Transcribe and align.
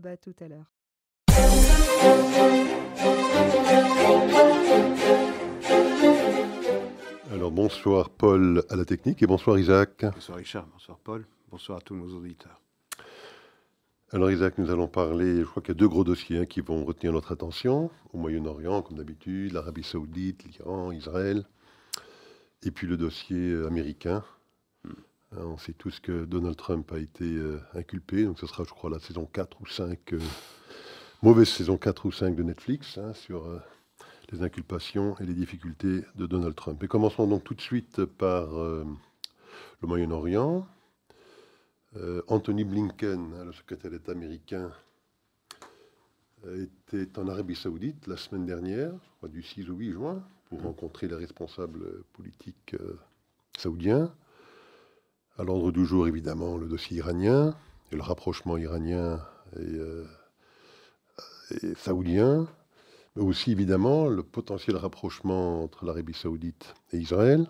Bob. 0.00 0.12
À 0.12 0.16
tout 0.16 0.34
à 0.40 0.48
l'heure. 0.48 0.70
Alors 7.32 7.50
bonsoir 7.50 8.10
Paul 8.10 8.64
à 8.68 8.76
la 8.76 8.84
technique 8.84 9.22
et 9.22 9.26
bonsoir 9.26 9.58
Isaac. 9.58 10.04
Bonsoir 10.14 10.38
Richard, 10.38 10.66
bonsoir 10.66 10.98
Paul, 10.98 11.26
bonsoir 11.50 11.78
à 11.78 11.80
tous 11.80 11.94
nos 11.94 12.14
auditeurs. 12.16 12.60
Alors 14.12 14.30
Isaac, 14.30 14.58
nous 14.58 14.70
allons 14.70 14.88
parler, 14.88 15.40
je 15.40 15.44
crois 15.44 15.62
qu'il 15.62 15.74
y 15.74 15.76
a 15.76 15.78
deux 15.78 15.88
gros 15.88 16.02
dossiers 16.02 16.38
hein, 16.38 16.46
qui 16.46 16.60
vont 16.60 16.84
retenir 16.84 17.12
notre 17.12 17.32
attention, 17.32 17.90
au 18.12 18.18
Moyen-Orient 18.18 18.82
comme 18.82 18.96
d'habitude, 18.96 19.52
l'Arabie 19.52 19.84
saoudite, 19.84 20.44
l'Iran, 20.44 20.90
Israël, 20.90 21.44
et 22.62 22.70
puis 22.70 22.86
le 22.86 22.96
dossier 22.96 23.50
euh, 23.50 23.66
américain. 23.68 24.24
Hein, 25.32 25.44
on 25.44 25.58
sait 25.58 25.72
tous 25.72 26.00
que 26.00 26.24
Donald 26.24 26.56
Trump 26.56 26.90
a 26.92 26.98
été 26.98 27.24
euh, 27.24 27.60
inculpé, 27.74 28.24
donc 28.24 28.38
ce 28.38 28.46
sera 28.46 28.64
je 28.64 28.70
crois 28.70 28.90
la 28.90 28.98
saison 28.98 29.26
4 29.26 29.60
ou 29.60 29.66
5, 29.66 30.12
euh, 30.12 30.20
mauvaise 31.22 31.48
saison 31.48 31.76
4 31.76 32.06
ou 32.06 32.12
5 32.12 32.34
de 32.34 32.42
Netflix 32.42 32.98
hein, 32.98 33.14
sur 33.14 33.46
les 34.32 34.42
inculpations 34.42 35.16
et 35.18 35.24
les 35.24 35.34
difficultés 35.34 36.04
de 36.14 36.26
Donald 36.26 36.54
Trump. 36.54 36.82
Et 36.82 36.88
commençons 36.88 37.26
donc 37.26 37.44
tout 37.44 37.54
de 37.54 37.60
suite 37.60 38.04
par 38.04 38.48
le 39.80 39.88
Moyen-Orient. 39.88 40.66
Euh, 41.96 42.22
Anthony 42.28 42.64
Blinken, 42.64 43.44
le 43.44 43.52
secrétaire 43.52 43.90
d'État 43.90 44.12
américain, 44.12 44.70
était 46.54 47.18
en 47.18 47.28
Arabie 47.28 47.56
Saoudite 47.56 48.06
la 48.06 48.16
semaine 48.16 48.46
dernière, 48.46 48.92
du 49.24 49.42
6 49.42 49.68
au 49.70 49.74
8 49.74 49.92
juin, 49.92 50.22
pour 50.48 50.62
rencontrer 50.62 51.08
les 51.08 51.16
responsables 51.16 52.02
politiques 52.12 52.74
euh, 52.74 52.98
saoudiens. 53.58 54.12
À 55.40 55.42
l'ordre 55.42 55.72
du 55.72 55.86
jour, 55.86 56.06
évidemment, 56.06 56.58
le 56.58 56.66
dossier 56.66 56.98
iranien 56.98 57.54
et 57.90 57.96
le 57.96 58.02
rapprochement 58.02 58.58
iranien 58.58 59.18
et, 59.56 59.60
euh, 59.62 60.04
et 61.62 61.74
saoudien, 61.76 62.46
mais 63.16 63.22
aussi 63.22 63.50
évidemment 63.50 64.08
le 64.08 64.22
potentiel 64.22 64.76
rapprochement 64.76 65.64
entre 65.64 65.86
l'Arabie 65.86 66.12
saoudite 66.12 66.74
et 66.92 66.98
Israël. 66.98 67.46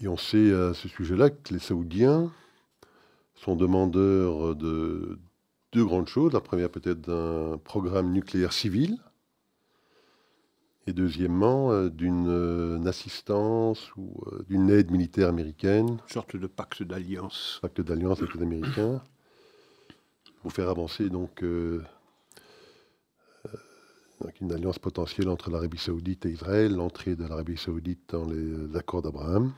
Et 0.00 0.06
on 0.06 0.16
sait 0.16 0.52
à 0.52 0.74
ce 0.74 0.86
sujet-là 0.86 1.30
que 1.30 1.52
les 1.52 1.58
Saoudiens 1.58 2.30
sont 3.34 3.56
demandeurs 3.56 4.54
de 4.54 5.18
deux 5.72 5.84
grandes 5.84 6.06
choses. 6.06 6.32
La 6.32 6.40
première 6.40 6.70
peut-être 6.70 7.00
d'un 7.00 7.58
programme 7.58 8.12
nucléaire 8.12 8.52
civil, 8.52 8.96
et 10.86 10.92
deuxièmement 10.92 11.72
euh, 11.72 11.90
d'une 11.90 12.28
euh, 12.28 12.84
assistance 12.86 13.94
ou 13.96 14.22
euh, 14.26 14.44
d'une 14.48 14.70
aide 14.70 14.90
militaire 14.90 15.28
américaine. 15.28 15.88
Une 15.88 16.12
sorte 16.12 16.36
de 16.36 16.46
pacte 16.46 16.82
d'alliance. 16.82 17.58
Pacte 17.60 17.80
d'alliance 17.80 18.20
avec 18.20 18.34
les 18.34 18.42
Américains, 18.42 19.02
pour 20.42 20.52
faire 20.52 20.68
avancer 20.68 21.08
donc, 21.08 21.44
donc 24.20 24.40
une 24.40 24.52
alliance 24.52 24.78
potentielle 24.78 25.28
entre 25.28 25.50
l'Arabie 25.50 25.78
saoudite 25.78 26.26
et 26.26 26.30
Israël, 26.30 26.74
l'entrée 26.74 27.16
de 27.16 27.26
l'Arabie 27.26 27.56
saoudite 27.56 28.10
dans 28.10 28.26
les 28.26 28.76
accords 28.76 29.02
d'Abraham. 29.02 29.52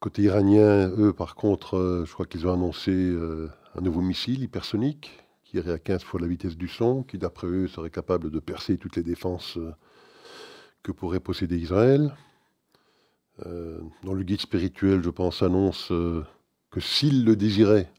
Côté 0.00 0.22
iranien, 0.22 0.90
eux, 0.98 1.12
par 1.12 1.34
contre, 1.34 2.04
je 2.06 2.12
crois 2.12 2.26
qu'ils 2.26 2.46
ont 2.46 2.52
annoncé 2.52 2.92
un 3.74 3.80
nouveau 3.80 4.00
missile 4.00 4.42
hypersonique 4.42 5.23
qui 5.54 5.58
irait 5.58 5.72
à 5.72 5.78
15 5.78 6.02
fois 6.02 6.20
la 6.20 6.26
vitesse 6.26 6.56
du 6.56 6.66
son, 6.66 7.04
qui 7.04 7.16
d'après 7.16 7.46
eux 7.46 7.68
serait 7.68 7.90
capable 7.90 8.28
de 8.28 8.40
percer 8.40 8.76
toutes 8.76 8.96
les 8.96 9.04
défenses 9.04 9.56
euh, 9.56 9.72
que 10.82 10.90
pourrait 10.90 11.20
posséder 11.20 11.56
Israël. 11.56 12.12
dans 14.02 14.14
le 14.14 14.22
guide 14.24 14.40
spirituel, 14.40 15.02
je 15.02 15.10
pense, 15.10 15.42
annonce 15.42 15.90
que 16.70 16.80
s'ils 16.80 17.24
le 17.24 17.36
désiraient, 17.36 17.90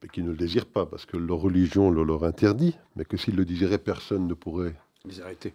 mais 0.00 0.08
qu'ils 0.08 0.24
ne 0.24 0.30
le 0.30 0.36
désirent 0.36 0.66
pas 0.66 0.86
parce 0.86 1.06
que 1.06 1.16
leur 1.16 1.38
religion 1.38 1.90
le 1.90 2.04
leur 2.04 2.24
interdit, 2.24 2.76
mais 2.96 3.04
que 3.04 3.16
s'ils 3.16 3.36
le 3.36 3.44
désiraient, 3.44 3.78
personne 3.78 4.26
ne 4.26 4.34
pourrait 4.34 4.76
les 5.04 5.20
arrêter. 5.20 5.54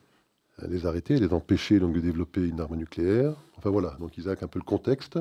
Les 0.67 0.85
arrêter, 0.85 1.17
les 1.17 1.33
empêcher 1.33 1.79
donc 1.79 1.93
de 1.93 2.01
développer 2.01 2.47
une 2.47 2.59
arme 2.59 2.75
nucléaire. 2.75 3.35
Enfin 3.57 3.69
voilà, 3.69 3.95
donc 3.99 4.17
Isaac, 4.17 4.43
un 4.43 4.47
peu 4.47 4.59
le 4.59 4.65
contexte. 4.65 5.17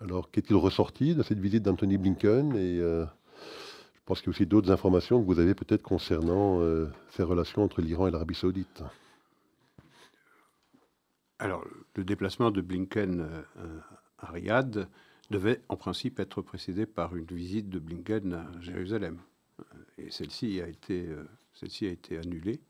Alors, 0.00 0.30
qu'est-il 0.30 0.56
ressorti 0.56 1.14
de 1.14 1.22
cette 1.22 1.38
visite 1.38 1.62
d'Anthony 1.62 1.98
Blinken 1.98 2.56
Et 2.56 2.80
euh, 2.80 3.04
pense 4.10 4.22
qu'il 4.22 4.26
y 4.26 4.30
a 4.30 4.34
aussi 4.34 4.46
d'autres 4.46 4.72
informations 4.72 5.20
que 5.20 5.26
vous 5.26 5.38
avez 5.38 5.54
peut-être 5.54 5.84
concernant 5.84 6.60
euh, 6.60 6.88
ces 7.10 7.22
relations 7.22 7.62
entre 7.62 7.80
l'Iran 7.80 8.08
et 8.08 8.10
l'Arabie 8.10 8.34
saoudite. 8.34 8.82
Alors, 11.38 11.64
le 11.94 12.02
déplacement 12.02 12.50
de 12.50 12.60
Blinken 12.60 13.20
euh, 13.20 13.78
à 14.18 14.32
Riyad 14.32 14.88
devait 15.30 15.60
en 15.68 15.76
principe 15.76 16.18
être 16.18 16.42
précédé 16.42 16.86
par 16.86 17.14
une 17.14 17.26
visite 17.26 17.68
de 17.68 17.78
Blinken 17.78 18.32
à 18.32 18.50
Jérusalem. 18.60 19.20
Et 19.96 20.10
celle-ci 20.10 20.60
a, 20.60 20.66
été, 20.66 21.08
celle 21.52 21.88
a 21.88 21.92
été 21.92 22.18
annulée. 22.18 22.60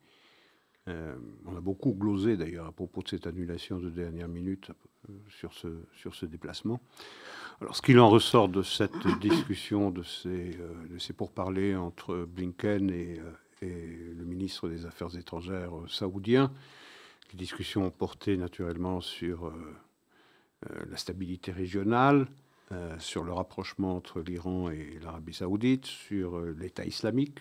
on 0.86 1.56
a 1.56 1.60
beaucoup 1.62 1.94
glosé 1.94 2.36
d'ailleurs 2.36 2.66
à 2.66 2.72
propos 2.72 3.00
de 3.02 3.08
cette 3.08 3.26
annulation 3.26 3.78
de 3.78 3.88
dernière 3.88 4.28
minute 4.28 4.72
sur 5.28 5.52
ce, 5.52 5.68
sur 5.94 6.14
ce 6.14 6.26
déplacement. 6.26 6.80
Alors, 7.60 7.76
ce 7.76 7.82
qu'il 7.82 7.98
en 7.98 8.08
ressort 8.08 8.48
de 8.48 8.62
cette 8.62 9.06
discussion, 9.20 9.90
de 9.90 10.02
ces, 10.02 10.56
euh, 10.58 10.88
de 10.88 10.98
ces 10.98 11.12
pourparlers 11.12 11.76
entre 11.76 12.24
Blinken 12.24 12.90
et, 12.90 13.18
euh, 13.18 13.32
et, 13.62 14.14
le 14.14 14.24
ministre 14.24 14.68
des 14.68 14.86
Affaires 14.86 15.14
étrangères 15.16 15.76
euh, 15.76 15.86
saoudien, 15.88 16.52
les 17.32 17.38
discussions 17.38 17.86
ont 17.86 17.90
porté 17.90 18.36
naturellement 18.36 19.00
sur 19.00 19.52
la 20.90 20.96
stabilité 20.96 21.52
régionale, 21.52 22.26
sur 22.98 23.22
le 23.22 23.32
rapprochement 23.32 23.94
entre 23.94 24.20
l'Iran 24.20 24.68
et 24.68 24.98
l'Arabie 25.00 25.34
saoudite, 25.34 25.86
sur 25.86 26.40
l'État 26.40 26.84
islamique 26.84 27.38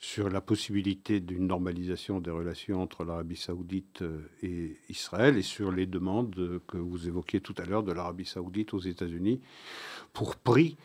sur 0.00 0.30
la 0.30 0.40
possibilité 0.40 1.20
d'une 1.20 1.46
normalisation 1.46 2.20
des 2.20 2.30
relations 2.30 2.82
entre 2.82 3.04
l'Arabie 3.04 3.36
saoudite 3.36 4.00
euh, 4.00 4.30
et 4.42 4.78
Israël 4.88 5.36
et 5.36 5.42
sur 5.42 5.70
les 5.70 5.84
demandes 5.84 6.60
que 6.66 6.78
vous 6.78 7.06
évoquiez 7.06 7.42
tout 7.42 7.54
à 7.58 7.66
l'heure 7.66 7.82
de 7.82 7.92
l'Arabie 7.92 8.24
saoudite 8.24 8.72
aux 8.72 8.80
États-Unis 8.80 9.42
pour 10.14 10.36
prix 10.36 10.78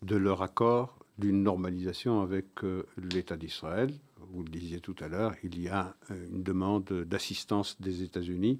de 0.00 0.16
leur 0.16 0.40
accord 0.40 0.98
d'une 1.18 1.42
normalisation 1.42 2.22
avec 2.22 2.64
euh, 2.64 2.86
l'État 2.96 3.36
d'Israël. 3.36 3.92
Vous 4.30 4.42
le 4.42 4.48
disiez 4.48 4.80
tout 4.80 4.96
à 5.00 5.08
l'heure, 5.08 5.34
il 5.44 5.60
y 5.60 5.68
a 5.68 5.94
euh, 6.10 6.28
une 6.32 6.42
demande 6.42 6.90
d'assistance 7.04 7.78
des 7.78 8.02
États-Unis 8.02 8.58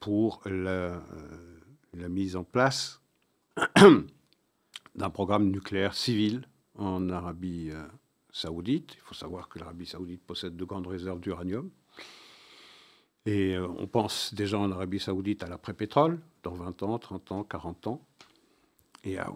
pour 0.00 0.40
la, 0.46 1.00
la, 1.94 2.08
mise 2.08 2.34
en 2.34 2.42
place 2.42 3.00
d'un 4.96 5.10
programme 5.10 5.48
nucléaire 5.48 5.94
civil 5.94 6.42
en 6.74 7.08
Arabie 7.08 7.70
saoudite. 8.32 8.94
Il 8.94 9.00
faut 9.00 9.14
savoir 9.14 9.48
que 9.48 9.58
l'Arabie 9.58 9.86
saoudite 9.86 10.22
possède 10.22 10.56
de 10.56 10.64
grandes 10.64 10.86
réserves 10.86 11.20
d'uranium. 11.20 11.70
Et 13.26 13.54
euh, 13.54 13.68
on 13.78 13.86
pense 13.86 14.34
déjà 14.34 14.58
en 14.58 14.70
Arabie 14.70 14.98
saoudite 14.98 15.42
à 15.42 15.48
l'après-pétrole, 15.48 16.20
dans 16.42 16.54
20 16.54 16.82
ans, 16.82 16.98
30 16.98 17.32
ans, 17.32 17.44
40 17.44 17.86
ans. 17.86 18.06
Et 19.04 19.18
à 19.18 19.30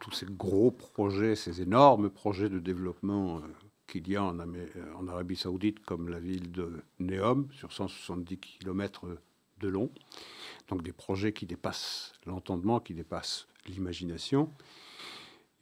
tous 0.00 0.12
ces 0.12 0.26
gros 0.26 0.70
projets, 0.70 1.36
ces 1.36 1.60
énormes 1.62 2.10
projets 2.10 2.48
de 2.48 2.58
développement 2.58 3.38
euh, 3.38 3.40
qu'il 3.86 4.08
y 4.08 4.16
a 4.16 4.24
en, 4.24 4.38
euh, 4.38 4.66
en, 4.96 5.08
Arabie 5.08 5.36
saoudite, 5.36 5.80
comme 5.80 6.08
la 6.08 6.20
ville 6.20 6.50
de 6.52 6.82
Neom, 6.98 7.48
sur 7.52 7.72
170 7.72 8.38
km 8.38 9.06
de 9.60 9.68
long. 9.68 9.90
Donc 10.68 10.82
des 10.82 10.92
projets 10.92 11.32
qui 11.32 11.46
dépassent 11.46 12.12
l'entendement, 12.26 12.80
qui 12.80 12.94
dépassent 12.94 13.46
l'imagination. 13.66 14.50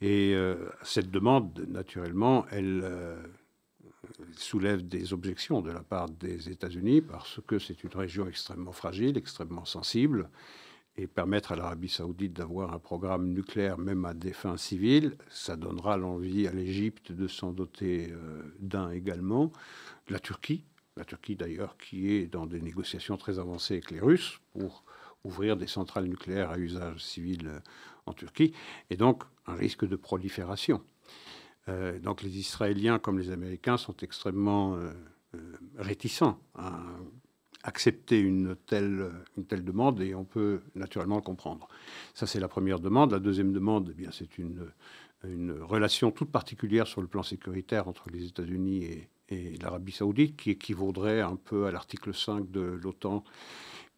Et 0.00 0.34
euh, 0.34 0.68
cette 0.82 1.10
demande, 1.10 1.66
naturellement, 1.68 2.46
elle 2.50 2.82
euh, 2.84 3.16
soulève 4.36 4.86
des 4.86 5.12
objections 5.12 5.60
de 5.60 5.70
la 5.70 5.82
part 5.82 6.08
des 6.08 6.50
États-Unis 6.50 7.02
parce 7.02 7.40
que 7.46 7.58
c'est 7.58 7.82
une 7.82 7.94
région 7.94 8.28
extrêmement 8.28 8.72
fragile, 8.72 9.16
extrêmement 9.16 9.64
sensible. 9.64 10.30
Et 10.96 11.06
permettre 11.06 11.52
à 11.52 11.56
l'Arabie 11.56 11.88
saoudite 11.88 12.32
d'avoir 12.32 12.72
un 12.74 12.80
programme 12.80 13.28
nucléaire, 13.32 13.78
même 13.78 14.04
à 14.04 14.14
des 14.14 14.32
fins 14.32 14.56
civiles, 14.56 15.16
ça 15.30 15.54
donnera 15.54 15.96
l'envie 15.96 16.48
à 16.48 16.52
l'Égypte 16.52 17.12
de 17.12 17.28
s'en 17.28 17.52
doter 17.52 18.10
euh, 18.10 18.42
d'un 18.58 18.90
également. 18.90 19.52
La 20.08 20.18
Turquie, 20.18 20.64
la 20.96 21.04
Turquie 21.04 21.36
d'ailleurs 21.36 21.76
qui 21.76 22.10
est 22.10 22.26
dans 22.26 22.46
des 22.46 22.60
négociations 22.60 23.16
très 23.16 23.38
avancées 23.38 23.74
avec 23.74 23.92
les 23.92 24.00
Russes 24.00 24.40
pour 24.52 24.82
ouvrir 25.22 25.56
des 25.56 25.68
centrales 25.68 26.06
nucléaires 26.06 26.50
à 26.50 26.58
usage 26.58 27.04
civil 27.04 27.62
en 28.08 28.12
Turquie. 28.12 28.52
Et 28.90 28.96
donc, 28.96 29.22
un 29.46 29.54
risque 29.54 29.86
de 29.86 29.96
prolifération. 29.96 30.82
Euh, 31.68 31.98
donc 31.98 32.22
les 32.22 32.38
Israéliens 32.38 32.98
comme 32.98 33.18
les 33.18 33.30
Américains 33.30 33.76
sont 33.76 33.96
extrêmement 34.02 34.76
euh, 34.76 34.90
euh, 35.34 35.52
réticents 35.76 36.38
à 36.54 36.80
accepter 37.64 38.18
une 38.18 38.56
telle, 38.66 39.10
une 39.36 39.44
telle 39.44 39.64
demande 39.64 40.00
et 40.00 40.14
on 40.14 40.24
peut 40.24 40.60
naturellement 40.74 41.16
le 41.16 41.22
comprendre. 41.22 41.68
Ça, 42.14 42.26
c'est 42.26 42.40
la 42.40 42.48
première 42.48 42.78
demande. 42.78 43.10
La 43.10 43.18
deuxième 43.18 43.52
demande, 43.52 43.88
eh 43.90 43.94
bien, 43.94 44.10
c'est 44.12 44.38
une, 44.38 44.70
une 45.24 45.52
relation 45.60 46.12
toute 46.12 46.30
particulière 46.30 46.86
sur 46.86 47.02
le 47.02 47.08
plan 47.08 47.24
sécuritaire 47.24 47.88
entre 47.88 48.08
les 48.10 48.26
États-Unis 48.26 48.84
et, 48.84 49.10
et 49.28 49.56
l'Arabie 49.58 49.92
saoudite 49.92 50.36
qui 50.36 50.50
équivaudrait 50.50 51.20
un 51.20 51.36
peu 51.36 51.66
à 51.66 51.72
l'article 51.72 52.14
5 52.14 52.50
de 52.50 52.60
l'OTAN 52.60 53.24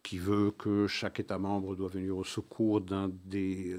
qui 0.03 0.17
veut 0.17 0.51
que 0.51 0.87
chaque 0.87 1.19
État 1.19 1.37
membre 1.37 1.75
doit 1.75 1.89
venir 1.89 2.17
au 2.17 2.23
secours 2.23 2.81
d'un 2.81 3.11
des 3.25 3.77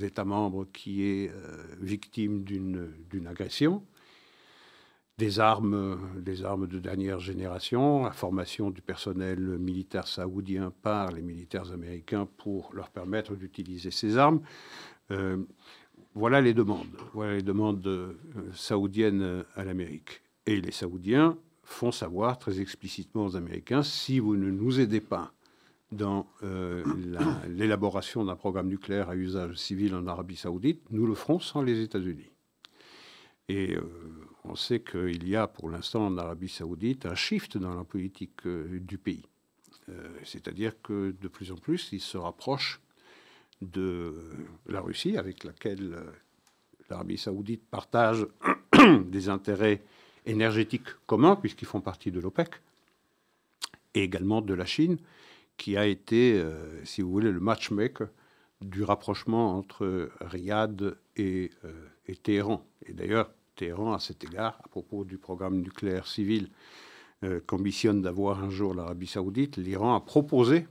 États 0.00 0.24
membres 0.24 0.66
qui 0.72 1.02
est 1.02 1.32
victime 1.80 2.44
d'une 2.44 3.26
agression 3.26 3.82
des 5.18 5.38
armes, 5.38 5.98
des 6.20 6.44
armes 6.44 6.66
de 6.66 6.78
dernière 6.78 7.20
génération, 7.20 8.04
la 8.04 8.10
formation 8.10 8.70
du 8.70 8.82
personnel 8.82 9.38
militaire 9.58 10.08
saoudien 10.08 10.72
par 10.82 11.12
les 11.12 11.22
militaires 11.22 11.70
américains 11.72 12.26
pour 12.36 12.74
leur 12.74 12.90
permettre 12.90 13.36
d'utiliser 13.36 13.90
ces 13.90 14.18
armes. 14.18 14.40
Euh, 15.10 15.38
voilà 16.14 16.40
les 16.40 16.54
demandes, 16.54 16.96
voilà 17.12 17.34
les 17.34 17.42
demandes 17.42 17.86
euh, 17.86 18.14
saoudiennes 18.54 19.44
à 19.54 19.64
l'Amérique. 19.64 20.22
Et 20.46 20.60
les 20.60 20.72
Saoudiens 20.72 21.38
font 21.62 21.92
savoir 21.92 22.38
très 22.38 22.60
explicitement 22.60 23.26
aux 23.26 23.36
Américains 23.36 23.82
si 23.82 24.18
vous 24.18 24.36
ne 24.36 24.50
nous 24.50 24.80
aidez 24.80 25.00
pas 25.00 25.32
dans 25.92 26.26
euh, 26.42 26.84
l'élaboration 27.48 28.24
d'un 28.24 28.36
programme 28.36 28.68
nucléaire 28.68 29.10
à 29.10 29.16
usage 29.16 29.56
civil 29.56 29.94
en 29.94 30.06
Arabie 30.06 30.36
saoudite, 30.36 30.82
nous 30.90 31.06
le 31.06 31.14
ferons 31.14 31.38
sans 31.38 31.62
les 31.62 31.80
États-Unis. 31.80 32.30
Et 33.48 33.76
on 34.44 34.56
sait 34.56 34.80
qu'il 34.80 35.26
y 35.26 35.36
a 35.36 35.46
pour 35.46 35.70
l'instant 35.70 36.06
en 36.06 36.18
Arabie 36.18 36.48
saoudite 36.48 37.06
un 37.06 37.14
shift 37.14 37.56
dans 37.56 37.74
la 37.74 37.84
politique 37.84 38.46
euh, 38.46 38.78
du 38.78 38.98
pays. 38.98 39.24
Euh, 39.88 40.08
c'est-à-dire 40.22 40.80
que 40.82 41.14
de 41.18 41.28
plus 41.28 41.50
en 41.50 41.56
plus, 41.56 41.88
il 41.92 42.00
se 42.00 42.18
rapproche 42.18 42.80
de 43.62 44.14
la 44.66 44.80
Russie, 44.80 45.16
avec 45.16 45.44
laquelle 45.44 45.94
euh, 45.94 46.10
l'Arabie 46.90 47.16
saoudite 47.16 47.62
partage 47.70 48.26
des 49.06 49.28
intérêts 49.30 49.82
énergétiques 50.26 50.88
communs, 51.06 51.36
puisqu'ils 51.36 51.66
font 51.66 51.80
partie 51.80 52.10
de 52.10 52.20
l'OPEC, 52.20 52.50
et 53.94 54.02
également 54.02 54.42
de 54.42 54.54
la 54.54 54.66
Chine, 54.66 54.98
qui 55.56 55.76
a 55.76 55.86
été, 55.86 56.42
si 56.84 57.00
vous 57.00 57.10
voulez, 57.10 57.30
le 57.30 57.40
matchmaker 57.40 58.08
du 58.60 58.82
rapprochement 58.82 59.56
entre 59.56 60.10
Riyad 60.20 60.96
et, 61.16 61.50
et 62.06 62.16
Téhéran. 62.16 62.66
Et 62.86 62.92
d'ailleurs, 62.92 63.30
Téhéran 63.56 63.92
à 63.92 64.00
cet 64.00 64.24
égard, 64.24 64.58
à 64.64 64.68
propos 64.68 65.04
du 65.04 65.18
programme 65.18 65.60
nucléaire 65.60 66.06
civil 66.06 66.48
euh, 67.22 67.40
qu'ambitionne 67.46 68.02
d'avoir 68.02 68.42
un 68.42 68.50
jour 68.50 68.74
l'Arabie 68.74 69.06
saoudite, 69.06 69.56
l'Iran 69.56 69.94
a 69.94 70.00
proposé 70.00 70.66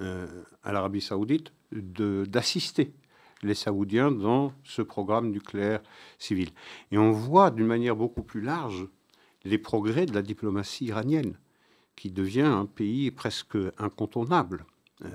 euh, 0.00 0.26
à 0.62 0.72
l'Arabie 0.72 1.00
saoudite 1.00 1.52
d'assister 1.70 2.92
les 3.42 3.54
Saoudiens 3.54 4.10
dans 4.10 4.52
ce 4.64 4.80
programme 4.82 5.30
nucléaire 5.30 5.82
civil. 6.18 6.48
Et 6.90 6.98
on 6.98 7.12
voit 7.12 7.50
d'une 7.50 7.66
manière 7.66 7.94
beaucoup 7.94 8.22
plus 8.22 8.40
large 8.40 8.88
les 9.44 9.58
progrès 9.58 10.06
de 10.06 10.14
la 10.14 10.22
diplomatie 10.22 10.86
iranienne, 10.86 11.38
qui 11.98 12.10
devient 12.10 12.42
un 12.42 12.66
pays 12.66 13.10
presque 13.10 13.58
incontournable. 13.76 14.64
Euh, 15.04 15.08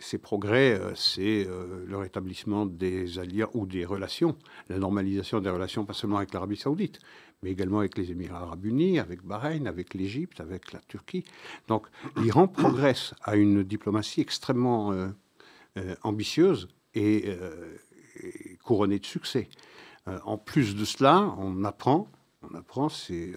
ces 0.00 0.18
progrès, 0.18 0.74
euh, 0.74 0.94
c'est 0.94 1.46
euh, 1.46 1.84
le 1.86 1.96
rétablissement 1.96 2.66
des 2.66 3.18
alliances 3.18 3.50
ou 3.54 3.66
des 3.66 3.84
relations, 3.84 4.36
la 4.68 4.78
normalisation 4.78 5.40
des 5.40 5.50
relations, 5.50 5.84
pas 5.84 5.92
seulement 5.92 6.18
avec 6.18 6.32
l'Arabie 6.32 6.56
saoudite, 6.56 6.98
mais 7.42 7.50
également 7.50 7.78
avec 7.78 7.96
les 7.96 8.10
Émirats 8.10 8.42
arabes 8.42 8.64
unis, 8.64 8.98
avec 8.98 9.22
Bahreïn, 9.22 9.66
avec 9.66 9.94
l'Égypte, 9.94 10.40
avec 10.40 10.72
la 10.72 10.80
Turquie. 10.80 11.24
Donc 11.68 11.86
l'Iran 12.16 12.48
progresse 12.48 13.14
à 13.22 13.36
une 13.36 13.62
diplomatie 13.62 14.20
extrêmement 14.20 14.92
ambitieuse 16.02 16.68
et, 16.94 17.28
et, 17.28 18.56
couronnée 18.64 18.98
de 18.98 19.06
succès. 19.06 19.48
en 20.06 20.36
plus 20.36 20.74
de 20.74 20.84
cela, 20.84 21.32
on 21.38 21.62
apprend, 21.62 22.10
on 22.42 22.54
apprend, 22.56 22.88
c'est 22.88 23.32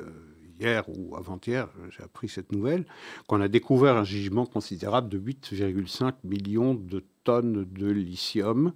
hier 0.62 0.84
ou 0.88 1.16
avant-hier, 1.16 1.68
j'ai 1.90 2.04
appris 2.04 2.30
cette 2.30 2.52
nouvelle, 2.52 2.86
qu'on 3.28 3.42
a 3.42 3.48
découvert 3.48 3.98
un 3.98 4.04
gisement 4.04 4.46
considérable 4.46 5.10
de 5.10 5.20
8,5 5.20 6.14
millions 6.24 6.76
de 6.76 7.04
tonnes 7.24 7.66
de 7.66 7.88
lithium 7.88 8.74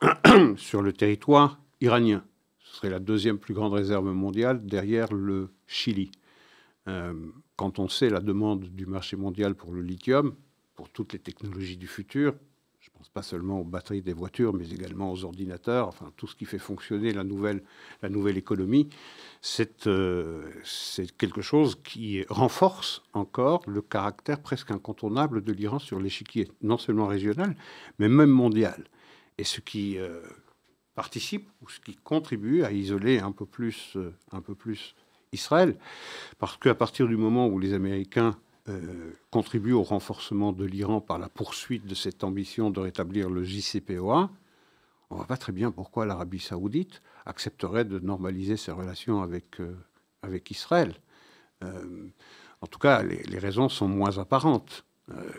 sur 0.56 0.82
le 0.82 0.92
territoire 0.92 1.60
iranien. 1.80 2.22
Ce 2.58 2.76
serait 2.76 2.90
la 2.90 3.00
deuxième 3.00 3.38
plus 3.38 3.54
grande 3.54 3.72
réserve 3.72 4.06
mondiale 4.12 4.64
derrière 4.64 5.12
le 5.12 5.50
Chili. 5.66 6.10
Euh, 6.88 7.14
quand 7.56 7.78
on 7.78 7.88
sait 7.88 8.10
la 8.10 8.20
demande 8.20 8.64
du 8.64 8.86
marché 8.86 9.16
mondial 9.16 9.54
pour 9.54 9.72
le 9.72 9.82
lithium, 9.82 10.34
pour 10.74 10.90
toutes 10.90 11.12
les 11.12 11.18
technologies 11.18 11.76
du 11.76 11.86
futur, 11.86 12.34
pas 13.08 13.22
seulement 13.22 13.60
aux 13.60 13.64
batteries 13.64 14.02
des 14.02 14.12
voitures, 14.12 14.54
mais 14.54 14.70
également 14.70 15.12
aux 15.12 15.24
ordinateurs, 15.24 15.88
enfin 15.88 16.12
tout 16.16 16.26
ce 16.26 16.36
qui 16.36 16.44
fait 16.44 16.58
fonctionner 16.58 17.12
la 17.12 17.24
nouvelle, 17.24 17.62
la 18.02 18.08
nouvelle 18.08 18.36
économie, 18.36 18.88
c'est 19.40 19.86
euh, 19.86 20.50
quelque 21.18 21.42
chose 21.42 21.76
qui 21.82 22.24
renforce 22.28 23.02
encore 23.12 23.62
le 23.66 23.82
caractère 23.82 24.40
presque 24.40 24.70
incontournable 24.70 25.42
de 25.42 25.52
l'Iran 25.52 25.78
sur 25.78 26.00
l'échiquier, 26.00 26.48
non 26.62 26.78
seulement 26.78 27.06
régional, 27.06 27.56
mais 27.98 28.08
même 28.08 28.30
mondial. 28.30 28.84
Et 29.38 29.44
ce 29.44 29.60
qui 29.60 29.98
euh, 29.98 30.20
participe 30.94 31.48
ou 31.60 31.68
ce 31.68 31.80
qui 31.80 31.96
contribue 31.96 32.62
à 32.62 32.72
isoler 32.72 33.18
un 33.18 33.32
peu 33.32 33.46
plus, 33.46 33.94
euh, 33.96 34.14
un 34.30 34.40
peu 34.40 34.54
plus 34.54 34.94
Israël, 35.32 35.76
parce 36.38 36.56
qu'à 36.58 36.74
partir 36.74 37.08
du 37.08 37.16
moment 37.16 37.46
où 37.48 37.58
les 37.58 37.72
Américains 37.72 38.36
euh, 38.68 39.12
contribue 39.32 39.72
au 39.72 39.82
renforcement 39.82 40.52
de 40.52 40.64
l'Iran 40.64 41.00
par 41.00 41.18
la 41.18 41.28
poursuite 41.28 41.84
de 41.84 41.96
cette 41.96 42.22
ambition 42.22 42.70
de 42.70 42.78
rétablir 42.78 43.28
le 43.28 43.42
JCPOA, 43.42 44.30
on 45.10 45.14
ne 45.14 45.18
voit 45.18 45.26
pas 45.26 45.36
très 45.36 45.50
bien 45.50 45.72
pourquoi 45.72 46.06
l'Arabie 46.06 46.38
saoudite 46.38 47.02
accepterait 47.26 47.84
de 47.84 47.98
normaliser 47.98 48.56
ses 48.56 48.70
relations 48.70 49.20
avec, 49.20 49.60
euh, 49.60 49.74
avec 50.22 50.48
Israël. 50.52 50.94
Euh, 51.64 52.06
en 52.60 52.68
tout 52.68 52.78
cas, 52.78 53.02
les, 53.02 53.38
raisons 53.40 53.68
sont 53.68 53.88
moins 53.88 54.18
apparentes. 54.18 54.84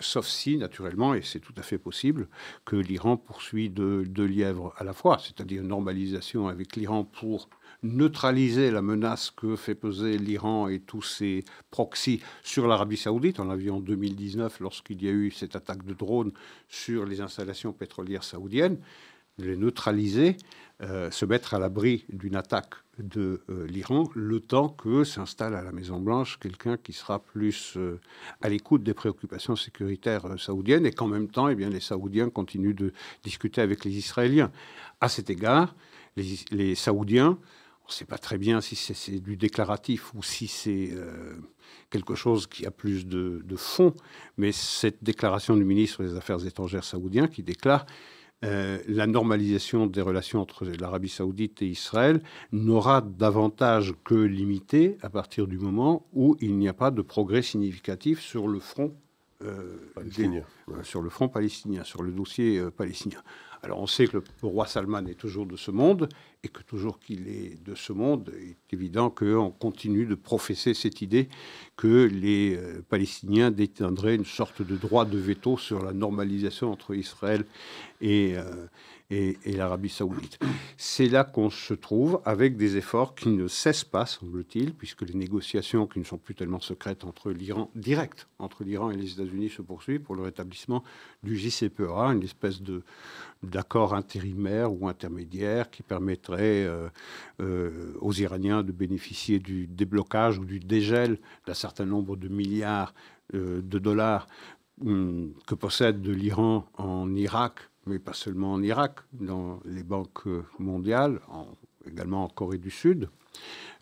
sauf 0.02 0.28
si, 0.28 0.58
naturellement, 0.58 1.14
et 1.14 1.22
c'est 1.22 1.40
tout 1.40 1.54
à 1.56 1.62
fait 1.62 1.78
possible, 1.78 2.28
que 2.66 2.76
l'Iran 2.76 3.16
poursuit 3.16 3.70
deux, 3.70 4.04
lièvres 4.04 4.74
à 4.78 4.84
la 4.84 4.92
fois, 4.92 5.18
c'est-à-dire 5.20 5.64
normalisation 5.64 6.50
avec 6.50 6.76
l'Iran 6.76 7.06
pour 7.06 7.48
neutraliser 7.84 8.72
la 8.72 8.82
menace 8.82 9.32
que 9.32 9.56
fait 9.56 9.76
peser 9.76 10.18
l'Iran 10.18 10.68
et 10.68 10.80
tous 10.80 11.02
ses 11.02 11.44
proxys 11.70 12.22
sur 12.44 12.68
l'Arabie 12.68 12.98
saoudite. 12.98 13.40
On 13.40 13.46
l'a 13.46 13.56
vu 13.56 13.70
en 13.70 13.80
2019 13.80 14.60
lorsqu'il 14.62 15.04
y 15.04 15.08
a 15.08 15.12
eu 15.12 15.32
cette 15.32 15.56
attaque 15.56 15.86
de 15.86 15.94
drones 15.94 16.32
sur 16.68 17.06
les 17.06 17.22
installations 17.22 17.74
pétrolières 17.74 18.24
saoudiennes. 18.24 18.78
Les 19.40 19.58
neutraliser, 19.58 20.38
euh, 20.82 21.10
se 21.10 21.26
mettre 21.26 21.56
à 21.56 21.60
l'abri 21.60 22.06
d'une 22.10 22.36
attaque 22.36 22.76
de 23.00 23.42
euh, 23.50 23.66
l'Iran, 23.68 24.10
le 24.14 24.40
temps 24.40 24.70
que 24.70 25.04
s'installe 25.04 25.56
à 25.56 25.64
la 25.64 25.72
Maison-Blanche 25.72 26.38
quelqu'un 26.40 26.78
qui 26.78 26.94
sera 26.94 27.18
plus 27.18 27.74
euh, 27.78 28.00
à 28.42 28.50
l'écoute 28.50 28.84
des 28.84 28.94
préoccupations 28.94 29.56
sécuritaires 29.56 30.40
saoudiennes 30.40 30.86
et 30.86 30.92
qu'en 30.92 31.08
même 31.08 31.30
temps, 31.30 31.48
eh 31.48 31.56
bien, 31.56 31.70
les 31.70 31.80
Saoudiens 31.80 32.30
continuent 32.30 32.76
de 32.76 32.94
discuter 33.24 33.62
avec 33.62 33.86
les 33.86 33.98
Israéliens. 33.98 34.52
À 35.02 35.10
cet 35.10 35.32
égard, 35.32 35.76
les, 36.16 36.36
les 36.52 36.76
Saoudiens 36.76 37.40
on 37.86 37.90
ne 37.90 37.94
sait 37.94 38.06
pas 38.06 38.18
très 38.18 38.38
bien 38.38 38.62
si 38.62 38.76
c'est 38.76 39.20
du 39.20 39.36
déclaratif 39.36 40.14
ou 40.14 40.24
si 40.24 40.48
c'est 40.48 40.92
euh, 40.94 41.36
quelque 41.90 42.16
chose 42.16 42.48
qui 42.48 42.66
a 42.66 42.72
plus 42.72 43.06
de, 43.06 43.44
fond, 43.58 43.94
mais 44.38 44.52
cette 44.52 45.04
déclaration 45.04 45.58
du 45.58 45.66
ministre 45.66 46.04
des 46.04 46.16
Affaires 46.16 46.46
étrangères 46.46 46.86
saoudien 46.86 47.28
qui 47.28 47.44
déclare 47.44 47.86
euh, 48.46 48.80
la 48.88 49.06
normalisation 49.06 49.86
des 49.86 50.02
relations 50.02 50.42
entre 50.42 50.66
l'Arabie 50.66 51.10
saoudite 51.10 51.62
et 51.62 51.68
Israël 51.68 52.22
n'aura 52.52 53.02
davantage 53.02 53.94
que 54.04 54.16
limité 54.16 54.98
à 55.02 55.10
partir 55.10 55.48
du 55.48 55.58
moment 55.58 56.06
où 56.14 56.38
il 56.40 56.58
n'y 56.58 56.70
a 56.70 56.74
pas 56.74 56.92
de 56.92 57.02
progrès 57.02 57.42
significatif 57.42 58.22
sur 58.22 58.48
le 58.48 58.60
front 58.60 58.96
euh, 59.44 59.78
palestinien, 59.94 60.44
sur 60.84 61.02
le 61.02 61.10
front 61.10 61.28
palestinien, 61.28 61.84
sur 61.84 62.02
le 62.02 62.12
dossier 62.14 62.62
palestinien. 62.78 63.22
Alors 63.64 63.80
on 63.80 63.88
sait 63.88 64.08
que 64.08 64.18
le 64.18 64.24
roi 64.42 64.68
Salman 64.68 65.06
est 65.08 65.18
toujours 65.18 65.46
de 65.46 65.56
ce 65.56 65.72
monde 65.72 66.10
et 66.44 66.50
que 66.50 66.62
toujours 66.62 67.00
qu'il 67.00 67.30
est 67.30 67.64
de 67.64 67.76
ce 67.76 67.94
monde, 67.94 68.30
il 68.38 68.50
est 68.50 68.74
évident 68.74 69.10
qu'on 69.10 69.52
continue 69.52 70.06
de 70.06 70.16
professer 70.16 70.74
cette 70.74 71.02
idée 71.02 71.30
que 71.78 72.10
les 72.12 72.58
euh, 72.58 72.84
Palestiniens 72.90 73.52
détiendraient 73.52 74.16
une 74.16 74.26
sorte 74.26 74.62
de 74.62 74.76
droit 74.76 75.06
de 75.06 75.18
veto 75.18 75.58
sur 75.58 75.82
la 75.82 75.94
normalisation 75.94 76.74
entre 76.74 76.94
Israël 76.94 77.46
et, 78.02 78.34
euh, 78.36 78.68
et, 79.10 79.38
l'Arabie 79.46 79.90
saoudite. 79.90 80.40
C'est 80.78 81.08
là 81.08 81.24
qu'on 81.24 81.50
se 81.50 81.74
trouve 81.74 82.22
avec 82.26 82.58
des 82.58 82.78
efforts 82.78 83.16
qui 83.16 83.30
ne 83.30 83.48
cessent 83.48 83.84
pas, 83.84 84.06
semble-t-il, 84.06 84.74
puisque 84.74 85.04
les 85.04 85.14
négociations 85.14 85.88
qui 85.88 86.00
ne 86.00 86.04
sont 86.04 86.18
plus 86.18 86.36
tellement 86.36 86.60
secrètes 86.60 87.04
entre 87.04 87.32
l'Iran, 87.32 87.70
direct 87.76 88.28
entre 88.40 88.64
l'Iran 88.64 88.92
et 88.92 88.96
les 88.96 89.14
États-Unis 89.14 89.50
se 89.50 89.62
poursuivent 89.62 90.02
pour 90.02 90.16
le 90.16 90.24
rétablissement 90.24 90.84
du 91.22 91.38
JCPOA, 91.38 92.14
une 92.14 92.24
espèce 92.24 92.62
de, 92.62 92.84
d'accord 93.44 93.94
intérimaire 93.94 94.74
ou 94.74 94.88
intermédiaire 94.88 95.70
qui 95.70 95.84
permettrait 95.84 96.64
euh, 96.64 96.90
euh, 97.42 97.94
aux 98.00 98.14
Iraniens 98.14 98.64
de 98.64 98.72
bénéficier 98.72 99.40
du 99.40 99.68
déblocage 99.68 100.40
ou 100.40 100.46
du 100.46 100.60
dégel 100.60 101.20
d'un 101.46 101.54
certain 101.54 101.86
nombre 101.86 102.16
de 102.16 102.28
milliards 102.28 102.94
euh, 103.34 103.62
de 103.62 103.80
dollars 103.80 104.28
hum, 104.82 105.34
que 105.46 105.56
possède 105.56 106.02
de 106.02 106.12
l'Iran 106.12 106.66
en 106.78 107.14
Irak 107.16 107.70
mais 107.86 108.00
pas 108.00 108.14
seulement 108.14 108.54
en 108.54 108.62
Irak, 108.62 109.00
dans 109.14 109.60
les 109.66 109.84
banques 109.84 110.28
mondiales, 110.60 111.20
également 111.86 112.24
en 112.26 112.28
Corée 112.30 112.58
du 112.58 112.72
Sud, 112.72 113.10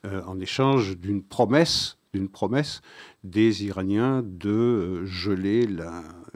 euh, 0.06 0.22
en 0.24 0.40
échange 0.40 0.98
d'une 0.98 1.24
promesse 1.24 1.98
d'une 2.14 2.28
promesse 2.28 2.82
des 3.24 3.64
Iraniens 3.64 4.22
de 4.22 5.06
geler 5.06 5.66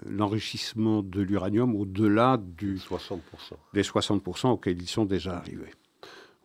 l'enrichissement 0.06 1.04
de 1.04 1.20
l'uranium 1.20 1.76
au-delà 1.76 2.38
du 2.38 2.78
60%. 2.78 3.20
des 3.74 3.82
60% 3.82 4.52
auxquels 4.52 4.82
ils 4.82 4.88
sont 4.88 5.04
déjà 5.04 5.36
arrivés. 5.36 5.74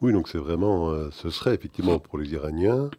Oui, 0.00 0.12
donc 0.12 0.26
c'est 0.28 0.38
vraiment, 0.38 1.12
ce 1.12 1.30
serait 1.30 1.54
effectivement 1.54 2.00
pour 2.00 2.18
les 2.18 2.32
Iraniens 2.32 2.90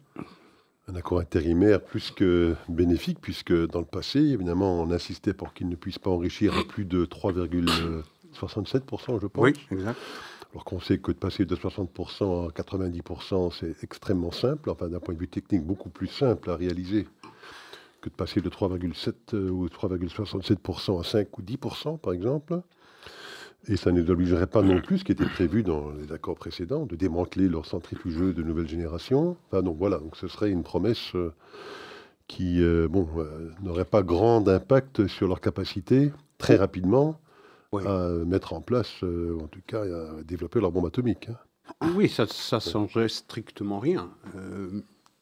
un 0.88 0.96
accord 0.96 1.20
intérimaire 1.20 1.80
plus 1.80 2.10
que 2.10 2.56
bénéfique, 2.68 3.20
puisque 3.20 3.52
dans 3.52 3.80
le 3.80 3.86
passé, 3.86 4.18
évidemment, 4.18 4.82
on 4.82 4.90
insistait 4.90 5.32
pour 5.32 5.54
qu'ils 5.54 5.68
ne 5.68 5.76
puissent 5.76 5.98
pas 5.98 6.10
enrichir 6.10 6.58
à 6.58 6.64
plus 6.64 6.84
de 6.84 7.04
3,67%, 7.04 9.20
je 9.20 9.26
pense. 9.26 9.42
Oui, 9.42 9.54
exact. 9.70 9.98
Alors 10.52 10.64
qu'on 10.64 10.80
sait 10.80 10.98
que 10.98 11.12
de 11.12 11.16
passer 11.16 11.46
de 11.46 11.56
60% 11.56 12.48
à 12.48 12.50
90%, 12.50 13.52
c'est 13.58 13.82
extrêmement 13.82 14.32
simple, 14.32 14.68
enfin 14.68 14.88
d'un 14.88 15.00
point 15.00 15.14
de 15.14 15.20
vue 15.20 15.28
technique, 15.28 15.62
beaucoup 15.62 15.88
plus 15.88 16.08
simple 16.08 16.50
à 16.50 16.56
réaliser 16.56 17.06
que 18.02 18.10
de 18.10 18.14
passer 18.14 18.42
de 18.42 18.50
3,7 18.50 19.34
euh, 19.34 19.48
ou 19.48 19.66
3,67% 19.68 21.00
à 21.00 21.04
5 21.04 21.38
ou 21.38 21.42
10%, 21.42 21.98
par 21.98 22.12
exemple. 22.12 22.60
Et 23.68 23.76
ça 23.76 23.92
ne 23.92 24.02
obligerait 24.10 24.48
pas 24.48 24.62
non 24.62 24.80
plus, 24.80 24.98
ce 24.98 25.04
qui 25.04 25.12
était 25.12 25.24
prévu 25.24 25.62
dans 25.62 25.90
les 25.92 26.12
accords 26.12 26.34
précédents, 26.34 26.84
de 26.84 26.96
démanteler 26.96 27.48
leurs 27.48 27.66
centrifugeux 27.66 28.32
de 28.32 28.42
nouvelle 28.42 28.68
génération. 28.68 29.36
Enfin, 29.46 29.62
donc 29.62 29.76
voilà, 29.78 29.98
donc 29.98 30.16
ce 30.16 30.26
serait 30.26 30.50
une 30.50 30.64
promesse 30.64 31.14
euh, 31.14 31.32
qui 32.26 32.60
euh, 32.60 32.88
bon, 32.88 33.08
euh, 33.18 33.50
n'aurait 33.62 33.84
pas 33.84 34.02
grand 34.02 34.48
impact 34.48 35.06
sur 35.06 35.28
leur 35.28 35.40
capacité, 35.40 36.12
très 36.38 36.56
rapidement, 36.56 37.20
à 37.86 38.08
mettre 38.26 38.52
en 38.52 38.60
place, 38.60 39.02
en 39.02 39.46
tout 39.46 39.62
cas, 39.66 39.82
à 39.82 40.22
développer 40.24 40.60
leur 40.60 40.72
bombe 40.72 40.86
atomique. 40.86 41.30
Hein. 41.30 41.86
Oui, 41.94 42.08
ça 42.08 42.24
ne 42.24 42.60
changerait 42.60 43.08
strictement 43.08 43.78
rien. 43.78 44.10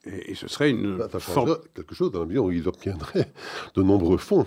Et, 0.04 0.34
ce 0.34 0.48
serait 0.48 0.70
une. 0.70 0.98
Ça, 1.16 1.44
quelque 1.74 1.94
chose 1.94 2.10
dans 2.10 2.20
la 2.20 2.26
mesure 2.26 2.46
où 2.46 2.50
ils 2.50 2.66
obtiendraient 2.66 3.30
de 3.76 3.82
nombreux 3.82 4.16
fonds 4.16 4.46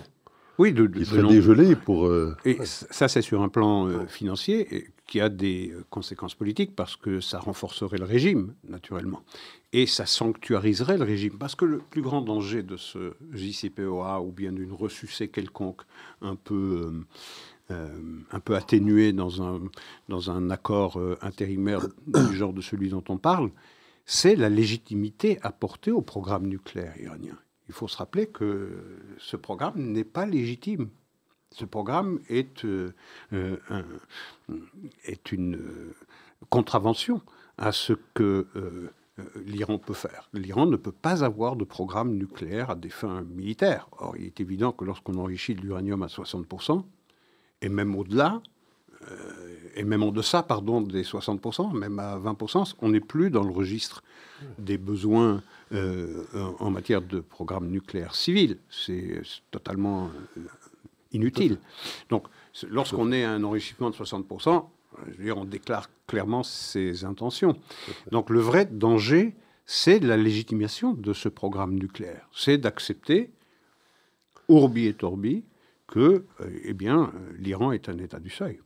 oui, 0.58 0.72
de, 0.72 0.90
il 0.94 1.06
serait 1.06 1.26
dégelé 1.26 1.74
pour. 1.74 2.06
Euh, 2.06 2.36
et 2.44 2.58
ça, 2.64 3.08
c'est 3.08 3.22
sur 3.22 3.42
un 3.42 3.48
plan 3.48 3.88
euh, 3.88 4.06
financier 4.06 4.88
qui 5.06 5.20
a 5.20 5.28
des 5.28 5.72
euh, 5.72 5.84
conséquences 5.90 6.34
politiques 6.34 6.76
parce 6.76 6.96
que 6.96 7.20
ça 7.20 7.38
renforcerait 7.38 7.98
le 7.98 8.04
régime, 8.04 8.54
naturellement. 8.68 9.22
Et 9.72 9.86
ça 9.86 10.06
sanctuariserait 10.06 10.96
le 10.96 11.04
régime. 11.04 11.38
Parce 11.38 11.56
que 11.56 11.64
le 11.64 11.78
plus 11.78 12.02
grand 12.02 12.22
danger 12.22 12.62
de 12.62 12.76
ce 12.76 13.14
JCPOA 13.32 14.20
ou 14.20 14.30
bien 14.30 14.52
d'une 14.52 14.72
ressucée 14.72 15.28
quelconque 15.28 15.82
un 16.20 16.36
peu. 16.36 16.92
un 17.70 18.40
peu 18.40 18.54
atténuée 18.56 19.14
dans 19.14 19.42
un, 19.42 19.58
dans 20.10 20.30
un 20.30 20.50
accord 20.50 21.00
intérimaire 21.22 21.88
du 22.06 22.36
genre 22.36 22.52
de 22.52 22.60
celui 22.60 22.90
dont 22.90 23.02
on 23.08 23.16
parle, 23.16 23.50
c'est 24.04 24.36
la 24.36 24.50
légitimité 24.50 25.38
apportée 25.40 25.90
au 25.90 26.02
programme 26.02 26.46
nucléaire 26.46 26.94
iranien 27.00 27.38
il 27.68 27.74
faut 27.74 27.88
se 27.88 27.96
rappeler 27.96 28.26
que 28.26 28.70
ce 29.18 29.36
programme 29.36 29.74
n'est 29.76 30.04
pas 30.04 30.26
légitime. 30.26 30.90
Ce 31.50 31.64
programme 31.64 32.18
est, 32.28 32.64
euh, 32.64 32.92
euh, 33.32 33.56
une 35.30 35.56
euh, 35.56 35.94
contravention 36.50 37.22
à 37.58 37.70
ce 37.70 37.92
que 38.12 38.48
l'Iran 39.46 39.78
peut 39.78 39.94
faire. 39.94 40.28
L'Iran 40.32 40.66
ne 40.66 40.74
peut 40.74 40.90
pas 40.90 41.22
avoir 41.22 41.54
de 41.54 41.62
programme 41.62 42.16
nucléaire 42.16 42.70
à 42.70 42.74
des 42.74 42.88
fins 42.88 43.22
militaires. 43.22 43.88
Or, 43.98 44.16
il 44.16 44.26
est 44.26 44.40
évident 44.40 44.72
que 44.72 44.84
lorsqu'on 44.84 45.14
enrichit 45.14 45.54
de 45.54 45.60
l'uranium 45.60 46.02
à 46.02 46.08
60%, 46.08 46.84
et 47.62 47.68
même 47.68 47.94
au-delà, 47.94 48.42
et 49.76 49.84
même 49.84 50.02
en 50.02 50.10
deçà, 50.10 50.42
pardon, 50.42 50.80
des 50.80 51.04
60%, 51.04 51.78
même 51.78 52.00
à 52.00 52.18
20%, 52.18 52.74
on 52.80 52.88
n'est 52.88 52.98
plus 52.98 53.30
dans 53.30 53.44
le 53.44 53.52
registre 53.52 54.02
des 54.58 54.78
besoins 54.78 55.42
euh, 55.72 56.24
en 56.58 56.70
matière 56.70 57.02
de 57.02 57.20
programme 57.20 57.68
nucléaire 57.68 58.14
civil. 58.14 58.58
C'est 58.70 59.22
totalement 59.50 60.10
euh, 60.36 60.40
inutile. 61.12 61.58
Donc, 62.10 62.26
lorsqu'on 62.68 63.12
est 63.12 63.24
à 63.24 63.30
un 63.32 63.42
enrichissement 63.44 63.90
de 63.90 63.96
60%, 63.96 64.66
je 65.06 65.16
veux 65.16 65.24
dire, 65.24 65.38
on 65.38 65.44
déclare 65.44 65.88
clairement 66.06 66.42
ses 66.42 67.04
intentions. 67.04 67.56
Donc, 68.10 68.30
le 68.30 68.40
vrai 68.40 68.66
danger, 68.66 69.34
c'est 69.66 70.00
la 70.00 70.16
légitimation 70.16 70.92
de 70.92 71.12
ce 71.12 71.28
programme 71.28 71.74
nucléaire. 71.74 72.28
C'est 72.32 72.58
d'accepter, 72.58 73.30
ourbi 74.48 74.86
et 74.86 74.94
torbi, 74.94 75.44
que 75.86 76.26
euh, 76.40 76.60
eh 76.64 76.74
bien, 76.74 77.12
l'Iran 77.38 77.72
est 77.72 77.88
un 77.88 77.98
État 77.98 78.20
du 78.20 78.30
seuil. 78.30 78.60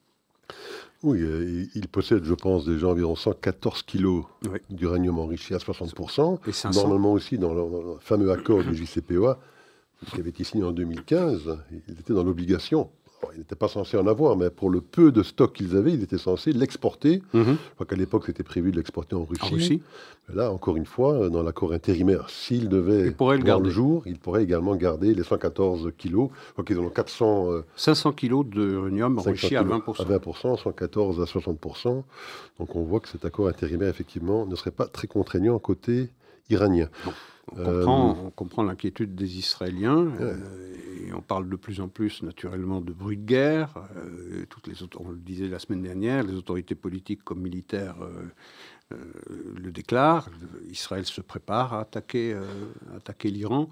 Oui, 1.04 1.20
euh, 1.22 1.66
il 1.74 1.88
possède, 1.88 2.24
je 2.24 2.34
pense, 2.34 2.64
déjà 2.64 2.88
environ 2.88 3.14
114 3.14 3.82
kilos 3.82 4.24
d'uranium 4.68 5.18
enrichi 5.18 5.54
à 5.54 5.58
60%. 5.58 6.38
Et 6.46 6.74
Normalement 6.74 7.12
aussi, 7.12 7.38
dans 7.38 7.54
le, 7.54 7.98
fameux 8.00 8.32
accord 8.32 8.64
du 8.64 8.74
JCPOA, 8.74 9.38
qui 10.12 10.20
avait 10.20 10.30
été 10.30 10.44
signé 10.44 10.64
en 10.64 10.72
2015, 10.72 11.58
il 11.88 12.00
était 12.00 12.12
dans 12.12 12.24
l'obligation 12.24 12.90
ils 13.34 13.38
n'étaient 13.38 13.56
pas 13.56 13.68
censés 13.68 13.96
en 13.96 14.06
avoir, 14.06 14.36
mais 14.36 14.50
pour 14.50 14.70
le 14.70 14.80
peu 14.80 15.12
de 15.12 15.22
stock 15.22 15.52
qu'ils 15.52 15.76
avaient, 15.76 15.92
ils 15.92 16.02
étaient 16.02 16.18
censés 16.18 16.52
l'exporter. 16.52 17.22
Mhm. 17.32 17.56
Je 17.56 17.74
crois 17.74 17.86
qu'à 17.86 17.96
l'époque, 17.96 18.24
c'était 18.26 18.42
prévu 18.42 18.70
de 18.70 18.76
l'exporter 18.76 19.14
en 19.14 19.24
Russie. 19.24 19.82
là, 20.32 20.52
encore 20.52 20.76
une 20.76 20.86
fois, 20.86 21.30
dans 21.30 21.42
l'accord 21.42 21.72
intérimaire, 21.72 22.28
s'ils 22.30 22.68
devaient 22.68 23.14
voir 23.18 23.60
le 23.60 23.70
jour, 23.70 24.02
ils 24.06 24.18
pourraient 24.18 24.42
également 24.42 24.76
garder 24.76 25.14
les 25.14 25.22
114 25.22 25.92
kilos. 25.96 26.30
Je 26.48 26.52
crois 26.52 26.64
qu'ils 26.64 26.78
ont 26.78 26.90
400... 26.90 27.62
500 27.76 28.12
kilos 28.12 28.46
d'uranium 28.46 29.18
enrichi 29.18 29.56
à 29.56 29.64
20%. 29.64 30.02
À 30.02 30.18
20%, 30.18 30.58
114 30.62 31.20
à 31.20 31.24
60%. 31.24 32.02
Donc 32.58 32.76
on 32.76 32.82
voit 32.82 33.00
que 33.00 33.08
cet 33.08 33.24
accord 33.24 33.48
intérimaire, 33.48 33.88
effectivement, 33.88 34.46
ne 34.46 34.54
serait 34.54 34.70
pas 34.70 34.86
très 34.86 35.06
contraignant 35.06 35.58
côté 35.58 36.08
iranien. 36.50 36.88
Euh, 37.06 37.10
on 37.56 38.30
comprend, 38.30 38.62
l'inquiétude 38.62 39.14
des 39.14 39.38
Israéliens 39.38 40.12
euh, 40.20 40.36
et 41.06 41.12
on 41.12 41.20
parle 41.20 41.48
de 41.48 41.56
plus 41.56 41.80
en 41.80 41.88
plus 41.88 42.22
naturellement 42.22 42.80
de 42.80 42.92
bruit 42.92 43.16
de 43.16 43.24
guerre. 43.24 43.74
Euh, 43.96 44.44
toutes 44.48 44.66
les 44.66 44.74
on 44.98 45.10
le 45.10 45.18
disait 45.18 45.48
la 45.48 45.58
semaine 45.58 45.82
dernière, 45.82 46.22
les 46.22 46.34
autorités 46.34 46.74
politiques 46.74 47.24
comme 47.24 47.40
militaires 47.40 47.96
le 48.90 49.70
déclarent. 49.70 50.28
Israël 50.70 51.04
se 51.04 51.20
prépare 51.20 51.74
à 51.74 51.80
attaquer, 51.80 52.36
attaquer 52.96 53.30
l'Iran. 53.30 53.68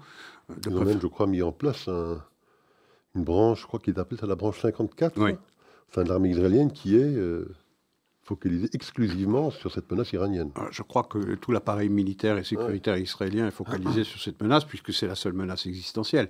Ils 0.65 0.75
ont 0.75 0.85
même, 0.85 1.01
je 1.01 1.07
crois, 1.07 1.27
mis 1.27 1.41
en 1.41 1.51
place 1.51 1.87
une 1.87 3.23
branche, 3.23 3.61
je 3.61 3.67
crois 3.67 3.79
qu'il 3.79 3.99
appelle 3.99 4.19
ça 4.19 4.27
la 4.27 4.35
branche 4.35 4.61
54, 4.61 5.19
oui. 5.19 5.31
enfin, 5.89 6.03
de 6.03 6.09
l'armée 6.09 6.29
israélienne 6.29 6.71
qui 6.71 6.95
est 6.95 7.17
focalisé 8.27 8.69
exclusivement 8.73 9.51
sur 9.51 9.71
cette 9.71 9.89
menace 9.89 10.11
iranienne. 10.11 10.51
Ah, 10.55 10.67
je 10.71 10.83
crois 10.83 11.03
que 11.03 11.35
tout 11.35 11.51
l'appareil 11.51 11.89
militaire 11.89 12.37
et 12.37 12.43
sécuritaire 12.43 12.97
israélien 12.97 13.47
est 13.47 13.51
focalisé 13.51 14.03
sur 14.11 14.21
cette 14.21 14.41
menace, 14.41 14.65
puisque 14.65 14.93
c'est 14.93 15.07
la 15.07 15.15
seule 15.15 15.33
menace 15.33 15.65
existentielle. 15.65 16.29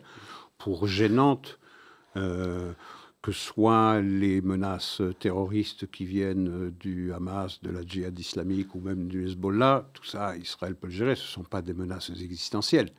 Pour 0.60 0.88
gênante 0.88 1.60
euh, 2.16 2.72
que 3.24 3.32
soient 3.32 4.00
les 4.00 4.42
menaces 4.42 5.02
terroristes 5.20 5.90
qui 5.90 6.06
viennent 6.06 6.70
du 6.80 7.12
Hamas, 7.12 7.62
de 7.62 7.72
la 7.72 7.82
djihad 7.82 8.18
islamique 8.18 8.76
ou 8.76 8.80
même 8.80 9.08
du 9.08 9.26
Hezbollah, 9.26 9.90
tout 9.94 10.06
ça, 10.06 10.38
Israël 10.38 10.76
peut 10.76 10.88
le 10.88 10.94
gérer, 10.94 11.16
ce 11.16 11.24
ne 11.24 11.44
sont 11.44 11.44
pas 11.44 11.64
des 11.64 11.74
menaces 11.74 12.12
existentielles. 12.12 12.92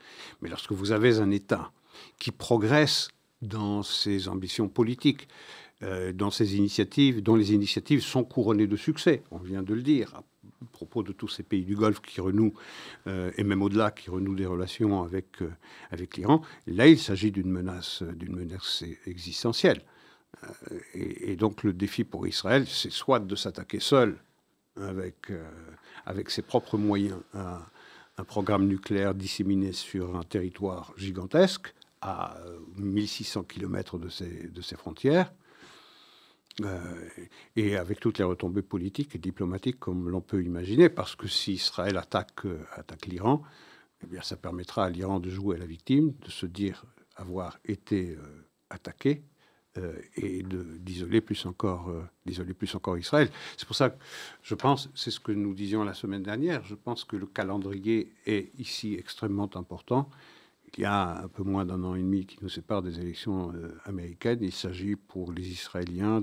Mais 0.43 0.49
lorsque 0.49 0.73
vous 0.73 0.91
avez 0.91 1.19
un 1.19 1.31
État 1.31 1.71
qui 2.19 2.33
progresse 2.33 3.09
dans 3.43 3.85
ses 3.85 4.29
ambitions 4.29 4.69
politiques, 4.69 5.29
euh, 5.29 5.68
dans 5.81 6.31
ces 6.31 6.57
initiatives, 6.57 7.23
dont 7.23 7.37
les 7.37 7.53
initiatives 7.53 8.03
sont 8.03 8.25
couronnées 8.25 8.67
de 8.67 8.77
succès, 8.77 9.23
on 9.31 9.39
vient 9.39 9.63
de 9.63 9.75
le 9.75 9.83
dire, 9.83 10.13
à 10.17 10.25
propos 10.73 11.03
de 11.03 11.13
tous 11.13 11.29
ces 11.29 11.43
pays 11.43 11.65
du 11.65 11.77
Golfe 11.77 12.01
qui 12.01 12.21
renouent, 12.21 12.55
euh, 13.07 13.31
et 13.37 13.45
même 13.45 13.63
au-delà, 13.63 13.91
qui 13.91 14.11
renouent 14.11 14.35
des 14.35 14.47
relations 14.47 15.03
avec, 15.03 15.43
euh, 15.43 15.51
avec 15.91 16.17
l'Iran. 16.17 16.43
Là, 16.67 16.89
il 16.89 16.99
s'agit 16.99 17.31
d'une 17.31 17.51
menace, 17.51 18.03
menace 18.29 18.85
existentielle. 19.07 19.83
Et, 20.95 21.37
donc 21.37 21.65
le 21.65 21.73
défi 21.73 22.05
pour 22.05 22.27
Israël, 22.27 22.67
c'est 22.69 22.93
soit 22.93 23.19
de 23.19 23.35
s'attaquer 23.35 23.81
seul 23.81 24.19
avec, 24.77 25.33
avec 26.07 26.31
ses 26.31 26.43
propres 26.43 26.77
moyens 26.77 27.19
à 27.35 27.67
un 28.19 28.25
programme 28.25 28.67
nucléaire 28.67 29.15
disséminé 29.15 29.73
sur 29.73 30.17
un 30.17 30.23
territoire 30.23 30.93
gigantesque, 30.97 31.75
à 32.03 32.37
1600 32.77 33.45
km 33.45 33.99
de 33.99 34.09
ses, 34.09 34.49
de 34.49 34.61
ses 34.61 34.77
frontières, 34.77 35.33
euh, 35.33 35.48
et 37.57 37.77
avec 37.77 38.01
toutes 38.01 38.19
les 38.19 38.25
retombées 38.25 38.63
politiques 38.63 39.15
et 39.15 39.19
diplomatiques 39.19 39.79
comme 39.79 40.09
l'on 40.09 40.21
peut 40.21 40.43
imaginer, 40.43 40.89
parce 40.89 41.15
que 41.17 41.29
si 41.29 41.55
Israël 41.55 41.97
attaque, 41.97 42.45
euh, 42.47 42.65
l'Iran, 43.07 43.43
eh 44.03 44.07
bien, 44.07 44.23
ça 44.23 44.37
permettra 44.37 44.85
à 44.85 44.91
l'Iran 44.91 45.21
de 45.21 45.31
jouer 45.31 45.57
à 45.57 45.59
la 45.59 45.67
victime, 45.67 46.15
de 46.25 46.31
se 46.31 46.47
dire 46.47 46.85
avoir 47.17 47.59
été 47.65 48.11
euh, 48.11 48.47
attaqué 48.71 49.23
et 50.17 50.43
d'isoler 50.43 51.21
plus 51.21 51.47
d'isoler 52.27 52.55
plus 52.55 52.75
encore 52.75 52.99
Israël. 52.99 53.31
C'est 53.57 53.65
pour 53.65 53.77
ça 53.77 53.91
que 53.91 53.97
je 54.43 54.57
pense, 54.57 54.91
c'est 54.97 55.13
ce 55.13 55.21
que 55.21 55.31
nous 55.31 55.55
disions 55.55 55.85
la 55.85 55.95
semaine 55.95 56.25
dernière, 56.25 56.65
je 56.65 56.75
pense 56.75 57.05
que 57.05 57.15
le 57.15 57.27
calendrier 57.27 58.13
est 58.27 58.51
ici 58.59 58.97
extrêmement 58.99 59.49
important 59.55 60.11
il 60.77 60.83
y 60.83 60.85
a 60.85 61.23
un 61.23 61.29
peu 61.29 61.43
moins 61.43 61.65
d'un 61.65 61.83
an 61.85 61.95
et 61.95 62.03
demi 62.03 62.27
qui 62.27 62.37
nous 62.43 62.49
sépare 62.49 62.83
des 62.83 63.01
élections 63.01 63.53
euh, 63.55 63.77
américaines. 63.85 64.39
Il 64.43 64.53
s'agit 64.53 64.97
pour 64.97 65.33
les 65.33 65.49
Israéliens 65.49 66.23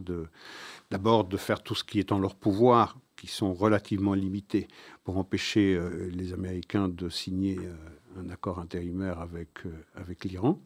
d'abord 0.92 1.26
de, 1.26 1.38
faire 1.38 1.62
tout 1.64 1.76
ce 1.76 1.84
qui 1.84 2.00
est 2.00 2.12
en 2.12 2.20
leur 2.20 2.36
pouvoir, 2.36 2.98
qui 3.16 3.28
sont 3.28 3.54
relativement 3.54 4.14
limités, 4.14 4.68
pour 5.04 5.18
empêcher 5.18 5.76
euh, 5.76 6.10
les 6.12 6.34
Américains 6.34 6.88
de 6.90 7.10
signer 7.10 7.58
euh, 7.58 8.22
un 8.22 8.30
accord 8.30 8.60
intérimaire 8.60 9.20
avec, 9.20 10.24
l'Iran. 10.24 10.60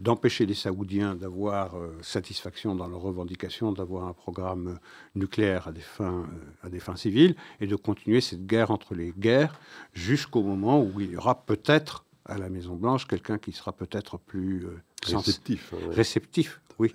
D'empêcher 0.00 0.44
les 0.44 0.54
Saoudiens 0.54 1.14
d'avoir 1.14 1.74
satisfaction 2.02 2.74
dans 2.74 2.86
leurs 2.86 3.00
revendications, 3.00 3.72
d'avoir 3.72 4.06
un 4.06 4.12
programme 4.12 4.78
nucléaire 5.14 5.66
à 5.68 5.72
des, 5.72 5.80
fins, 5.80 6.26
à 6.62 6.68
des 6.68 6.78
fins 6.78 6.94
civiles, 6.94 7.34
et 7.58 7.66
de 7.66 7.74
continuer 7.74 8.20
cette 8.20 8.46
guerre 8.46 8.70
entre 8.70 8.94
les 8.94 9.14
guerres 9.16 9.58
jusqu'au 9.94 10.42
moment 10.42 10.82
où 10.82 11.00
il 11.00 11.12
y 11.12 11.16
aura 11.16 11.46
peut-être 11.46 12.04
à 12.24 12.38
la 12.38 12.48
Maison-Blanche 12.48 13.06
quelqu'un 13.06 13.38
qui 13.38 13.52
sera 13.52 13.72
peut-être 13.72 14.18
plus 14.18 14.66
réceptif. 15.04 15.74
Hein, 15.74 15.90
réceptif, 15.90 16.60
oui. 16.78 16.94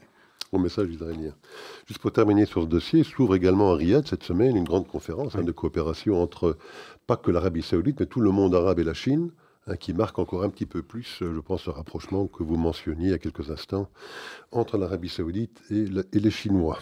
Au 0.53 0.60
message 0.60 0.89
israélien. 0.89 1.34
Juste 1.88 2.00
pour 2.00 2.13
terminer 2.13 2.46
sur 2.46 2.62
ce 2.62 2.67
dossier, 2.67 3.03
s'ouvre 3.03 3.36
également 3.36 3.74
à 3.74 3.75
Riyad 3.75 4.07
cette 4.07 4.24
semaine 4.24 4.55
une 4.55 4.63
grande 4.63 4.88
conférence 4.88 5.36
hein, 5.36 5.43
de 5.43 5.51
coopération 5.51 6.22
entre 6.22 6.57
pas 7.05 7.17
que 7.17 7.31
l'Arabie 7.31 7.62
saoudite, 7.62 8.00
mais 8.00 8.05
tout 8.05 8.22
le 8.22 8.31
monde 8.31 8.55
arabe 8.55 8.79
et 8.79 8.84
la 8.86 8.93
Chine 8.93 9.31
Hein, 9.67 9.75
qui 9.75 9.93
marque 9.93 10.17
encore 10.17 10.43
un 10.43 10.50
petit 10.50 10.65
peu 10.65 10.81
plus, 10.81 11.22
euh, 11.22 11.34
je 11.36 11.39
pense, 11.41 11.65
le 11.65 11.74
rapprochement 11.74 12.27
que 12.27 12.41
vous 12.41 12.55
mentionniez 12.55 13.07
il 13.07 13.12
y 13.12 13.13
a 13.13 13.17
quelques 13.17 13.51
instants 13.51 13.89
entre 14.51 14.77
l'Arabie 14.77 15.10
saoudite 15.10 15.62
et, 15.69 15.86
les 16.19 16.31
Chinois. 16.31 16.79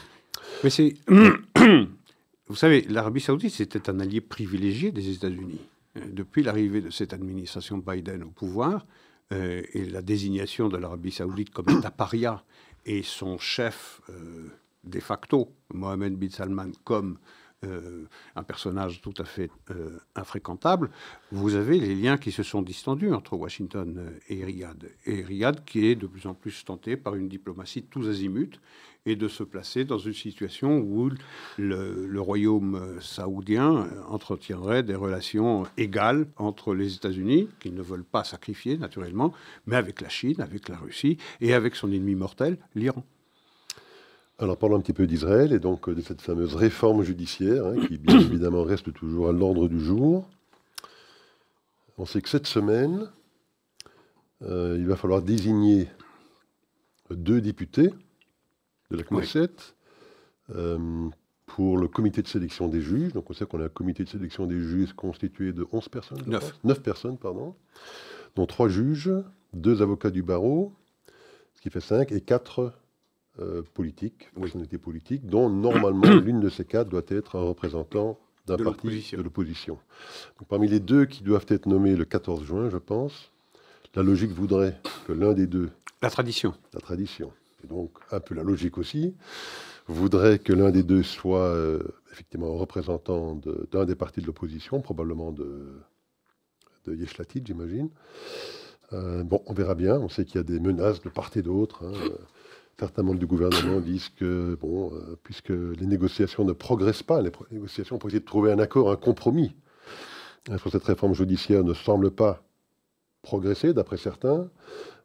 Mais 0.64 0.70
c'est... 0.70 0.94
vous 2.48 2.56
savez, 2.56 2.86
l'Arabie 2.88 3.22
saoudite, 3.22 3.54
c'était 3.54 3.90
un 3.90 4.00
allié 4.00 4.22
privilégié 4.22 4.92
des 4.92 5.10
États-Unis. 5.10 5.62
Euh, 5.98 6.02
depuis 6.12 6.44
l'arrivée 6.44 6.82
de 6.82 6.90
cette 6.90 7.14
administration 7.14 7.78
Biden 7.78 8.24
au 8.24 8.30
pouvoir 8.30 8.86
euh, 9.34 9.62
et 9.74 9.86
la 9.86 10.02
désignation 10.02 10.70
de 10.70 10.78
l'Arabie 10.78 11.12
saoudite 11.12 11.52
comme 11.52 11.70
État 11.70 11.92
paria 11.92 12.44
et 12.86 13.02
son 13.02 13.40
chef 13.40 14.02
de 14.84 15.00
facto, 15.00 15.56
Mohamed 15.74 16.16
bin 16.16 16.30
Salman, 16.30 16.72
comme 16.84 17.18
euh, 17.64 18.04
un 18.36 18.44
personnage 18.44 19.02
tout 19.02 19.14
à 19.18 19.24
fait 19.24 19.50
euh, 19.72 19.98
infréquentable, 20.16 20.92
vous 21.32 21.56
avez 21.56 21.80
les 21.80 21.96
liens 21.96 22.18
qui 22.18 22.32
se 22.32 22.44
sont 22.44 22.62
distendus 22.62 23.14
entre 23.14 23.36
Washington 23.38 23.96
euh, 23.98 24.20
et 24.30 24.44
Riyad. 24.44 24.92
Et 25.06 25.24
Riyad 25.24 25.64
qui 25.64 25.88
est 25.88 25.96
de 25.96 26.06
plus 26.06 26.28
en 26.28 26.34
plus 26.34 26.66
tenté 26.66 26.98
par 26.98 27.16
une 27.16 27.30
diplomatie 27.30 27.84
tous 27.84 28.10
azimuts 28.10 28.60
et 29.06 29.16
de 29.16 29.28
se 29.28 29.44
placer 29.44 29.86
dans 29.86 29.98
une 29.98 30.14
situation 30.14 30.80
où 30.80 31.10
le, 31.58 32.20
royaume 32.20 33.00
saoudien 33.00 33.88
entretiendrait 34.10 34.84
des 34.84 34.96
relations 34.96 35.66
égales 35.78 36.28
entre 36.38 36.74
les 36.74 36.96
États-Unis, 36.96 37.48
qu'ils 37.60 37.76
ne 37.76 37.84
veulent 37.84 38.04
pas 38.04 38.24
sacrifier 38.24 38.78
naturellement, 38.78 39.32
mais 39.68 39.76
avec 39.76 40.02
la 40.02 40.10
Chine, 40.10 40.42
avec 40.42 40.70
la 40.70 40.78
Russie 40.78 41.18
et 41.40 41.54
avec 41.54 41.76
son 41.76 41.92
ennemi 41.92 42.16
mortel, 42.16 42.58
l'Iran. 42.74 43.06
Alors 44.38 44.58
parlons 44.58 44.75
un 44.75 44.82
petit 44.82 44.94
peu 44.94 45.08
d'Israël 45.08 45.54
et 45.54 45.60
donc 45.60 45.89
de 45.89 46.01
cette 46.01 46.22
fameuse 46.22 46.56
réforme 46.56 47.04
judiciaire 47.04 47.68
hein, 47.68 47.75
qui 47.88 47.98
bien 47.98 48.20
évidemment 48.20 48.63
reste 48.63 48.92
toujours 48.94 49.30
à 49.30 49.32
l'ordre 49.32 49.70
du 49.70 49.80
jour. 49.80 50.27
On 51.98 52.06
sait 52.06 52.22
que 52.22 52.27
cette 52.27 52.48
semaine, 52.48 53.10
euh, 54.42 54.75
il 54.77 54.86
va 54.88 54.98
falloir 54.98 55.22
désigner 55.22 55.88
deux 57.10 57.39
députés 57.39 57.94
de 58.92 58.98
la 58.98 59.04
Knesset 59.04 59.51
euh, 60.54 61.08
pour 61.46 61.77
le 61.77 61.88
comité 61.88 62.22
de 62.22 62.27
sélection 62.27 62.68
des 62.68 62.82
juges. 62.82 63.13
Donc 63.13 63.30
on 63.30 63.34
sait 63.34 63.46
qu'on 63.46 63.62
a 63.62 63.65
un 63.65 63.70
comité 63.70 64.04
de 64.04 64.10
sélection 64.10 64.46
des 64.48 64.60
juges 64.60 64.92
constitué 64.92 65.54
de 65.54 65.65
11 65.72 65.88
personnes. 65.88 66.24
9. 66.27 66.60
9 66.65 66.82
personnes, 66.82 67.18
pardon. 67.18 67.56
Dont 68.36 68.46
3 68.46 68.68
juges, 68.68 69.12
2 69.54 69.82
avocats 69.82 70.12
du 70.12 70.24
barreau, 70.24 70.74
ce 71.54 71.62
qui 71.62 71.70
fait 71.70 71.80
5, 71.80 72.12
et 72.12 72.20
4 72.20 72.74
euh, 73.39 73.62
politique, 73.74 74.30
personnalité 74.34 74.77
politique, 74.77 75.25
dont 75.25 75.50
normalement 75.50 76.15
l'une 76.25 76.39
de 76.39 76.50
ces 76.50 76.65
quatre 76.65 76.89
doit 76.89 77.06
être 77.08 77.38
un 77.38 77.44
représentant 77.44 78.20
d'un 78.48 78.58
parti 78.58 78.88
de 79.12 79.22
l'opposition. 79.22 79.77
Parmi 80.48 80.68
les 80.68 80.80
deux 80.80 81.06
qui 81.06 81.24
doivent 81.24 81.46
être 81.50 81.65
nommés 81.65 81.96
le 81.96 82.06
14 82.06 82.44
juin, 82.44 82.70
je 82.70 82.77
pense, 82.77 83.32
la 83.96 84.04
logique 84.04 84.32
voudrait 84.32 84.80
que 85.08 85.13
l'un 85.13 85.34
des 85.34 85.48
deux. 85.48 85.70
La 86.01 86.10
tradition. 86.10 86.54
La 86.74 86.80
tradition. 86.80 87.32
Et 87.63 87.68
donc, 87.68 87.92
un 88.12 88.20
peu 88.20 88.36
la 88.36 88.44
logique 88.44 88.77
aussi, 88.77 89.15
voudrait 89.88 90.39
que 90.39 90.54
l'un 90.54 90.72
des 90.72 90.84
deux 90.84 91.04
soit 91.04 91.48
euh, 91.48 91.80
effectivement 92.12 92.54
un 92.54 92.60
représentant 92.60 93.39
d'un 93.72 93.86
des 93.86 93.96
partis 93.96 94.22
de 94.22 94.27
l'opposition, 94.27 94.82
probablement 94.82 95.32
de, 95.32 95.74
de 96.86 96.98
j'imagine. 97.44 97.89
Euh, 98.93 99.24
bon, 99.24 99.41
on 99.48 99.54
verra 99.54 99.76
bien. 99.76 99.98
On 99.98 100.10
sait 100.10 100.26
qu'il 100.26 100.36
y 100.36 100.39
a 100.39 100.43
des 100.43 100.60
menaces 100.60 101.02
de 101.02 101.10
part 101.10 101.32
et 101.36 101.41
d'autre. 101.41 101.84
Hein. 101.86 101.93
Certains 102.78 103.04
membres 103.04 103.20
du 103.20 103.26
gouvernement 103.26 103.80
disent 103.80 104.10
que, 104.10 104.58
bon, 104.60 104.94
euh, 104.94 105.18
puisque 105.24 105.50
les 105.50 105.86
négociations 105.86 106.44
ne 106.44 106.52
progressent 106.52 107.04
pas, 107.04 107.22
les 107.22 107.32
négociations 107.52 107.98
pour 107.98 108.10
essayer 108.10 108.20
de 108.20 108.26
trouver 108.26 108.52
un 108.52 108.60
accord, 108.60 108.92
un 108.92 108.98
compromis 108.98 109.56
hein, 110.50 110.58
sur 110.58 110.72
cette 110.72 110.84
réforme 110.84 111.14
judiciaire 111.14 111.64
ne 111.64 111.74
semblent 111.74 112.12
pas 112.12 112.44
progresser, 113.22 113.74
d'après 113.74 113.96
certains, 113.96 114.50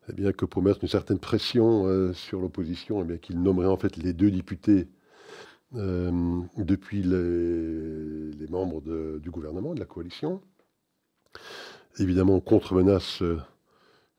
eh 0.09 0.13
bien 0.13 0.33
que 0.33 0.45
pour 0.45 0.63
mettre 0.63 0.81
une 0.83 0.89
certaine 0.89 1.21
pression 1.21 1.87
euh, 1.87 2.13
sur 2.13 2.41
l'opposition, 2.41 3.03
eh 3.03 3.05
bien 3.05 3.19
qu'il 3.19 3.39
en 3.39 3.77
fait 3.77 3.97
les 3.97 4.15
deux 4.15 4.33
députés 4.33 4.89
euh, 5.77 6.41
depuis 6.57 7.05
les, 7.05 8.49
membres 8.49 8.83
du 9.21 9.31
gouvernement, 9.31 9.75
de 9.75 9.79
la 9.79 9.87
coalition. 9.87 10.41
Évidemment, 11.99 12.41
contre-menaces 12.41 13.23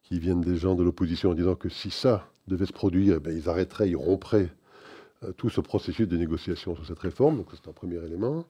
qui 0.03 0.19
viennent 0.19 0.39
des 0.39 0.55
gens 0.55 0.75
de 0.75 0.83
l'opposition 0.83 1.31
en 1.31 1.33
disant 1.33 1.55
que 1.55 1.67
si 1.67 1.91
ça, 1.91 2.30
devait 2.51 2.65
se 2.65 2.73
produire, 2.73 3.19
eh 3.25 3.33
ils 3.33 3.49
arrêteraient, 3.49 3.89
ils 3.89 3.95
rompraient 3.95 4.49
euh, 5.23 5.31
tout 5.33 5.49
ce 5.49 5.61
processus 5.61 6.07
de 6.07 6.17
négociation 6.17 6.75
sur 6.75 6.85
cette 6.85 6.99
réforme. 6.99 7.37
Donc 7.37 7.47
c'est 7.51 7.69
un 7.69 7.73
premier 7.73 7.97
élément. 8.05 8.45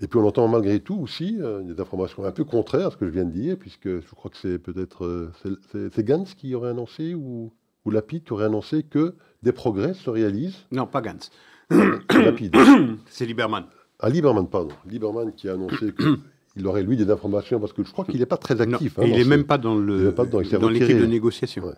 Et 0.00 0.06
puis 0.06 0.18
on 0.18 0.26
entend 0.26 0.46
malgré 0.48 0.80
tout 0.80 0.96
aussi 0.96 1.38
euh, 1.40 1.62
des 1.62 1.80
informations 1.80 2.24
un 2.24 2.32
peu 2.32 2.44
contraires 2.44 2.88
à 2.88 2.90
ce 2.90 2.96
que 2.96 3.06
je 3.06 3.10
viens 3.10 3.24
de 3.24 3.32
dire, 3.32 3.56
puisque 3.58 3.88
je 3.88 4.14
crois 4.14 4.30
que 4.30 4.36
c'est 4.36 4.58
peut-être 4.58 5.04
euh, 5.04 5.32
c'est 5.92 6.04
Gantz 6.04 6.34
qui 6.34 6.54
aurait 6.54 6.70
annoncé 6.70 7.14
ou, 7.14 7.52
ou 7.84 7.90
Lapide 7.90 8.24
qui 8.24 8.32
aurait 8.32 8.46
annoncé 8.46 8.82
que 8.82 9.14
des 9.42 9.52
progrès 9.52 9.94
se 9.94 10.10
réalisent. 10.10 10.66
Non, 10.70 10.86
pas 10.86 11.00
Gantz. 11.00 11.30
Lapide. 11.70 12.56
C'est 13.06 13.26
Lieberman. 13.26 13.64
Ah, 13.98 14.10
Lieberman, 14.10 14.48
pardon. 14.48 14.74
Lieberman 14.86 15.32
qui 15.32 15.48
a 15.48 15.54
annoncé 15.54 15.92
que 15.92 16.18
il 16.56 16.66
aurait 16.66 16.82
lui 16.82 16.96
des 16.96 17.10
informations 17.10 17.60
parce 17.60 17.72
que 17.72 17.84
je 17.84 17.92
crois 17.92 18.04
qu'il 18.04 18.18
n'est 18.18 18.26
pas 18.26 18.38
très 18.38 18.60
actif. 18.60 18.98
Hein, 18.98 19.02
il 19.06 19.12
n'est 19.12 19.24
même 19.24 19.44
pas 19.44 19.58
dans 19.58 19.78
l'équipe 19.78 20.98
de 20.98 21.06
négociation. 21.06 21.72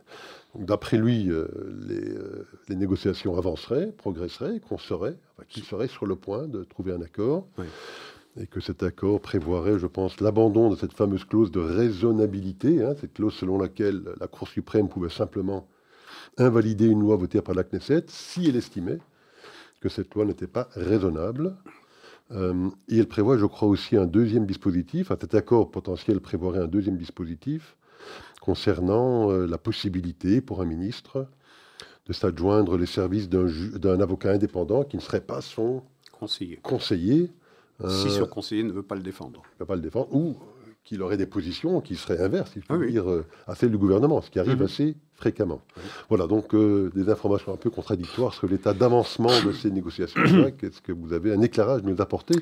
D'après 0.54 0.96
lui, 0.96 1.30
euh, 1.30 1.46
euh, 1.90 2.44
les, 2.68 2.76
négociations 2.76 3.36
avanceraient, 3.36 3.92
progresseraient, 3.98 4.60
qu'on 4.60 4.78
serait, 4.78 5.16
qu'il 5.48 5.62
serait 5.64 5.88
sur 5.88 6.06
le 6.06 6.16
point 6.16 6.46
de 6.46 6.64
trouver 6.64 6.92
un 6.92 7.02
accord. 7.02 7.46
Et 8.40 8.46
que 8.46 8.60
cet 8.60 8.82
accord 8.84 9.20
prévoirait, 9.20 9.78
je 9.78 9.86
pense, 9.86 10.20
l'abandon 10.20 10.70
de 10.70 10.76
cette 10.76 10.92
fameuse 10.92 11.24
clause 11.24 11.50
de 11.50 11.58
raisonnabilité, 11.58 12.84
hein, 12.84 12.94
cette 13.00 13.14
clause 13.14 13.34
selon 13.34 13.58
laquelle 13.58 14.02
la 14.20 14.28
Cour 14.28 14.46
suprême 14.46 14.88
pouvait 14.88 15.08
simplement 15.08 15.66
invalider 16.36 16.86
une 16.86 17.00
loi 17.00 17.16
votée 17.16 17.42
par 17.42 17.56
la 17.56 17.64
Knesset 17.64 18.04
si 18.06 18.48
elle 18.48 18.56
estimait 18.56 18.98
que 19.80 19.88
cette 19.88 20.14
loi 20.14 20.24
n'était 20.24 20.46
pas 20.46 20.68
raisonnable. 20.74 21.56
Euh, 22.30 22.70
et 22.88 22.98
elle 22.98 23.08
prévoit, 23.08 23.38
je 23.38 23.46
crois, 23.46 23.68
aussi 23.68 23.96
un 23.96 24.06
deuxième 24.06 24.46
dispositif. 24.46 25.08
cet 25.08 25.34
accord 25.34 25.70
potentiel 25.70 26.20
prévoirait 26.20 26.60
un 26.60 26.66
deuxième 26.66 26.96
dispositif 26.96 27.76
concernant 28.40 29.30
euh, 29.30 29.46
la 29.46 29.58
possibilité 29.58 30.40
pour 30.40 30.60
un 30.60 30.64
ministre 30.64 31.26
de 32.06 32.12
s'adjoindre 32.12 32.76
les 32.76 32.86
services 32.86 33.28
d'un 33.28 34.00
avocat 34.00 34.32
indépendant 34.32 34.84
qui 34.84 34.96
ne 34.96 35.02
serait 35.02 35.20
pas 35.20 35.40
son 35.40 35.82
conseiller. 36.12 36.58
conseiller 36.62 37.30
si 37.86 38.10
son 38.10 38.26
conseiller 38.26 38.64
ne 38.64 38.72
veut 38.72 38.82
pas 38.82 38.96
le 38.96 39.02
défendre. 39.02 39.42
Ne 39.54 39.60
veut 39.60 39.66
pas 39.66 39.76
le 39.76 39.82
défendre, 39.82 40.12
ou 40.12 40.36
qu'il 40.88 41.02
aurait 41.02 41.18
des 41.18 41.26
positions 41.26 41.82
qui 41.82 41.96
seraient 41.96 42.18
inverses, 42.18 42.52
si 42.52 42.60
je 42.62 42.66
peux 42.66 42.90
dire, 42.90 43.10
euh, 43.10 43.26
à 43.46 43.54
celles 43.54 43.70
du 43.70 43.76
gouvernement, 43.76 44.22
ce 44.22 44.30
qui 44.30 44.38
arrive 44.38 44.56
mhm. 44.56 44.62
assez 44.62 44.96
fréquemment. 45.16 45.60
Voilà, 46.08 46.26
donc 46.26 46.54
euh, 46.54 46.90
des 46.94 47.10
informations 47.10 47.52
un 47.52 47.58
peu 47.58 47.68
contradictoires 47.68 48.32
sur 48.32 48.48
l'état 48.48 48.72
d'avancement 48.72 49.42
de 49.44 49.52
ces 49.52 49.70
négociations. 49.70 50.22
Est-ce 50.62 50.80
que 50.80 50.92
vous 50.92 51.12
avez 51.12 51.34
un 51.34 51.42
éclairage 51.42 51.82
à 51.82 51.84
nous 51.84 52.00
apporter 52.00 52.36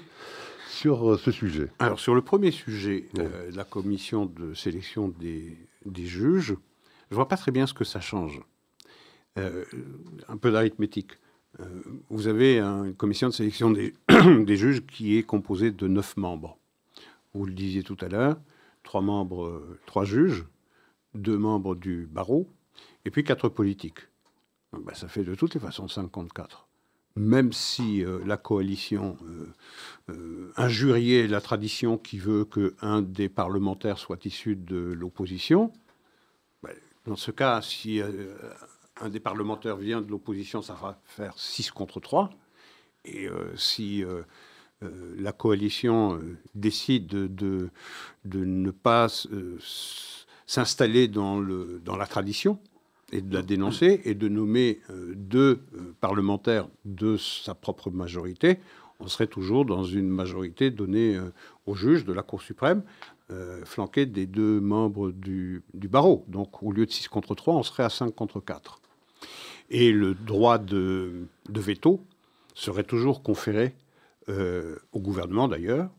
sur 0.71 1.15
euh, 1.15 1.19
ce 1.19 1.33
sujet? 1.33 1.73
Alors, 1.81 1.99
sur 1.99 2.15
le 2.15 2.23
premier 2.23 2.53
sujet, 2.53 3.07
la 3.53 3.65
commission 3.65 4.27
de 4.27 4.55
sélection 4.55 5.09
des, 5.09 5.59
des, 5.85 6.07
juges, 6.07 6.55
je 7.11 7.15
ne 7.15 7.17
vois 7.17 7.27
pas 7.27 7.37
très 7.37 7.51
bien 7.51 7.67
ce 7.67 7.75
que 7.75 7.85
ça 7.85 8.01
change. 8.01 8.41
un 9.37 10.37
peu 10.41 10.53
d'arithmétique. 10.53 11.19
vous 12.11 12.29
avez 12.29 12.61
une 12.61 12.95
commission 12.95 13.29
de 13.29 13.35
sélection 13.35 13.73
des, 13.73 13.93
des 14.45 14.57
juges 14.57 14.87
qui 14.87 15.19
est 15.19 15.25
composée 15.25 15.73
de 15.73 15.89
neuf 15.89 16.17
membres 16.17 16.57
vous 17.37 17.47
le 17.47 17.53
disiez 17.53 17.83
tout 17.83 17.97
à 18.01 18.09
l'heure, 18.09 18.41
trois 18.83 19.03
membres, 19.03 19.47
euh, 19.47 19.79
trois 19.87 20.05
juges, 20.05 20.47
deux 21.15 21.37
membres 21.37 21.75
du 21.75 22.07
barreau, 22.07 22.49
et 23.05 23.11
puis 23.11 23.25
quatre 23.25 23.49
politiques. 23.49 24.01
Ben, 24.73 24.95
ça 24.95 25.09
fait 25.09 25.25
de 25.25 25.35
toutes 25.35 25.55
les 25.55 25.61
façons 25.61 25.89
54. 25.89 26.67
Même 27.17 27.53
si 27.53 28.05
euh, 28.05 28.21
la 28.27 28.37
coalition 28.37 29.17
euh, 30.11 30.53
injuriait 30.57 31.27
la 31.27 31.41
tradition 31.41 31.97
qui 31.97 32.19
veut 32.19 32.45
qu'un 32.45 33.01
des 33.03 33.29
parlementaires 33.29 33.99
soit 33.99 34.25
issu 34.27 34.57
de 34.57 34.77
l'opposition, 34.77 35.73
ben, 36.63 36.75
dans 37.07 37.17
ce 37.17 37.31
cas, 37.31 37.63
si 37.63 38.01
un 39.01 39.09
des 39.09 39.21
parlementaires 39.21 39.77
vient 39.77 40.01
de 40.01 40.11
l'opposition, 40.11 40.61
ça 40.61 40.75
va 40.75 41.01
faire 41.05 41.39
6 41.39 41.71
contre 41.71 42.01
3. 42.01 42.31
Et 43.05 43.29
si 43.55 44.05
la 44.83 45.33
coalition 45.33 46.21
décide 46.55 47.07
de, 47.07 47.71
ne 48.25 48.71
pas 48.71 49.09
s'installer 50.47 51.09
dans, 51.09 51.41
la 51.41 52.07
tradition 52.07 52.59
et 53.13 53.23
de 53.23 53.33
la 53.35 53.43
dénoncer 53.43 54.03
et 54.05 54.15
de 54.15 54.29
nommer 54.29 54.81
deux 55.15 55.63
parlementaires 56.01 56.69
de 56.85 57.17
sa 57.17 57.55
propre 57.55 57.91
majorité, 57.91 58.59
on 59.01 59.09
serait 59.09 59.27
toujours 59.27 59.65
dans 59.65 59.85
une 59.85 60.09
majorité 60.09 60.71
donnée 60.71 61.19
aux 61.67 61.75
juges 61.75 62.05
de 62.05 62.13
la 62.13 62.23
Cour 62.23 62.43
suprême, 62.43 62.83
euh, 63.33 63.65
flanqué 63.65 64.07
des 64.07 64.25
deux 64.25 64.61
membres 64.61 65.11
du, 65.11 65.65
barreau. 65.75 66.25
Donc 66.29 66.63
au 66.63 66.71
lieu 66.71 66.87
de 66.87 66.93
6 66.93 67.09
contre 67.09 67.35
3, 67.35 67.55
on 67.55 67.65
serait 67.65 67.83
à 67.83 67.89
5 67.89 68.15
contre 68.15 68.39
4. 68.39 68.81
Et 69.69 69.91
le 69.91 70.15
droit 70.15 70.59
de, 70.59 71.27
veto 71.49 72.01
serait 72.55 72.85
toujours 72.85 73.25
conféré 73.25 73.75
euh, 74.29 74.77
au 74.93 75.01
gouvernement 75.01 75.49
d'ailleurs. 75.49 75.91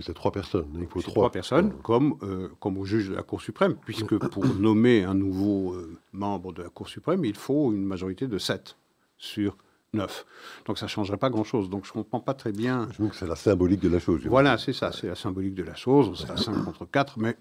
C'est 0.00 0.14
trois 0.14 0.32
personnes. 0.32 0.66
Il 0.80 0.88
faut 0.88 1.00
trois. 1.02 1.30
personnes, 1.30 1.72
comme, 1.82 2.16
euh, 2.24 2.48
comme 2.58 2.78
au 2.78 2.84
juge 2.84 3.10
de 3.10 3.14
la 3.14 3.22
Cour 3.22 3.40
suprême, 3.40 3.76
puisque 3.84 4.18
pour 4.30 4.44
nommer 4.44 5.04
un 5.04 5.14
nouveau 5.14 5.76
membre 6.12 6.52
de 6.52 6.64
la 6.64 6.68
Cour 6.68 6.88
suprême, 6.88 7.24
il 7.24 7.36
faut 7.36 7.72
une 7.72 7.84
majorité 7.84 8.26
de 8.26 8.38
7 8.38 8.76
sur 9.18 9.56
neuf. 9.94 10.26
Donc 10.66 10.78
ça 10.78 10.86
ne 10.86 10.90
changerait 10.90 11.16
pas 11.16 11.30
grand-chose. 11.30 11.70
Donc 11.70 11.84
je 11.84 11.90
ne 11.90 12.02
comprends 12.02 12.20
pas 12.20 12.34
très 12.34 12.52
bien. 12.52 12.88
Je 12.90 12.94
trouve 12.94 13.10
que 13.10 13.16
c'est 13.16 13.26
la 13.26 13.36
symbolique 13.36 13.80
de 13.80 13.88
la 13.88 14.00
chose. 14.00 14.20
Voilà, 14.26 14.58
c'est 14.58 14.72
ça, 14.72 14.92
c'est 14.92 15.06
la 15.06 15.14
symbolique 15.14 15.54
de 15.54 15.62
la 15.62 15.74
chose. 15.74 16.24
C'est 16.26 16.30
à 16.32 16.36
5 16.36 16.64
contre 16.64 16.86
4, 16.86 17.18
mais 17.18 17.36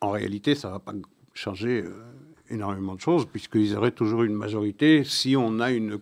en 0.00 0.10
réalité, 0.10 0.54
ça 0.54 0.68
ne 0.68 0.74
va 0.74 0.78
pas 0.78 0.92
changer 1.34 1.82
euh, 1.82 1.90
énormément 2.50 2.94
de 2.94 3.00
choses, 3.00 3.26
puisqu'ils 3.26 3.76
auraient 3.76 3.90
toujours 3.90 4.22
une 4.22 4.34
majorité 4.34 5.04
si 5.04 5.36
on 5.36 5.60
a 5.60 5.72
une 5.72 5.98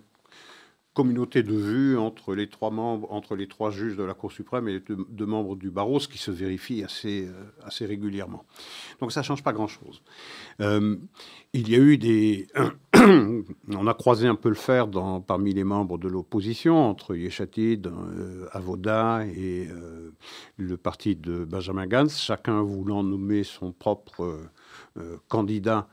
communauté 0.95 1.43
de 1.43 1.55
vues 1.55 1.99
entre 1.99 2.35
les 2.35 2.49
trois 2.49 2.71
membres, 2.71 3.13
entre 3.13 3.35
les 3.35 3.49
trois 3.49 3.73
juges 3.73 3.97
de 3.97 4.05
la 4.05 4.15
Cour 4.15 4.31
suprême 4.31 4.69
et 4.69 4.75
les 4.75 4.81
deux, 4.81 5.27
membres 5.27 5.57
du 5.57 5.71
barreau, 5.71 5.99
ce 5.99 6.07
qui 6.07 6.19
se 6.19 6.31
vérifie 6.31 6.85
assez, 6.85 7.27
euh, 7.27 7.33
assez 7.65 7.85
régulièrement. 7.85 8.45
Donc 9.01 9.11
ça 9.11 9.21
ne 9.21 9.25
change 9.25 9.43
pas 9.43 9.53
grand-chose. 9.53 10.03
Euh, 10.61 10.97
il 11.53 11.69
y 11.69 11.75
a 11.75 11.79
eu 11.79 11.99
des... 11.99 12.47
on 12.95 13.87
a 13.87 13.95
croisé 13.95 14.29
un 14.29 14.37
peu 14.37 14.49
le 14.49 14.55
fer 14.55 14.87
dans, 14.87 15.21
parmi 15.21 15.53
les 15.53 15.65
membres 15.65 15.99
de 15.99 16.09
l'opposition, 16.09 16.89
entre 16.89 17.17
Yeshatid, 17.17 17.89
euh, 17.89 18.47
Avoda 18.53 19.27
et 19.27 19.69
le 20.57 20.77
parti 20.77 21.17
de 21.17 21.45
Benjamin 21.45 21.87
Gantz, 21.87 22.19
chacun 22.19 22.63
voulant 22.63 23.03
nommer 23.03 23.43
son 23.43 23.73
propre 23.73 24.39
candidat 25.29 25.89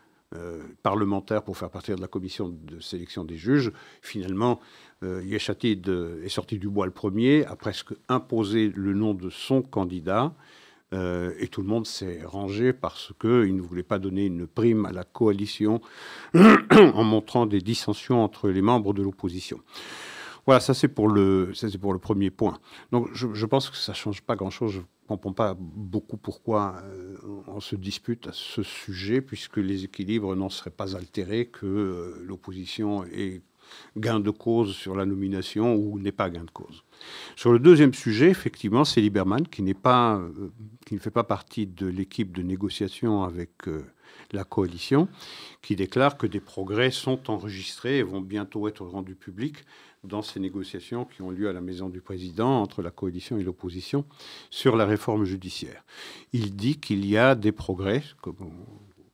parlementaire 0.83 1.43
pour 1.43 1.57
faire 1.57 1.69
partie 1.69 1.93
de 1.93 2.01
la 2.01 2.07
commission 2.07 2.49
de 2.49 2.79
sélection 2.79 3.25
des 3.25 3.35
juges. 3.35 3.71
Finalement, 4.01 4.59
euh, 4.61 4.90
Yeshatid 5.03 5.89
est 6.23 6.29
sorti 6.29 6.59
du 6.59 6.69
bois 6.69 6.85
le 6.85 6.91
premier, 6.91 7.45
a 7.45 7.55
presque 7.55 7.93
imposé 8.07 8.71
le 8.75 8.93
nom 8.93 9.13
de 9.13 9.29
son 9.29 9.61
candidat. 9.61 10.33
Euh, 10.93 11.33
et 11.39 11.47
tout 11.47 11.61
le 11.61 11.67
monde 11.67 11.87
s'est 11.87 12.21
rangé 12.25 12.73
parce 12.73 13.13
qu'il 13.19 13.55
ne 13.55 13.61
voulait 13.61 13.83
pas 13.83 13.97
donner 13.97 14.25
une 14.25 14.45
prime 14.45 14.85
à 14.85 14.91
la 14.91 15.05
coalition 15.05 15.79
en 16.33 17.03
montrant 17.03 17.45
des 17.45 17.61
dissensions 17.61 18.21
entre 18.21 18.49
les 18.49 18.61
membres 18.61 18.93
de 18.93 19.01
l'opposition. 19.01 19.61
Voilà, 20.45 20.59
ça 20.59 20.73
c'est 20.73 20.89
pour 20.89 21.07
le, 21.07 21.53
pour 21.79 21.93
le 21.93 21.99
premier 21.99 22.29
point. 22.29 22.59
Donc 22.91 23.07
je, 23.13 23.45
pense 23.45 23.69
que 23.69 23.77
ça 23.77 23.93
change 23.93 24.21
pas 24.21 24.35
grand-chose. 24.35 24.73
Je 24.73 24.79
ne 24.79 24.83
comprends 25.07 25.33
pas 25.33 25.55
beaucoup 25.57 26.17
pourquoi 26.17 26.81
euh, 26.83 27.15
on 27.47 27.61
se 27.61 27.75
dispute 27.77 28.27
à 28.27 28.31
ce 28.33 28.63
sujet, 28.63 29.21
puisque 29.21 29.57
les 29.57 29.85
équilibres 29.85 30.35
n'en 30.35 30.49
seraient 30.49 30.71
pas 30.71 30.97
altérés, 30.97 31.45
que 31.45 32.21
l'opposition 32.25 33.05
est 33.05 33.41
gain 33.97 34.19
de 34.19 34.29
cause 34.29 34.75
sur 34.75 34.95
la 34.95 35.05
nomination 35.05 35.75
ou 35.75 35.99
n'est 35.99 36.11
pas 36.11 36.29
gain 36.29 36.43
de 36.43 36.51
cause. 36.51 36.83
Sur 37.35 37.51
le 37.51 37.59
deuxième 37.59 37.93
sujet, 37.93 38.29
effectivement, 38.29 38.85
c'est 38.85 39.01
Lieberman 39.01 39.47
qui, 39.47 39.61
pas, 39.73 40.17
euh, 40.17 40.51
qui 40.85 40.95
ne 40.95 40.99
fait 40.99 41.11
pas 41.11 41.23
partie 41.23 41.67
de 41.67 41.87
l'équipe 41.87 42.35
de 42.35 42.43
négociation 42.43 43.23
avec 43.23 43.67
euh, 43.67 43.83
la 44.31 44.43
coalition, 44.43 45.07
qui 45.61 45.75
déclare 45.75 46.17
que 46.17 46.27
des 46.27 46.39
progrès 46.39 46.91
sont 46.91 47.29
enregistrés 47.29 47.99
et 47.99 48.03
vont 48.03 48.21
bientôt 48.21 48.67
être 48.67 48.85
rendus 48.85 49.15
publics 49.15 49.63
dans 50.03 50.21
ces 50.21 50.39
négociations 50.39 51.05
qui 51.05 51.21
ont 51.21 51.29
lieu 51.29 51.47
à 51.47 51.53
la 51.53 51.61
maison 51.61 51.89
du 51.89 52.01
président 52.01 52.61
entre 52.61 52.81
la 52.81 52.91
coalition 52.91 53.37
et 53.37 53.43
l'opposition 53.43 54.05
sur 54.49 54.75
la 54.75 54.85
réforme 54.85 55.25
judiciaire. 55.25 55.83
Il 56.33 56.55
dit 56.55 56.79
qu'il 56.79 57.05
y 57.05 57.17
a 57.17 57.35
des 57.35 57.51
progrès, 57.51 58.03
comme 58.21 58.51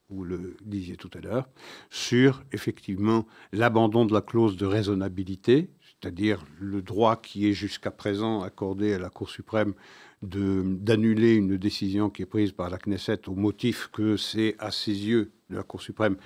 vous 0.09 0.23
le 0.23 0.55
disiez 0.63 0.95
tout 0.95 1.09
à 1.13 1.19
l'heure, 1.19 1.49
sur 1.89 2.43
effectivement 2.51 3.25
l'abandon 3.51 4.05
de 4.05 4.13
la 4.13 4.21
clause 4.21 4.55
de 4.55 4.65
raisonnabilité, 4.65 5.69
c'est-à-dire 5.81 6.45
le 6.59 6.81
droit 6.81 7.17
qui 7.17 7.47
est 7.47 7.53
jusqu'à 7.53 7.91
présent 7.91 8.41
accordé 8.41 8.93
à 8.93 8.99
la 8.99 9.09
Cour 9.09 9.29
suprême 9.29 9.73
d'annuler 10.21 11.35
une 11.35 11.57
décision 11.57 12.09
qui 12.09 12.23
est 12.23 12.27
prise 12.27 12.51
par 12.51 12.69
la 12.69 12.77
Knesset 12.77 13.27
au 13.27 13.35
motif 13.35 13.89
que 13.91 14.17
c'est 14.17 14.55
à 14.59 14.71
ses 14.71 14.91
yeux 14.91 15.31
de 15.49 15.55
la 15.55 15.63
Cour 15.63 15.81
suprême 15.81 16.17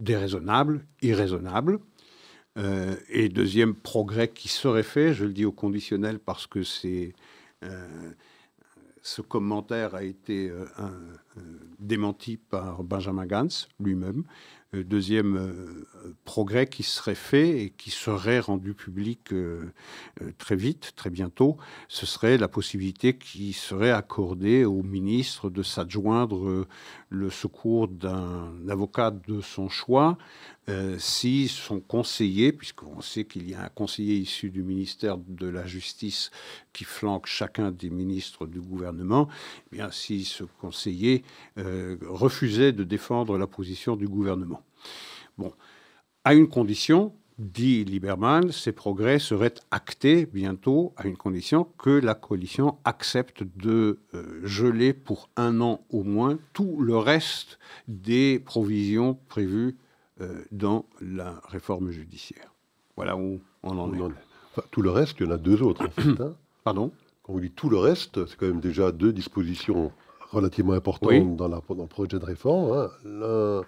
déraisonnable, 0.00 0.86
irraisonnable. 1.02 1.80
Euh, 2.56 2.96
et 3.08 3.28
deuxième 3.28 3.74
progrès 3.74 4.28
qui 4.28 4.48
serait 4.48 4.82
fait, 4.82 5.14
je 5.14 5.24
le 5.24 5.32
dis 5.32 5.44
au 5.44 5.52
conditionnel 5.52 6.18
parce 6.18 6.46
que 6.46 6.62
c'est 6.64 7.12
euh, 7.62 8.12
ce 9.08 9.22
commentaire 9.22 9.94
a 9.94 10.02
été 10.02 10.50
euh, 10.50 10.66
euh, 10.80 11.40
démenti 11.78 12.36
par 12.36 12.82
Benjamin 12.84 13.26
Gantz 13.26 13.68
lui-même. 13.80 14.24
Euh, 14.74 14.84
deuxième 14.84 15.84
progrès 16.26 16.66
qui 16.66 16.82
serait 16.82 17.14
fait 17.14 17.62
et 17.62 17.70
qui 17.70 17.90
serait 17.90 18.38
rendu 18.38 18.74
public 18.74 19.32
très 20.36 20.56
vite, 20.56 20.92
très 20.94 21.08
bientôt, 21.08 21.56
ce 21.88 22.04
serait 22.04 22.36
la 22.36 22.48
possibilité 22.48 23.16
qui 23.16 23.54
serait 23.54 23.92
accordée 23.92 24.66
au 24.66 24.82
ministre 24.82 25.48
de 25.48 25.62
s'adjoindre 25.62 26.66
le 27.10 27.30
secours 27.30 27.88
d'un 27.88 28.52
avocat 28.68 29.10
de 29.10 29.40
son 29.40 29.68
choix 29.68 30.18
euh, 30.68 30.96
si 30.98 31.48
son 31.48 31.80
conseiller, 31.80 32.52
puisqu'on 32.52 33.00
sait 33.00 33.24
qu'il 33.24 33.48
y 33.48 33.54
a 33.54 33.62
un 33.62 33.68
conseiller 33.68 34.16
issu 34.16 34.50
du 34.50 34.62
ministère 34.62 35.16
de 35.16 35.48
la 35.48 35.66
Justice 35.66 36.30
qui 36.74 36.84
flanque 36.84 37.26
chacun 37.26 37.70
des 37.70 37.88
ministres 37.88 38.46
du 38.46 38.60
gouvernement, 38.60 39.28
eh 39.72 39.76
bien 39.76 39.90
si 39.90 40.24
ce 40.24 40.44
conseiller 40.60 41.24
euh, 41.56 41.96
refusait 42.02 42.72
de 42.72 42.84
défendre 42.84 43.38
la 43.38 43.46
position 43.46 43.96
du 43.96 44.06
gouvernement. 44.06 44.62
Bon, 45.38 45.52
à 46.24 46.34
une 46.34 46.48
condition, 46.48 47.14
dit 47.38 47.84
Lieberman, 47.84 48.50
ces 48.50 48.72
progrès 48.72 49.18
seraient 49.18 49.54
actés 49.70 50.26
bientôt 50.26 50.92
à 50.96 51.06
une 51.06 51.16
condition 51.16 51.68
que 51.78 51.90
la 51.90 52.14
coalition 52.14 52.78
accepte 52.84 53.44
de 53.56 54.00
euh, 54.14 54.40
geler 54.42 54.92
pour 54.92 55.30
un 55.36 55.60
an 55.60 55.84
au 55.90 56.02
moins 56.02 56.38
tout 56.52 56.80
le 56.80 56.96
reste 56.96 57.58
des 57.86 58.40
provisions 58.40 59.18
prévues 59.28 59.76
euh, 60.20 60.42
dans 60.50 60.84
la 61.00 61.40
réforme 61.48 61.90
judiciaire. 61.90 62.52
Voilà 62.96 63.16
où 63.16 63.40
on 63.62 63.78
en 63.78 63.92
est. 63.94 64.62
tout 64.72 64.82
le 64.82 64.90
reste, 64.90 65.16
il 65.20 65.26
y 65.26 65.28
en 65.28 65.32
a 65.32 65.38
deux 65.38 65.62
autres 65.62 65.86
en 65.86 65.90
fait. 65.90 66.20
Hein. 66.20 66.34
Pardon? 66.64 66.90
Quand 67.22 67.32
vous 67.32 67.40
dites 67.40 67.54
tout 67.54 67.70
le 67.70 67.78
reste, 67.78 68.26
c'est 68.26 68.36
quand 68.36 68.46
même 68.46 68.60
déjà 68.60 68.90
deux 68.90 69.12
dispositions 69.12 69.92
relativement 70.30 70.72
importantes 70.72 71.36
dans, 71.36 71.48
la, 71.48 71.60
le 71.68 71.86
projet 71.86 72.18
de 72.18 72.24
réforme. 72.24 72.72
Hein. 72.72 72.90
L'un 73.04 73.62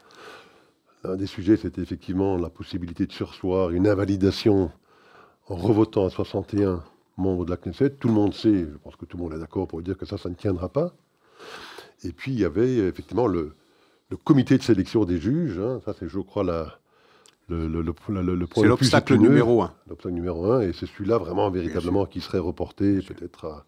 des 1.05 1.27
sujets, 1.27 1.57
c'était 1.57 1.81
effectivement 1.81 2.37
la 2.37 2.51
possibilité 2.51 3.07
de 3.07 3.13
sursoir 3.13 3.71
une 3.71 3.89
invalidation 3.89 4.71
en 5.49 5.57
revotant 5.57 6.07
à 6.07 6.11
61 6.11 6.83
membres 7.17 7.45
de 7.45 7.51
la 7.51 7.57
Knesset. 7.57 7.91
Tout 7.91 8.09
le 8.09 8.15
monde 8.15 8.35
sait, 8.35 8.67
je 8.71 8.77
pense 8.83 8.97
que 8.97 9.05
tout 9.05 9.17
le 9.17 9.23
monde 9.23 9.35
est 9.35 9.39
d'accord 9.39 9.67
pour 9.67 9.83
dire 9.83 9.97
que 9.97 10.07
ça, 10.07 10.19
ça 10.19 10.29
ne 10.29 10.35
tiendra 10.35 10.69
pas. 10.69 10.93
Et 12.05 12.13
puis, 12.13 12.33
il 12.33 12.41
y 12.41 12.45
avait 12.45 12.77
effectivement 12.79 13.27
le, 13.27 13.55
le 14.11 14.17
comité 14.17 14.59
de 14.59 14.63
sélection 14.63 15.05
des 15.05 15.19
juges, 15.19 15.59
hein, 15.59 15.81
ça 15.85 15.95
c'est, 15.99 16.09
je 16.09 16.19
crois, 16.21 16.45
la, 16.45 16.80
le, 17.51 17.69
le, 17.69 17.83
le, 17.83 17.93
point 18.47 18.63
C'est 18.63 18.69
l'obstacle 18.69 19.17
numéro 19.17 19.63
un. 19.63 19.73
L'obstacle 19.89 20.15
numéro 20.15 20.53
un, 20.53 20.61
et 20.61 20.73
c'est 20.73 20.87
celui-là 20.87 21.19
vraiment, 21.19 21.51
véritablement, 21.51 22.07
qui 22.07 22.21
serait 22.21 22.39
reporté 22.39 23.01
peut-être 23.01 23.45
à 23.47 23.65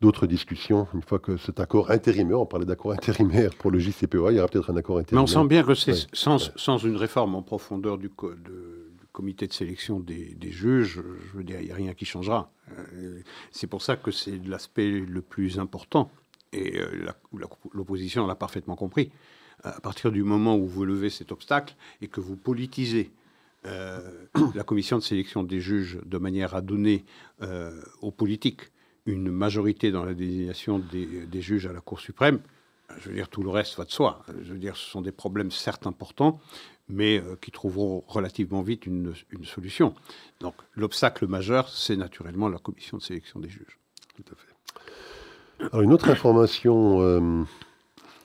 d'autres 0.00 0.26
discussions, 0.26 0.88
une 0.94 1.02
fois 1.02 1.18
que 1.18 1.36
cet 1.36 1.60
accord 1.60 1.90
intérimaire, 1.90 2.40
on 2.40 2.46
parlait 2.46 2.66
d'accord 2.66 2.92
intérimaire 2.92 3.54
pour 3.54 3.70
le 3.70 3.78
JCPOA, 3.78 4.32
il 4.32 4.36
y 4.36 4.38
aura 4.38 4.48
peut-être 4.48 4.70
un 4.70 4.76
accord 4.76 4.98
intérimaire. 4.98 5.24
Mais 5.24 5.38
on 5.38 5.42
sent 5.42 5.48
bien 5.48 5.62
que 5.62 5.74
c'est 5.74 6.06
sans, 6.12 6.50
sans, 6.56 6.78
une 6.78 6.96
réforme 6.96 7.34
en 7.34 7.42
profondeur 7.42 7.98
du, 7.98 8.08
du 8.08 9.06
comité 9.12 9.46
de 9.46 9.52
sélection 9.52 10.00
des, 10.00 10.34
des, 10.34 10.50
juges, 10.50 11.02
je 11.32 11.36
veux 11.36 11.44
dire, 11.44 11.60
il 11.60 11.66
n'y 11.66 11.72
a 11.72 11.76
rien 11.76 11.94
qui 11.94 12.04
changera. 12.04 12.50
Euh, 12.78 13.20
c'est 13.50 13.66
pour 13.66 13.82
ça 13.82 13.96
que 13.96 14.10
c'est 14.10 14.38
l'aspect 14.46 14.90
le 14.90 15.20
plus 15.20 15.58
important, 15.58 16.10
et 16.52 16.80
euh, 16.80 17.06
l'opposition 17.72 18.26
l'a 18.26 18.34
parfaitement 18.34 18.76
compris. 18.76 19.10
À 19.62 19.80
partir 19.80 20.12
du 20.12 20.22
moment 20.22 20.56
où 20.56 20.66
vous 20.66 20.84
levez 20.84 21.08
cet 21.10 21.32
obstacle 21.32 21.74
et 22.02 22.08
que 22.08 22.20
vous 22.20 22.36
politisez 22.36 23.10
euh, 23.66 24.00
la 24.54 24.62
commission 24.62 24.98
de 24.98 25.02
sélection 25.02 25.42
des 25.42 25.60
juges 25.60 25.98
de 26.04 26.18
manière 26.18 26.54
à 26.54 26.60
donner 26.60 27.04
euh, 27.42 27.80
aux 28.00 28.10
politiques 28.10 28.70
une 29.06 29.30
majorité 29.30 29.92
dans 29.92 30.04
la 30.04 30.14
désignation 30.14 30.80
des, 30.80 31.40
juges 31.40 31.66
à 31.66 31.72
la 31.72 31.80
Cour 31.80 32.00
suprême, 32.00 32.40
je 32.98 33.08
veux 33.08 33.14
dire, 33.14 33.28
tout 33.28 33.42
le 33.42 33.50
reste 33.50 33.76
va 33.76 33.84
de 33.84 33.90
soi. 33.90 34.24
Je 34.42 34.52
veux 34.52 34.58
dire, 34.58 34.76
ce 34.76 34.90
sont 34.90 35.00
des 35.00 35.12
problèmes 35.12 35.52
certes 35.52 35.86
importants, 35.86 36.40
mais 36.88 37.18
euh, 37.18 37.36
qui 37.40 37.52
trouveront 37.52 38.02
relativement 38.08 38.62
vite 38.62 38.84
une, 38.86 39.12
une 39.30 39.44
solution. 39.44 39.94
Donc, 40.40 40.54
l'obstacle 40.74 41.26
majeur, 41.28 41.68
c'est 41.68 41.96
naturellement 41.96 42.48
la 42.48 42.58
commission 42.58 42.96
de 42.96 43.02
sélection 43.02 43.38
des 43.38 43.48
juges. 43.48 43.78
Tout 44.16 44.24
à 44.32 44.34
fait. 44.34 45.68
Alors, 45.70 45.82
une 45.82 45.92
autre 45.92 46.10
information 46.10 47.46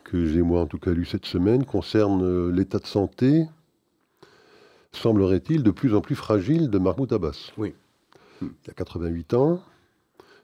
que 0.03 0.25
j'ai, 0.25 0.41
moi, 0.41 0.61
en 0.61 0.67
tout 0.67 0.79
cas, 0.79 0.91
lue 0.91 1.05
cette 1.05 1.25
semaine 1.25 1.63
concerne 1.63 2.49
l'état 2.49 2.79
de 2.79 2.87
santé, 2.87 3.45
semblerait-il, 4.93 5.63
de 5.63 5.71
plus 5.71 5.95
en 5.95 6.01
plus 6.01 6.15
fragile 6.15 6.69
de 6.69 6.77
Mahmoud 6.77 7.11
Abbas. 7.13 7.51
Oui. 7.57 7.73
Il 8.41 8.69
a 8.69 8.73
88 8.73 9.33
ans. 9.33 9.61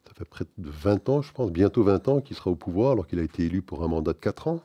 Ça 0.07 0.13
fait 0.13 0.25
près 0.25 0.45
de 0.57 0.69
20 0.69 1.09
ans, 1.09 1.21
je 1.21 1.31
pense, 1.33 1.51
bientôt 1.51 1.83
20 1.83 2.07
ans 2.07 2.21
qu'il 2.21 2.35
sera 2.35 2.49
au 2.49 2.55
pouvoir, 2.55 2.93
alors 2.93 3.07
qu'il 3.07 3.19
a 3.19 3.23
été 3.23 3.43
élu 3.43 3.61
pour 3.61 3.83
un 3.83 3.87
mandat 3.87 4.13
de 4.13 4.19
4 4.19 4.47
ans. 4.47 4.61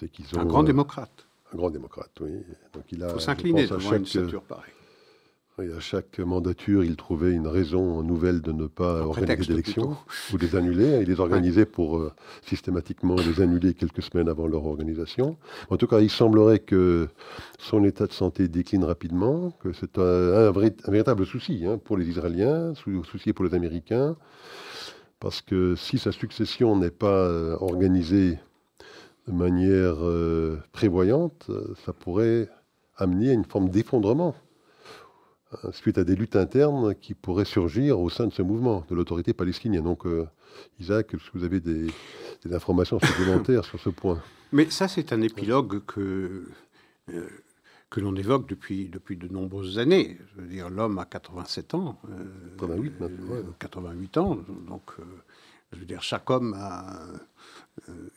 Ont, 0.00 0.38
un 0.38 0.44
grand 0.44 0.62
euh, 0.62 0.66
démocrate. 0.66 1.26
Un 1.52 1.56
grand 1.56 1.70
démocrate, 1.70 2.12
oui. 2.20 2.30
Donc 2.72 2.84
il 2.92 3.02
a, 3.02 3.08
faut 3.08 3.18
s'incliner 3.18 3.66
devant 3.66 3.80
chaque, 3.80 3.98
une 3.98 4.06
stature 4.06 4.42
pareille. 4.42 4.72
Oui, 5.58 5.72
à 5.76 5.80
chaque 5.80 6.20
mandature, 6.20 6.84
il 6.84 6.94
trouvait 6.94 7.32
une 7.32 7.48
raison 7.48 8.04
nouvelle 8.04 8.42
de 8.42 8.52
ne 8.52 8.68
pas 8.68 9.00
organiser 9.00 9.48
d'élections 9.48 9.96
ou 10.32 10.36
les 10.36 10.54
annuler. 10.54 11.00
Il 11.02 11.08
les 11.08 11.18
organisait 11.18 11.66
pour 11.66 11.98
euh, 11.98 12.12
systématiquement 12.42 13.16
les 13.16 13.42
annuler 13.42 13.74
quelques 13.74 14.04
semaines 14.04 14.28
avant 14.28 14.46
leur 14.46 14.64
organisation. 14.66 15.36
En 15.68 15.76
tout 15.76 15.88
cas, 15.88 15.98
il 15.98 16.10
semblerait 16.10 16.60
que 16.60 17.08
son 17.58 17.82
état 17.82 18.06
de 18.06 18.12
santé 18.12 18.46
décline 18.46 18.84
rapidement, 18.84 19.50
que 19.50 19.72
c'est 19.72 19.98
un, 19.98 20.52
véritable 20.52 21.26
souci 21.26 21.64
hein, 21.66 21.76
pour 21.84 21.96
les 21.96 22.08
Israéliens, 22.08 22.74
souci 23.02 23.32
pour 23.32 23.44
les 23.44 23.54
Américains, 23.54 24.16
parce 25.18 25.42
que 25.42 25.74
si 25.74 25.98
sa 25.98 26.12
succession 26.12 26.76
n'est 26.76 26.92
pas 26.92 27.24
euh, 27.24 27.56
organisée 27.60 28.38
de 29.26 29.32
manière 29.32 30.06
euh, 30.06 30.62
prévoyante, 30.70 31.50
ça 31.84 31.92
pourrait 31.92 32.48
amener 32.96 33.30
à 33.30 33.32
une 33.32 33.44
forme 33.44 33.70
d'effondrement 33.70 34.36
suite 35.72 35.98
à 35.98 36.04
des 36.04 36.14
luttes 36.14 36.36
internes 36.36 36.94
qui 36.94 37.14
pourraient 37.14 37.44
surgir 37.44 37.98
au 38.00 38.10
sein 38.10 38.26
de 38.26 38.32
ce 38.32 38.42
mouvement, 38.42 38.84
de 38.88 38.94
l'autorité 38.94 39.32
palestinienne. 39.32 39.84
Donc, 39.84 40.06
euh, 40.06 40.26
Isaac, 40.80 41.14
est-ce 41.14 41.30
que 41.30 41.38
vous 41.38 41.44
avez 41.44 41.60
des, 41.60 41.88
informations 42.52 42.98
supplémentaires 43.00 43.64
sur 43.64 43.80
ce 43.80 43.90
point? 43.90 44.22
Mais 44.52 44.70
ça, 44.70 44.88
c'est 44.88 45.12
un 45.12 45.20
épilogue 45.20 45.84
que, 45.86 46.48
euh, 47.10 47.28
que 47.90 48.00
l'on 48.00 48.14
évoque 48.16 48.48
depuis, 48.48 48.88
depuis 48.88 49.16
de 49.16 49.28
nombreuses 49.28 49.78
années. 49.78 50.18
Je 50.34 50.42
veux 50.42 50.48
dire, 50.48 50.70
l'homme 50.70 50.98
a 50.98 51.04
87 51.04 51.74
ans. 51.74 52.00
88 52.58 52.94
88 53.58 54.16
ans. 54.18 54.38
Donc, 54.66 54.92
je 55.72 55.78
veux 55.78 55.86
dire, 55.86 56.02
chaque 56.02 56.30
homme 56.30 56.54
a 56.54 57.02
euh, 57.02 57.18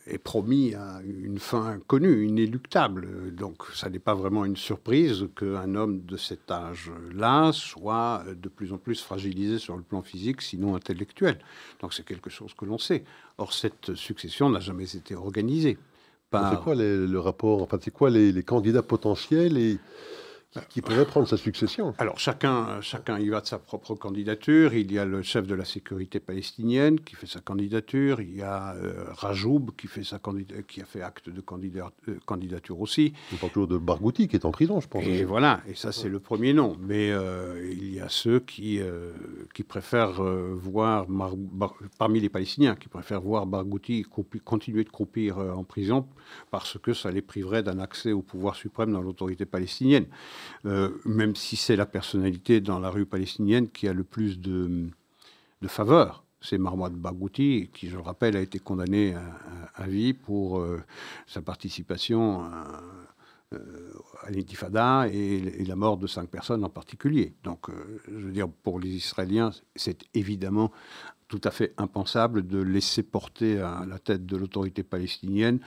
est 0.06 0.18
promis 0.18 0.74
à 0.74 1.00
une 1.04 1.38
fin 1.38 1.78
connue, 1.86 2.26
inéluctable. 2.26 3.34
Donc 3.34 3.64
ça 3.74 3.90
n'est 3.90 3.98
pas 3.98 4.14
vraiment 4.14 4.44
une 4.44 4.56
surprise 4.56 5.28
qu'un 5.36 5.74
homme 5.74 6.02
de 6.02 6.16
cet 6.16 6.50
âge-là 6.50 7.52
soit 7.52 8.24
de 8.34 8.48
plus 8.48 8.72
en 8.72 8.78
plus 8.78 9.00
fragilisé 9.00 9.58
sur 9.58 9.76
le 9.76 9.82
plan 9.82 10.02
physique, 10.02 10.42
sinon 10.42 10.74
intellectuel. 10.74 11.38
Donc 11.80 11.94
c'est 11.94 12.04
quelque 12.04 12.30
chose 12.30 12.54
que 12.54 12.64
l'on 12.64 12.78
sait. 12.78 13.04
Or 13.38 13.52
cette 13.52 13.94
succession 13.94 14.50
n'a 14.50 14.60
jamais 14.60 14.96
été 14.96 15.14
organisée. 15.14 15.78
C'est 16.32 16.62
quoi 16.62 16.74
le 16.74 17.18
rapport 17.18 17.62
Enfin, 17.62 17.78
c'est 17.82 17.90
quoi 17.90 18.08
les, 18.08 18.32
les, 18.32 18.42
candidats 18.42 18.82
potentiels 18.82 19.58
et 19.58 19.78
qui 20.68 20.82
pourrait 20.82 21.06
prendre 21.06 21.26
sa 21.26 21.36
succession. 21.36 21.94
Alors 21.98 22.18
chacun, 22.18 22.80
chacun 22.80 23.18
y 23.18 23.28
va 23.28 23.40
de 23.40 23.46
sa 23.46 23.58
propre 23.58 23.94
candidature. 23.94 24.74
Il 24.74 24.92
y 24.92 24.98
a 24.98 25.04
le 25.04 25.22
chef 25.22 25.46
de 25.46 25.54
la 25.54 25.64
sécurité 25.64 26.20
palestinienne 26.20 27.00
qui 27.00 27.16
fait 27.16 27.26
sa 27.26 27.40
candidature. 27.40 28.20
Il 28.20 28.36
y 28.36 28.42
a 28.42 28.74
euh, 28.74 29.06
Rajoub 29.12 29.70
qui, 29.76 29.86
fait 29.86 30.04
sa 30.04 30.20
qui 30.68 30.82
a 30.82 30.84
fait 30.84 31.02
acte 31.02 31.30
de 31.30 31.42
euh, 31.42 32.18
candidature 32.26 32.80
aussi. 32.80 33.14
On 33.32 33.36
parle 33.36 33.52
toujours 33.52 33.68
de 33.68 33.78
Barghouti 33.78 34.28
qui 34.28 34.36
est 34.36 34.44
en 34.44 34.50
prison, 34.50 34.80
je 34.80 34.88
pense. 34.88 35.04
Et 35.04 35.24
voilà, 35.24 35.62
et 35.66 35.74
ça 35.74 35.92
c'est 35.92 36.08
le 36.08 36.20
premier 36.20 36.52
nom. 36.52 36.76
Mais 36.80 37.10
euh, 37.10 37.70
il 37.72 37.94
y 37.94 38.00
a 38.00 38.08
ceux 38.08 38.40
qui, 38.40 38.80
qui 39.54 39.62
préfèrent 39.62 40.22
voir, 40.22 41.06
parmi 41.98 42.20
les 42.20 42.28
Palestiniens, 42.28 42.74
qui 42.74 42.88
préfèrent 42.88 43.22
voir 43.22 43.46
Barghouti 43.46 44.04
continuer 44.44 44.84
de 44.84 44.90
croupir 44.90 45.38
en 45.38 45.64
prison 45.64 46.06
parce 46.50 46.78
que 46.78 46.92
ça 46.92 47.10
les 47.10 47.22
priverait 47.22 47.62
d'un 47.62 47.78
accès 47.78 48.12
au 48.12 48.22
pouvoir 48.22 48.54
suprême 48.54 48.92
dans 48.92 49.00
l'autorité 49.02 49.46
palestinienne. 49.46 50.06
Euh, 50.66 50.90
même 51.04 51.34
si 51.34 51.56
c'est 51.56 51.76
la 51.76 51.86
personnalité 51.86 52.60
dans 52.60 52.78
la 52.78 52.90
rue 52.90 53.06
palestinienne 53.06 53.68
qui 53.68 53.88
a 53.88 53.92
le 53.92 54.04
plus 54.04 54.38
de, 54.38 54.88
de 55.60 55.68
faveur. 55.68 56.24
C'est 56.40 56.58
Marmoud 56.58 56.94
Bagouti, 56.94 57.70
qui, 57.72 57.88
je 57.88 57.96
le 57.96 58.02
rappelle, 58.02 58.36
a 58.36 58.40
été 58.40 58.58
condamné 58.58 59.14
à, 59.74 59.86
vie 59.86 60.12
pour 60.12 60.58
euh, 60.58 60.82
sa 61.26 61.40
participation 61.40 62.42
à, 62.42 62.82
euh, 63.52 63.92
à 64.24 64.30
l'intifada 64.30 65.06
et, 65.08 65.64
la 65.64 65.76
mort 65.76 65.98
de 65.98 66.08
cinq 66.08 66.28
personnes 66.28 66.64
en 66.64 66.68
particulier. 66.68 67.32
Donc, 67.44 67.66
je 68.08 68.26
veux 68.26 68.32
dire, 68.32 68.48
pour 68.48 68.80
les 68.80 68.90
Israéliens, 68.90 69.50
c'est 69.76 70.04
évidemment 70.14 70.72
tout 71.32 71.40
à 71.44 71.50
fait 71.50 71.72
impensable 71.78 72.46
de 72.46 72.60
laisser 72.60 73.02
porter 73.02 73.58
à 73.58 73.86
la 73.88 73.98
tête 73.98 74.26
de 74.26 74.36
l'autorité 74.36 74.82
palestinienne 74.82 75.60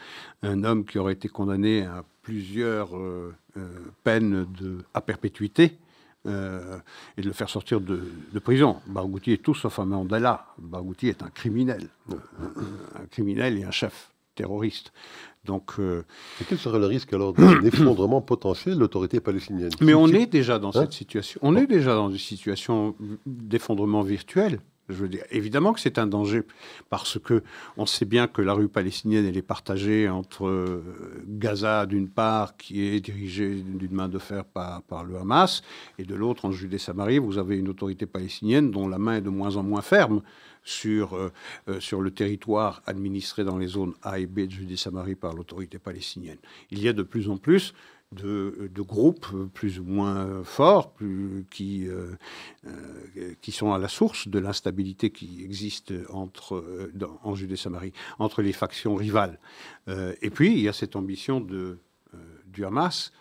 un 0.44 0.64
homme 0.64 0.86
qui 0.86 1.00
aurait 1.00 1.14
été 1.14 1.28
condamné 1.28 1.82
à 1.82 2.06
plusieurs 2.22 2.96
euh, 2.96 3.34
euh, 3.58 3.68
peines 4.04 4.46
de, 4.60 4.78
à 4.94 5.02
perpétuité 5.02 5.80
euh, 6.28 6.78
et 7.18 7.24
de 7.24 7.28
le 7.28 7.34
faire 7.34 7.50
sortir 7.50 7.82
de, 7.82 8.00
prison. 8.44 8.80
Barghouti 8.86 9.32
est 9.32 9.42
tout 9.42 9.56
sauf 9.56 9.80
un 9.80 9.86
Mandela. 9.86 10.46
Barghouti 10.60 11.08
est 11.08 11.24
un 11.24 11.30
criminel, 11.32 11.90
un, 12.12 13.08
criminel 13.10 13.58
et 13.58 13.64
un 13.64 13.72
chef 13.72 14.12
terroriste. 14.36 14.94
Donc, 15.46 15.74
quel 16.48 16.58
serait 16.60 16.80
le 16.80 16.86
risque 16.86 17.12
alors 17.14 17.34
d'un 17.34 17.62
effondrement 17.64 18.22
potentiel 18.22 18.76
de 18.76 18.80
l'autorité 18.82 19.20
palestinienne? 19.20 19.72
Mais 19.82 19.96
on 19.96 20.08
est 20.10 20.28
déjà 20.28 20.60
dans 20.60 20.72
cette 20.72 20.90
hein 20.90 20.92
situation. 20.92 21.40
On 21.44 21.56
est 21.56 21.66
déjà 21.66 21.96
dans 21.96 22.12
une 22.12 22.20
situation 22.20 22.96
d'effondrement 23.26 24.04
virtuel. 24.04 24.60
Je 24.88 24.94
veux 24.94 25.10
dire, 25.10 25.24
évidemment 25.32 25.74
que 25.74 25.80
c'est 25.80 25.98
un 25.98 26.06
danger 26.06 26.44
parce 26.92 27.18
que 27.18 27.42
on 27.76 27.88
sait 27.88 28.06
bien 28.06 28.28
que 28.28 28.44
la 28.44 28.54
rue 28.54 28.68
palestinienne 28.68 29.26
elle 29.26 29.38
est 29.38 29.42
partagée 29.42 30.08
entre 30.08 30.46
euh, 30.46 31.24
Gaza 31.28 31.88
d'une 31.88 32.08
part 32.08 32.56
qui 32.56 32.84
est 32.84 33.00
dirigée 33.00 33.56
d'une 33.56 33.92
main 33.92 34.08
de 34.08 34.20
fer 34.20 34.46
par, 34.46 35.04
le 35.04 35.18
Hamas 35.18 35.64
et 35.98 36.04
de 36.04 36.14
l'autre 36.14 36.46
en 36.46 36.52
Judée-Samarie 36.52 37.18
vous 37.18 37.40
avez 37.40 37.58
une 37.58 37.70
autorité 37.70 38.06
palestinienne 38.06 38.70
dont 38.70 38.88
la 38.88 39.00
main 39.00 39.16
est 39.16 39.22
de 39.22 39.30
moins 39.30 39.56
en 39.56 39.64
moins 39.64 39.82
ferme 39.82 40.22
sur, 40.64 41.16
euh, 41.16 41.32
euh, 41.68 41.80
sur 41.80 42.02
le 42.02 42.12
territoire 42.12 42.84
administré 42.86 43.44
dans 43.44 43.58
les 43.58 43.68
zones 43.68 43.94
A 44.04 44.20
et 44.20 44.26
B 44.26 44.42
de 44.42 44.52
Judée-Samarie 44.52 45.16
par 45.16 45.34
l'autorité 45.34 45.80
palestinienne. 45.80 46.38
Il 46.72 46.82
y 46.82 46.88
a 46.88 46.94
de 46.94 47.04
plus 47.04 47.30
en 47.30 47.38
plus 47.38 47.74
de, 48.12 48.82
groupes 48.82 49.28
plus 49.54 49.80
ou 49.80 49.84
moins 49.84 50.44
forts 50.44 50.94
qui, 51.50 51.88
euh, 51.88 52.16
euh, 52.68 53.34
qui 53.42 53.52
sont 53.52 53.74
à 53.74 53.78
la 53.78 53.88
source 53.88 54.28
de 54.28 54.40
l'instabilité 54.40 55.10
qui 55.10 55.44
existe 55.44 55.94
entre, 56.10 56.56
euh, 56.56 56.92
en 57.24 57.36
Judée-Samarie, 57.36 57.94
entre 58.20 58.42
les 58.42 58.54
factions 58.54 58.96
rivales. 58.96 59.40
et 59.88 60.30
puis, 60.30 60.52
il 60.52 60.60
y 60.60 60.68
a 60.68 60.74
cette 60.74 60.96
ambition 60.96 61.40
de, 61.40 61.80
du 62.48 62.66
Hamas 62.66 63.12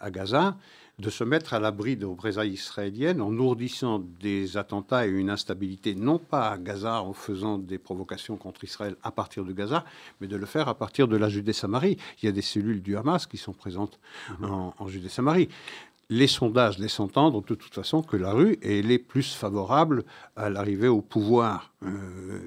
à 0.00 0.10
Gaza 0.10 0.56
de 0.98 1.10
se 1.10 1.24
mettre 1.24 1.54
à 1.54 1.58
l'abri 1.58 1.96
de 1.96 2.06
représailles 2.06 2.52
israéliennes 2.52 3.20
en 3.20 3.32
ourdissant 3.32 4.00
des 4.20 4.56
attentats 4.56 5.06
et 5.06 5.10
une 5.10 5.30
instabilité, 5.30 5.94
non 5.94 6.18
pas 6.18 6.50
à 6.50 6.58
Gaza 6.58 7.02
en 7.02 7.12
faisant 7.12 7.58
des 7.58 7.78
provocations 7.78 8.36
contre 8.36 8.64
Israël 8.64 8.96
à 9.02 9.10
partir 9.10 9.44
de 9.44 9.52
Gaza, 9.52 9.84
mais 10.20 10.26
de 10.26 10.36
le 10.36 10.46
faire 10.46 10.68
à 10.68 10.74
partir 10.74 11.08
de 11.08 11.16
la 11.16 11.28
Judée-Samarie. 11.28 11.96
Il 12.22 12.26
y 12.26 12.28
a 12.28 12.32
des 12.32 12.42
cellules 12.42 12.82
du 12.82 12.96
Hamas 12.96 13.26
qui 13.26 13.38
sont 13.38 13.52
présentes 13.52 13.98
en, 14.42 14.86
Judée-Samarie 14.86 15.48
les 16.10 16.26
sondages 16.26 16.78
laissent 16.78 17.00
entendre 17.00 17.40
de 17.40 17.54
toute 17.54 17.72
façon 17.72 18.02
que 18.02 18.18
la 18.18 18.32
rue 18.32 18.58
est 18.60 18.82
les 18.82 18.98
plus 18.98 19.34
favorable 19.34 20.04
à 20.36 20.50
l'arrivée 20.50 20.88
au 20.88 21.00
pouvoir. 21.00 21.72
Euh, 21.84 22.40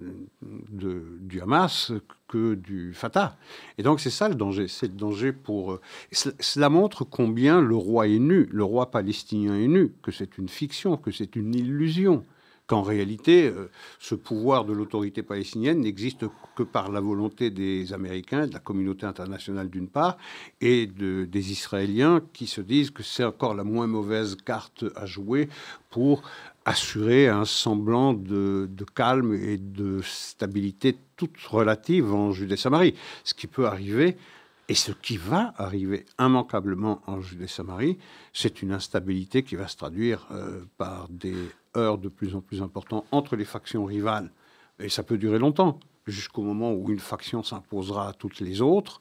de, 0.00 1.02
du 1.20 1.40
Hamas 1.40 1.92
que 2.28 2.54
du 2.54 2.92
Fatah. 2.92 3.36
Et 3.78 3.82
donc 3.82 4.00
c'est 4.00 4.10
ça 4.10 4.28
le 4.28 4.34
danger. 4.34 4.68
C'est 4.68 4.88
le 4.88 4.94
danger 4.94 5.32
pour... 5.32 5.72
Euh, 5.72 5.80
cela 6.12 6.68
montre 6.68 7.04
combien 7.04 7.60
le 7.60 7.76
roi 7.76 8.06
est 8.06 8.18
nu, 8.18 8.48
le 8.52 8.64
roi 8.64 8.90
palestinien 8.90 9.56
est 9.56 9.68
nu, 9.68 9.92
que 10.02 10.12
c'est 10.12 10.38
une 10.38 10.48
fiction, 10.48 10.96
que 10.96 11.10
c'est 11.10 11.34
une 11.36 11.54
illusion 11.54 12.24
qu'en 12.68 12.82
réalité, 12.82 13.48
euh, 13.48 13.70
ce 13.98 14.14
pouvoir 14.14 14.66
de 14.66 14.74
l'autorité 14.74 15.22
palestinienne 15.22 15.80
n'existe 15.80 16.26
que 16.54 16.62
par 16.62 16.92
la 16.92 17.00
volonté 17.00 17.50
des 17.50 17.94
Américains, 17.94 18.46
de 18.46 18.52
la 18.52 18.58
communauté 18.58 19.06
internationale 19.06 19.70
d'une 19.70 19.88
part, 19.88 20.18
et 20.60 20.86
de, 20.86 21.24
des 21.24 21.50
Israéliens 21.50 22.20
qui 22.34 22.46
se 22.46 22.60
disent 22.60 22.90
que 22.90 23.02
c'est 23.02 23.24
encore 23.24 23.54
la 23.54 23.64
moins 23.64 23.86
mauvaise 23.86 24.36
carte 24.36 24.84
à 24.94 25.06
jouer 25.06 25.48
pour 25.90 26.22
assurer 26.68 27.28
un 27.28 27.46
semblant 27.46 28.12
de, 28.12 28.68
calme 28.94 29.32
et 29.34 29.56
de 29.56 30.02
stabilité 30.02 30.98
toute 31.16 31.38
relative 31.46 32.12
en 32.12 32.32
Judée-Samarie. 32.32 32.94
Ce 33.24 33.32
qui 33.32 33.46
peut 33.46 33.66
arriver, 33.66 34.18
et 34.68 34.74
ce 34.74 34.92
qui 34.92 35.16
va 35.16 35.54
arriver 35.56 36.04
immanquablement 36.18 37.00
en 37.06 37.22
Judée-Samarie, 37.22 37.96
c'est 38.34 38.60
une 38.60 38.72
instabilité 38.72 39.42
qui 39.42 39.56
va 39.56 39.66
se 39.66 39.78
traduire 39.78 40.26
euh, 40.30 40.60
par 40.76 41.08
des 41.08 41.36
heurts 41.74 41.96
de 41.96 42.10
plus 42.10 42.34
en 42.34 42.42
plus 42.42 42.60
importants 42.60 43.06
entre 43.12 43.34
les 43.34 43.46
factions 43.46 43.86
rivales. 43.86 44.30
Et 44.78 44.90
ça 44.90 45.02
peut 45.02 45.16
durer 45.16 45.38
longtemps 45.38 45.80
jusqu'au 46.08 46.42
moment 46.42 46.72
où 46.72 46.90
une 46.90 46.98
faction 46.98 47.42
s'imposera 47.42 48.08
à 48.08 48.12
toutes 48.12 48.40
les 48.40 48.60
autres, 48.60 49.00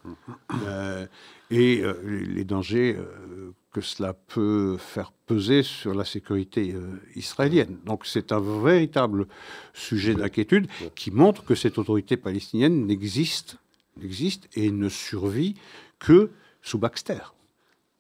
euh, 0.66 1.08
et 1.50 1.82
euh, 1.82 1.94
les 2.28 2.44
dangers 2.44 2.96
euh, 2.98 3.52
que 3.72 3.82
cela 3.82 4.14
peut 4.14 4.78
faire 4.78 5.12
peser 5.12 5.62
sur 5.62 5.94
la 5.94 6.06
sécurité 6.06 6.74
israélienne. 7.16 7.78
Donc 7.86 8.06
c'est 8.06 8.32
un 8.32 8.40
véritable 8.40 9.28
sujet 9.74 10.16
d'inquiétude 10.16 10.68
qui 10.96 11.12
montre 11.12 11.44
que 11.44 11.54
cette 11.54 11.78
autorité 11.78 12.18
palestinienne 12.18 12.88
n'existe, 12.88 13.58
n'existe 13.98 14.48
et 14.56 14.72
ne 14.72 14.90
survit 14.90 15.56
que 16.00 16.32
sous 16.62 16.80
Baxter. 16.80 17.20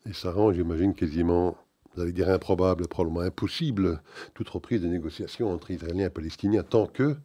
Et 0.09 0.13
ça 0.13 0.31
rend, 0.31 0.53
j'imagine, 0.53 0.93
quasiment, 0.93 1.57
vous 1.93 2.01
allez 2.01 2.13
dire 2.13 2.29
improbable, 2.29 2.87
probablement 2.87 3.21
impossible, 3.21 4.01
toute 4.33 4.49
reprise 4.49 4.81
de 4.81 4.87
négociations 4.87 5.51
entre 5.51 5.71
Israéliens 5.71 6.07
et 6.07 6.09
Palestiniens 6.09 6.63
tant 6.63 6.87
que 6.87 7.17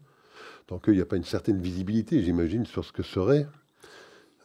tant 0.66 0.78
qu'il 0.78 0.94
n'y 0.94 1.00
a 1.00 1.06
pas 1.06 1.16
une 1.16 1.24
certaine 1.24 1.60
visibilité, 1.60 2.22
j'imagine, 2.22 2.66
sur 2.66 2.84
ce 2.84 2.92
que 2.92 3.02
serait 3.02 3.46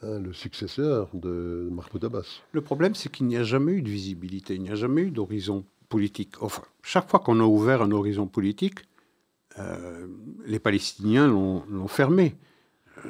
hein, 0.03 0.19
le 0.19 0.33
successeur 0.33 1.09
de 1.13 1.67
Mahmoud 1.71 2.03
Abbas. 2.03 2.41
Le 2.51 2.61
problème, 2.61 2.95
c'est 2.95 3.11
qu'il 3.11 3.27
n'y 3.27 3.37
a 3.37 3.43
jamais 3.43 3.73
eu 3.73 3.81
de 3.81 3.89
visibilité, 3.89 4.55
il 4.55 4.61
n'y 4.61 4.69
a 4.69 4.75
jamais 4.75 5.01
eu 5.01 5.11
d'horizon 5.11 5.65
politique. 5.89 6.41
Enfin, 6.41 6.63
chaque 6.83 7.09
fois 7.09 7.19
qu'on 7.19 7.39
a 7.39 7.43
ouvert 7.43 7.81
un 7.81 7.91
horizon 7.91 8.27
politique, 8.27 8.79
euh, 9.59 10.07
les 10.45 10.59
Palestiniens 10.59 11.27
l'ont 11.27 11.87
fermé. 11.87 12.35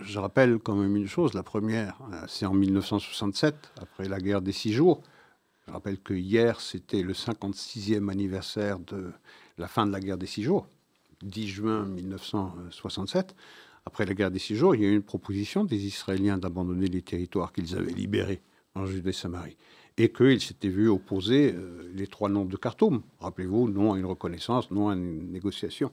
Je 0.02 0.20
rappelle 0.20 0.60
quand 0.60 0.76
même 0.76 0.96
une 0.96 1.08
chose, 1.08 1.34
la 1.34 1.44
première, 1.44 2.00
euh, 2.14 2.24
c'est 2.28 2.46
en 2.46 2.54
1967, 2.54 3.72
après 3.82 4.08
la 4.08 4.20
guerre 4.20 4.42
des 4.42 4.52
six 4.52 4.74
jours. 4.74 5.02
Je 5.68 5.74
rappelle 5.74 6.00
que 6.00 6.14
hier, 6.14 6.62
c'était 6.62 7.02
le 7.02 7.14
56e 7.14 8.10
anniversaire 8.10 8.80
de 8.80 9.12
la 9.58 9.68
fin 9.68 9.86
de 9.86 9.92
la 9.92 10.00
guerre 10.00 10.18
des 10.18 10.28
six 10.28 10.44
jours. 10.44 10.68
10 11.24 11.48
juin 11.48 11.86
1967, 11.86 13.36
après 13.88 14.06
la 14.06 14.14
guerre 14.14 14.32
des 14.32 14.40
six 14.40 14.58
jours, 14.58 14.76
il 14.76 14.82
y 14.82 14.86
a 14.86 14.90
eu 14.90 14.96
une 14.96 15.02
proposition 15.02 15.64
des 15.64 15.86
Israéliens 15.86 16.38
d'abandonner 16.38 16.88
les 16.88 17.02
territoires 17.02 17.54
qu'ils 17.54 17.74
avaient 17.78 17.94
libérés 17.94 18.42
en 18.76 18.86
Judée-Samarie 18.86 19.56
et 19.98 20.12
qu'ils 20.12 20.42
s'étaient 20.42 20.68
vus 20.68 20.90
opposer 20.90 21.54
euh, 21.56 21.90
les 21.96 22.06
trois 22.06 22.28
noms 22.28 22.44
de 22.44 22.58
Khartoum. 22.58 23.02
Rappelez-vous, 23.22 23.70
non 23.70 23.94
à 23.94 23.98
une 23.98 24.06
reconnaissance, 24.06 24.72
non 24.72 24.90
à 24.90 24.94
une 24.94 25.32
négociation. 25.32 25.90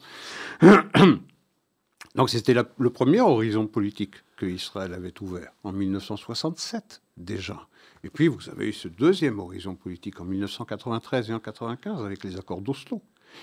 Donc 2.17 2.31
c'était 2.31 2.55
le 2.55 2.91
premier 2.91 3.21
horizon 3.21 3.69
politique 3.69 4.17
que 4.37 4.47
Israël 4.47 4.93
avait 4.93 5.15
ouvert 5.23 5.53
en 5.63 5.71
1967 5.73 7.01
déjà. 7.17 7.69
Et 8.03 8.11
puis 8.11 8.27
vous 8.27 8.51
avez 8.51 8.71
eu 8.71 8.73
ce 8.73 8.89
deuxième 8.89 9.39
horizon 9.39 9.77
politique 9.77 10.21
en 10.21 10.25
1993 10.25 11.31
et 11.31 11.33
en 11.33 11.39
1995 11.39 12.05
avec 12.05 12.25
les 12.25 12.37
accords 12.37 12.61
d'Oslo, 12.61 13.01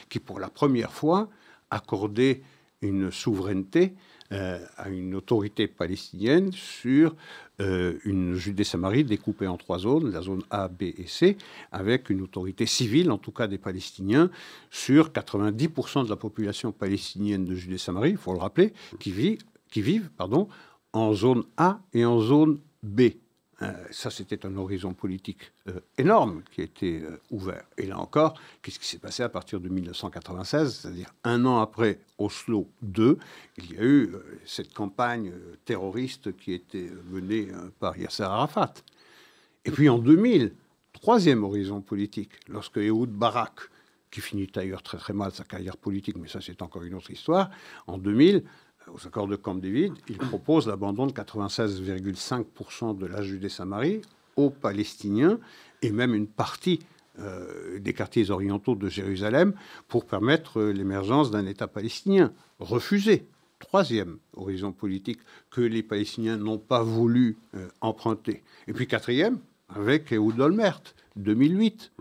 qui 0.09 0.19
pour 0.19 0.41
la 0.41 0.49
première 0.49 0.91
fois 0.91 1.29
accorder 1.69 2.43
une 2.81 3.11
souveraineté 3.11 3.93
euh, 4.31 4.59
à 4.77 4.89
une 4.89 5.15
autorité 5.15 5.67
palestinienne 5.67 6.51
sur 6.53 7.15
euh, 7.59 7.97
une 8.05 8.35
Judée-Samarie 8.35 9.03
découpée 9.03 9.47
en 9.47 9.57
trois 9.57 9.79
zones, 9.79 10.11
la 10.11 10.21
zone 10.21 10.41
A, 10.49 10.67
B 10.67 10.83
et 10.83 11.05
C, 11.07 11.37
avec 11.71 12.09
une 12.09 12.21
autorité 12.21 12.65
civile, 12.65 13.11
en 13.11 13.17
tout 13.17 13.31
cas 13.31 13.47
des 13.47 13.57
Palestiniens, 13.57 14.31
sur 14.69 15.09
90% 15.09 16.05
de 16.05 16.09
la 16.09 16.15
population 16.15 16.71
palestinienne 16.71 17.45
de 17.45 17.55
Judée-Samarie, 17.55 18.11
il 18.11 18.17
faut 18.17 18.33
le 18.33 18.39
rappeler, 18.39 18.73
qui, 18.99 19.11
vivent 19.11 20.09
en 20.93 21.13
zone 21.13 21.43
A 21.57 21.81
et 21.93 22.05
en 22.05 22.19
zone 22.19 22.59
B. 22.83 23.09
Euh, 23.61 23.73
ça, 23.91 24.09
c'était 24.09 24.45
un 24.45 24.55
horizon 24.57 24.93
politique 24.93 25.51
euh, 25.67 25.79
énorme 25.97 26.41
qui 26.51 26.61
a 26.61 26.63
été 26.63 27.01
euh, 27.01 27.21
ouvert. 27.29 27.63
Et 27.77 27.85
là 27.85 27.99
encore, 27.99 28.39
qu'est-ce 28.61 28.79
qui 28.79 28.87
s'est 28.87 28.97
passé 28.97 29.21
à 29.23 29.29
partir 29.29 29.59
de 29.59 29.69
1996 29.69 30.79
C'est-à-dire 30.81 31.13
un 31.23 31.45
an 31.45 31.59
après 31.59 31.99
Oslo 32.17 32.67
II, 32.83 33.15
il 33.57 33.73
y 33.73 33.77
a 33.77 33.83
eu 33.83 34.15
cette 34.45 34.73
campagne 34.73 35.31
terroriste 35.65 36.35
qui 36.37 36.53
été 36.53 36.89
menée 37.11 37.49
par 37.79 37.97
Yasser 37.97 38.23
Arafat. 38.23 38.73
Et 39.65 39.71
puis 39.71 39.89
en 39.89 39.99
2000, 39.99 40.53
troisième 40.93 41.43
horizon 41.43 41.81
politique, 41.81 42.31
lorsque 42.47 42.77
Ehud 42.77 43.09
Barak, 43.11 43.53
qui 44.09 44.21
finit 44.21 44.47
d'ailleurs 44.47 44.83
très 44.83 44.97
très 44.97 45.13
mal 45.13 45.31
sa 45.31 45.43
carrière 45.43 45.77
politique, 45.77 46.17
mais 46.17 46.27
ça 46.27 46.41
c'est 46.41 46.61
encore 46.61 46.83
une 46.83 46.95
autre 46.95 47.11
histoire, 47.11 47.49
en 47.87 47.97
2000, 47.97 48.43
aux 48.93 49.07
accords 49.07 49.27
de 49.27 49.35
Camp 49.35 49.55
David, 49.55 49.93
il 50.09 50.17
propose 50.17 50.67
l'abandon 50.67 51.07
de 51.07 51.11
96,5% 51.11 52.97
de 52.97 53.05
la 53.05 53.21
Judée-Samarie 53.21 54.01
aux 54.35 54.49
Palestiniens 54.49 55.39
et 55.81 55.91
même 55.91 56.13
une 56.13 56.27
partie 56.27 56.79
euh, 57.19 57.79
des 57.79 57.93
quartiers 57.93 58.31
orientaux 58.31 58.75
de 58.75 58.87
Jérusalem 58.87 59.53
pour 59.87 60.05
permettre 60.05 60.61
l'émergence 60.61 61.29
d'un 61.29 61.45
État 61.45 61.67
palestinien. 61.67 62.33
Refusé. 62.59 63.27
Troisième 63.59 64.17
horizon 64.33 64.71
politique 64.71 65.19
que 65.51 65.61
les 65.61 65.83
Palestiniens 65.83 66.37
n'ont 66.37 66.57
pas 66.57 66.81
voulu 66.81 67.37
euh, 67.55 67.67
emprunter. 67.81 68.43
Et 68.67 68.73
puis 68.73 68.87
quatrième, 68.87 69.39
avec 69.69 70.11
Ehud 70.11 70.39
Olmert, 70.39 70.81
2008. 71.17 71.91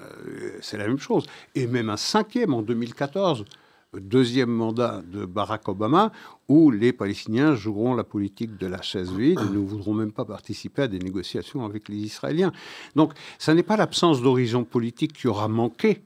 Euh, 0.00 0.58
c'est 0.60 0.78
la 0.78 0.86
même 0.86 0.98
chose. 0.98 1.26
Et 1.54 1.66
même 1.66 1.90
un 1.90 1.96
cinquième 1.96 2.54
en 2.54 2.62
2014 2.62 3.44
deuxième 4.00 4.50
mandat 4.50 5.02
de 5.12 5.26
Barack 5.26 5.68
Obama, 5.68 6.12
où 6.48 6.70
les 6.70 6.92
Palestiniens 6.92 7.54
joueront 7.54 7.94
la 7.94 8.04
politique 8.04 8.56
de 8.56 8.66
la 8.66 8.80
chaise 8.80 9.12
vide 9.12 9.38
et 9.40 9.52
ne 9.52 9.58
voudront 9.58 9.94
même 9.94 10.12
pas 10.12 10.24
participer 10.24 10.82
à 10.82 10.88
des 10.88 10.98
négociations 10.98 11.64
avec 11.64 11.88
les 11.88 11.98
Israéliens. 11.98 12.52
Donc, 12.96 13.12
ce 13.38 13.50
n'est 13.50 13.62
pas 13.62 13.76
l'absence 13.76 14.22
d'horizon 14.22 14.64
politique 14.64 15.12
qui 15.12 15.28
aura 15.28 15.48
manqué, 15.48 16.02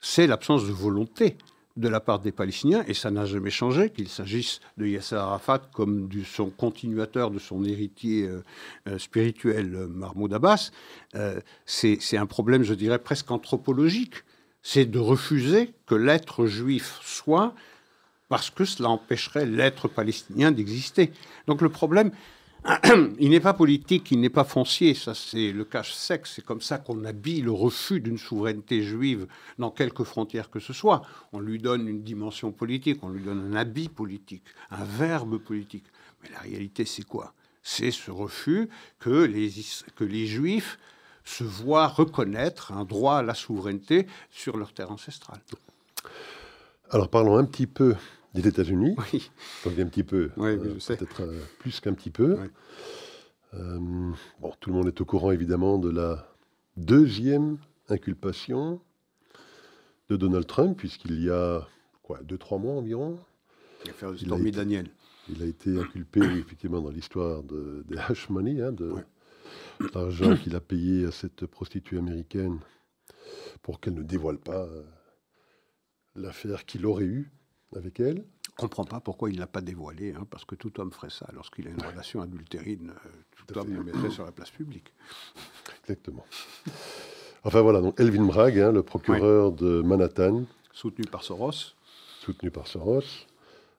c'est 0.00 0.26
l'absence 0.26 0.66
de 0.66 0.72
volonté 0.72 1.36
de 1.76 1.88
la 1.88 1.98
part 1.98 2.20
des 2.20 2.30
Palestiniens, 2.30 2.84
et 2.86 2.94
ça 2.94 3.10
n'a 3.10 3.26
jamais 3.26 3.50
changé, 3.50 3.90
qu'il 3.90 4.08
s'agisse 4.08 4.60
de 4.76 4.86
Yasser 4.86 5.16
Arafat 5.16 5.62
comme 5.72 6.08
de 6.08 6.22
son 6.22 6.50
continuateur, 6.50 7.30
de 7.30 7.40
son 7.40 7.64
héritier 7.64 8.28
euh, 8.28 8.44
euh, 8.86 8.98
spirituel, 8.98 9.74
euh, 9.74 9.88
Mahmoud 9.88 10.32
Abbas. 10.32 10.70
c'est 11.66 12.16
un 12.16 12.26
problème, 12.26 12.62
je 12.62 12.74
dirais, 12.74 12.98
presque 12.98 13.30
anthropologique 13.30 14.24
c'est 14.64 14.86
de 14.86 14.98
refuser 14.98 15.74
que 15.86 15.94
l'être 15.94 16.46
juif 16.46 16.98
soit, 17.02 17.54
parce 18.28 18.50
que 18.50 18.64
cela 18.64 18.88
empêcherait 18.88 19.44
l'être 19.44 19.88
palestinien 19.88 20.50
d'exister. 20.50 21.12
Donc 21.46 21.60
le 21.60 21.68
problème, 21.68 22.10
il 23.20 23.28
n'est 23.28 23.40
pas 23.40 23.52
politique, 23.52 24.10
il 24.10 24.20
n'est 24.20 24.30
pas 24.30 24.42
foncier, 24.42 24.94
ça 24.94 25.14
c'est 25.14 25.52
le 25.52 25.66
cache 25.66 25.92
sec, 25.92 26.26
c'est 26.26 26.42
comme 26.42 26.62
ça 26.62 26.78
qu'on 26.78 27.04
habille 27.04 27.42
le 27.42 27.52
refus 27.52 28.00
d'une 28.00 28.16
souveraineté 28.16 28.82
juive 28.82 29.26
dans 29.58 29.70
quelque 29.70 30.02
frontière 30.02 30.50
que 30.50 30.60
ce 30.60 30.72
soit. 30.72 31.02
On 31.32 31.40
lui 31.40 31.58
donne 31.58 31.86
une 31.86 32.02
dimension 32.02 32.50
politique, 32.50 33.04
on 33.04 33.10
lui 33.10 33.22
donne 33.22 33.52
un 33.52 33.56
habit 33.56 33.90
politique, 33.90 34.44
un 34.70 34.84
verbe 34.84 35.36
politique. 35.36 35.84
Mais 36.22 36.30
la 36.30 36.38
réalité 36.38 36.86
c'est 36.86 37.04
quoi? 37.04 37.34
C'est 37.62 37.90
ce 37.90 38.10
refus 38.10 38.70
que 38.98 39.24
les, 39.24 39.52
que 39.94 40.04
les 40.04 40.26
juifs 40.26 40.78
se 41.24 41.44
voient 41.44 41.88
reconnaître 41.88 42.72
un 42.72 42.84
droit 42.84 43.16
à 43.16 43.22
la 43.22 43.34
souveraineté 43.34 44.06
sur 44.30 44.56
leur 44.56 44.72
terre 44.72 44.90
ancestrale. 44.90 45.40
Alors 46.90 47.08
parlons 47.08 47.36
un 47.36 47.44
petit 47.44 47.66
peu 47.66 47.94
des 48.34 48.46
États-Unis. 48.46 48.96
Oui. 49.12 49.30
un 49.66 49.86
petit 49.86 50.02
peu, 50.02 50.30
oui, 50.36 50.50
euh, 50.50 50.74
peut-être 50.86 51.22
euh, 51.22 51.40
plus 51.58 51.80
qu'un 51.80 51.94
petit 51.94 52.10
peu. 52.10 52.38
Euh, 53.54 53.78
bon, 54.40 54.52
tout 54.60 54.70
le 54.70 54.76
monde 54.76 54.88
est 54.88 55.00
au 55.00 55.04
courant 55.04 55.30
évidemment 55.30 55.78
de 55.78 55.90
la 55.90 56.28
deuxième 56.76 57.58
inculpation 57.88 58.80
de 60.10 60.16
Donald 60.16 60.46
Trump, 60.46 60.76
puisqu'il 60.76 61.22
y 61.22 61.30
a 61.30 61.66
quoi, 62.02 62.20
deux, 62.22 62.38
trois 62.38 62.58
mois 62.58 62.74
environ. 62.74 63.18
Il 64.20 64.32
a 64.32 64.50
Daniel. 64.50 64.88
Il 65.28 65.42
a 65.42 65.46
été 65.46 65.78
inculpé 65.78 66.20
effectivement 66.20 66.80
dans 66.80 66.90
l'histoire 66.90 67.42
des 67.42 67.96
hash 67.96 68.28
money, 68.28 68.60
hein, 68.60 68.72
de, 68.72 68.92
l'argent 69.94 70.36
qu'il 70.36 70.54
a 70.56 70.60
payé 70.60 71.06
à 71.06 71.10
cette 71.10 71.46
prostituée 71.46 71.98
américaine 71.98 72.58
pour 73.62 73.80
qu'elle 73.80 73.94
ne 73.94 74.02
dévoile 74.02 74.38
pas 74.38 74.62
euh, 74.64 74.82
l'affaire 76.14 76.64
qu'il 76.64 76.86
aurait 76.86 77.04
eue 77.04 77.32
avec 77.76 78.00
elle. 78.00 78.24
Je 78.56 78.62
ne 78.62 78.68
comprends 78.68 78.84
pas 78.84 79.00
pourquoi 79.00 79.30
il 79.30 79.34
ne 79.34 79.40
l'a 79.40 79.48
pas 79.48 79.60
dévoilé, 79.60 80.12
hein, 80.12 80.26
parce 80.30 80.44
que 80.44 80.54
tout 80.54 80.80
homme 80.80 80.92
ferait 80.92 81.10
ça. 81.10 81.26
Lorsqu'il 81.32 81.66
a 81.66 81.70
une 81.70 81.82
relation 81.82 82.20
adultérine, 82.22 82.92
euh, 83.04 83.08
tout, 83.36 83.58
homme 83.58 83.74
le 83.74 83.82
mettrait 83.82 84.10
sur 84.10 84.24
la 84.24 84.32
place 84.32 84.50
publique. 84.50 84.92
Exactement. 85.82 86.24
Enfin 87.42 87.62
voilà, 87.62 87.80
donc 87.80 87.98
Elvin 87.98 88.24
Bragg, 88.24 88.58
hein, 88.58 88.72
le 88.72 88.82
procureur 88.82 89.52
de 89.52 89.82
Manhattan. 89.82 90.44
Soutenu 90.72 91.04
par 91.04 91.24
Soros. 91.24 91.74
Soutenu 92.20 92.50
par 92.50 92.66
Soros, 92.68 93.02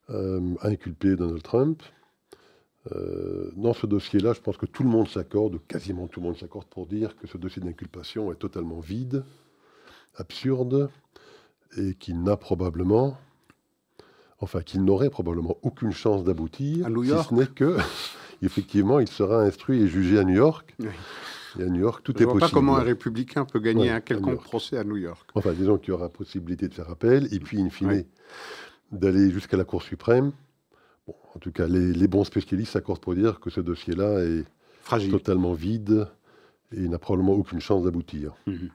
euh, 0.10 0.56
a 0.62 0.68
inculpé 0.68 1.16
Donald 1.16 1.42
Trump. 1.42 1.82
Euh, 2.94 3.52
dans 3.56 3.74
ce 3.74 3.88
dossier-là, 3.88 4.34
je 4.34 4.42
pense 4.42 4.58
que 4.58 4.66
tout 4.66 4.84
le 4.84 4.90
monde 4.90 5.08
s'accorde, 5.08 5.60
quasiment 5.68 6.08
tout 6.08 6.20
le 6.20 6.28
monde 6.28 6.38
s'accorde 6.38 6.68
pour 6.68 6.86
dire 6.86 7.16
que 7.18 7.28
ce 7.28 7.38
dossier 7.38 7.62
d'inculpation 7.62 8.32
est 8.32 8.36
totalement 8.36 8.80
vide, 8.80 9.24
absurde, 10.16 10.90
et 11.78 11.96
qu'il 11.96 12.22
n'a 12.22 12.38
probablement, 12.38 13.18
enfin 14.40 14.62
qu'il 14.62 14.84
n'aurait 14.84 15.10
probablement 15.10 15.58
aucune 15.64 15.92
chance 15.92 16.24
d'aboutir, 16.24 16.88
si 16.88 17.10
ce 17.30 17.34
n'est 17.34 17.48
que, 17.48 17.78
effectivement, 18.44 19.00
il 19.00 19.08
sera 19.08 19.42
instruit 19.42 19.82
et 19.82 19.88
jugé 19.88 20.20
à 20.20 20.24
New 20.24 20.36
York. 20.36 20.76
Et 21.58 21.64
à 21.64 21.68
New 21.68 21.80
York, 21.80 22.04
tout 22.04 22.12
est 22.12 22.26
possible. 22.26 22.32
Je 22.32 22.36
ne 22.36 22.40
vois 22.40 22.50
pas 22.50 22.54
comment 22.54 22.76
un 22.76 22.84
républicain 22.84 23.46
peut 23.46 23.60
gagner 23.60 23.90
un 23.90 24.02
quelconque 24.02 24.44
procès 24.44 24.78
à 24.78 24.84
New 24.84 24.98
York. 24.98 25.28
Enfin, 25.36 25.54
disons 25.54 25.78
qu'il 25.78 25.90
y 25.90 25.92
aura 25.94 26.10
possibilité 26.10 26.68
de 26.68 26.74
faire 26.74 26.90
appel, 26.90 27.34
et 27.34 27.40
puis, 27.40 27.62
in 27.62 27.70
fine, 27.70 28.04
d'aller 28.92 29.32
jusqu'à 29.32 29.58
la 29.58 29.64
Cour 29.64 29.82
suprême 29.82 30.34
en 31.36 31.40
tout 31.40 31.52
cas, 31.52 31.68
les, 31.68 32.08
bons 32.08 32.24
spécialistes 32.24 32.72
s'accordent 32.72 33.02
pour 33.02 33.14
dire 33.14 33.40
que 33.40 33.50
ce 33.50 33.60
dossier-là 33.60 34.20
est 34.24 34.46
totalement 35.12 35.54
vide 35.54 36.08
et 36.72 36.88
n'a 36.88 36.98
probablement 36.98 37.34
aucune 37.34 37.60
chance 37.60 37.84
d'aboutir. 37.84 38.34
Mhm. 38.48 38.70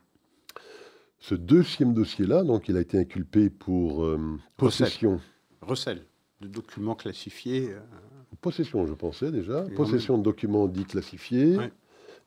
Ce 1.18 1.34
deuxième 1.34 1.92
dossier-là, 1.94 2.44
donc, 2.44 2.68
il 2.68 2.76
a 2.76 2.80
été 2.80 2.98
inculpé 2.98 3.50
pour 3.50 4.04
euh, 4.04 4.38
possession. 4.56 5.20
Recel 5.60 6.04
de 6.40 6.48
documents 6.48 6.94
classifiés. 6.94 7.70
Euh. 7.70 7.80
Possession, 8.40 8.86
je 8.86 8.94
pensais 8.94 9.30
déjà. 9.30 9.62
possession 9.76 10.16
de 10.16 10.22
documents 10.22 10.66
dits 10.66 10.84
classifiés. 10.84 11.58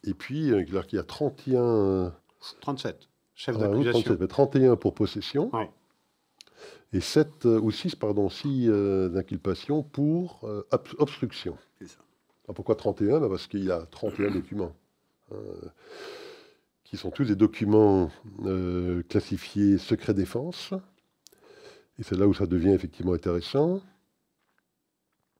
Et 0.03 0.13
puis, 0.13 0.51
euh, 0.51 0.63
il 0.63 0.95
y 0.95 0.97
a 0.99 1.03
31. 1.03 2.13
37, 2.61 3.07
chef 3.33 3.55
ah, 3.57 3.67
d'accusation. 3.67 4.17
31 4.27 4.75
pour 4.75 4.93
possession. 4.93 5.49
Et 6.93 6.99
7 6.99 7.45
ou 7.45 7.71
6, 7.71 7.95
pardon, 7.95 8.29
6 8.29 8.67
d'inculpation 9.11 9.83
pour 9.83 10.47
obstruction. 10.99 11.57
C'est 11.79 11.87
ça. 11.87 11.99
Ah, 12.47 12.53
pourquoi 12.53 12.75
31 12.75 13.19
bah, 13.19 13.29
Parce 13.29 13.47
qu'il 13.47 13.63
y 13.63 13.71
a 13.71 13.85
31 13.87 14.31
documents. 14.33 14.75
Hein 15.31 15.37
qui 16.93 16.97
sont 16.97 17.09
tous 17.09 17.25
des 17.25 17.35
documents 17.35 18.11
euh, 18.45 19.01
classifiés 19.09 19.79
secret 19.79 20.13
défense. 20.13 20.75
Et 21.97 22.03
c'est 22.03 22.15
là 22.15 22.27
où 22.27 22.35
ça 22.35 22.45
devient 22.45 22.69
effectivement 22.69 23.13
intéressant, 23.13 23.81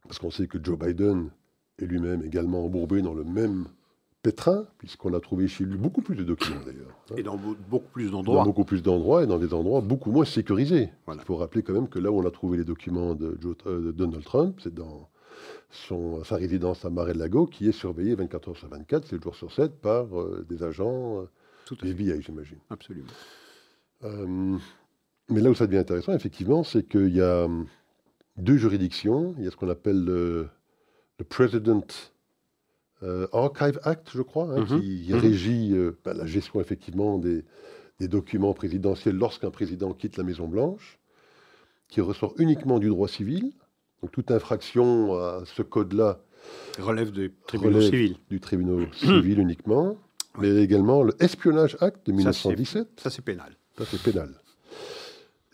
parce 0.01 0.17
qu'on 0.17 0.31
sait 0.31 0.47
que 0.47 0.57
Joe 0.59 0.79
Biden 0.79 1.29
est 1.77 1.85
lui-même 1.85 2.23
également 2.23 2.65
embourbé 2.65 3.03
dans 3.03 3.13
le 3.13 3.23
même 3.23 3.67
pétrin, 4.23 4.65
puisqu'on 4.79 5.13
a 5.13 5.19
trouvé 5.19 5.47
chez 5.47 5.63
lui 5.63 5.77
beaucoup 5.77 6.01
plus 6.01 6.15
de 6.15 6.23
documents 6.23 6.61
d'ailleurs. 6.65 6.97
Hein. 7.11 7.15
Et 7.17 7.23
dans 7.23 7.37
beaucoup 7.37 7.89
plus 7.91 8.09
d'endroits. 8.09 8.37
Dans 8.37 8.45
beaucoup 8.45 8.65
plus 8.65 8.81
d'endroits 8.81 9.23
et 9.23 9.27
dans 9.27 9.37
des 9.37 9.53
endroits 9.53 9.81
beaucoup 9.81 10.11
moins 10.11 10.25
sécurisés. 10.25 10.89
Il 11.07 11.19
faut 11.21 11.35
rappeler 11.35 11.61
quand 11.61 11.73
même 11.73 11.89
que 11.89 11.99
là 11.99 12.11
où 12.11 12.19
on 12.19 12.25
a 12.25 12.31
trouvé 12.31 12.57
les 12.57 12.63
documents 12.63 13.13
de, 13.13 13.37
euh, 13.67 13.91
Donald 13.91 14.23
Trump, 14.23 14.59
c'est 14.63 14.73
dans 14.73 15.09
son, 15.69 16.23
sa 16.23 16.37
résidence 16.37 16.85
à 16.85 16.89
Mar-a-Lago, 16.89 17.45
qui 17.47 17.67
est 17.67 17.73
surveillée 17.73 18.15
24 18.15 18.49
heures 18.49 18.57
sur 18.57 18.69
24, 18.69 19.05
7 19.05 19.23
jours 19.23 19.35
sur 19.35 19.51
7, 19.51 19.79
par 19.81 20.19
euh, 20.19 20.45
des 20.49 20.63
agents 20.63 21.27
tout 21.65 21.77
à 21.81 21.87
FBI, 21.87 22.21
j'imagine. 22.21 22.57
Absolument. 22.69 23.07
Euh, 24.03 24.57
mais 25.29 25.41
là 25.41 25.49
où 25.49 25.55
ça 25.55 25.67
devient 25.67 25.79
intéressant, 25.79 26.13
effectivement, 26.13 26.63
c'est 26.63 26.83
qu'il 26.83 27.15
y 27.15 27.21
a 27.21 27.45
hum, 27.45 27.67
deux 28.37 28.57
juridictions. 28.57 29.35
Il 29.37 29.45
y 29.45 29.47
a 29.47 29.51
ce 29.51 29.55
qu'on 29.55 29.69
appelle 29.69 30.03
le, 30.03 30.47
President 31.29 31.85
euh, 33.03 33.27
Archive 33.31 33.79
Act, 33.83 34.09
je 34.13 34.21
crois, 34.21 34.45
hein, 34.45 34.61
mhm. 34.61 34.79
qui 34.79 35.07
mhm. 35.09 35.19
régit 35.19 35.71
euh, 35.73 35.97
bah, 36.03 36.13
la 36.13 36.25
gestion 36.25 36.59
effectivement 36.61 37.17
des, 37.17 37.43
documents 38.01 38.53
présidentiels 38.53 39.15
lorsqu'un 39.15 39.49
président 39.49 39.93
quitte 39.93 40.17
la 40.17 40.25
Maison-Blanche, 40.25 40.99
qui 41.87 42.01
ressort 42.01 42.33
uniquement 42.37 42.79
du 42.79 42.89
droit 42.89 43.07
civil. 43.07 43.53
Donc 44.01 44.11
toute 44.11 44.29
infraction 44.29 45.13
à 45.13 45.43
ce 45.45 45.61
code-là 45.61 46.19
relève 46.79 47.11
du 47.11 47.33
tribunal 47.47 47.81
civil. 47.81 48.17
Du 48.29 48.41
tribunal 48.41 48.89
civil 48.93 49.39
uniquement 49.39 49.95
mais 50.37 50.63
également 50.63 51.03
le 51.03 51.13
Espionnage 51.19 51.77
Act 51.79 52.07
de 52.07 52.11
1917. 52.11 52.87
Ça, 53.01 53.09
c'est 53.09 53.21
pénal. 53.21 53.55
Ça, 53.77 53.85
c'est 53.89 54.01
pénal. 54.01 54.29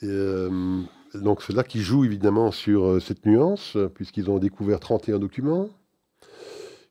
Et, 0.01 0.07
euh, 0.07 0.81
donc, 1.15 1.41
c'est 1.43 1.53
là 1.53 1.63
qu'ils 1.63 1.81
jouent 1.81 2.05
évidemment 2.05 2.51
sur 2.51 2.85
euh, 2.85 2.99
cette 2.99 3.25
nuance, 3.25 3.77
puisqu'ils 3.95 4.29
ont 4.29 4.39
découvert 4.39 4.79
31 4.79 5.19
documents 5.19 5.69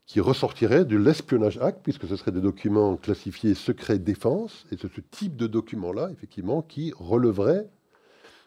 qui 0.09 0.20
ressortiraient 0.20 0.86
de 0.86 0.96
l'Espionnage 0.96 1.59
Act, 1.59 1.80
puisque 1.82 2.09
ce 2.09 2.16
seraient 2.16 2.32
des 2.32 2.40
documents 2.40 2.96
classifiés 2.96 3.54
secret 3.54 3.98
défense, 3.98 4.64
et 4.72 4.76
c'est 4.80 4.90
ce 4.90 5.02
type 5.02 5.36
de 5.36 5.46
document-là, 5.46 6.09
effectivement, 6.11 6.62
qui 6.62 6.94
releverait 6.98 7.68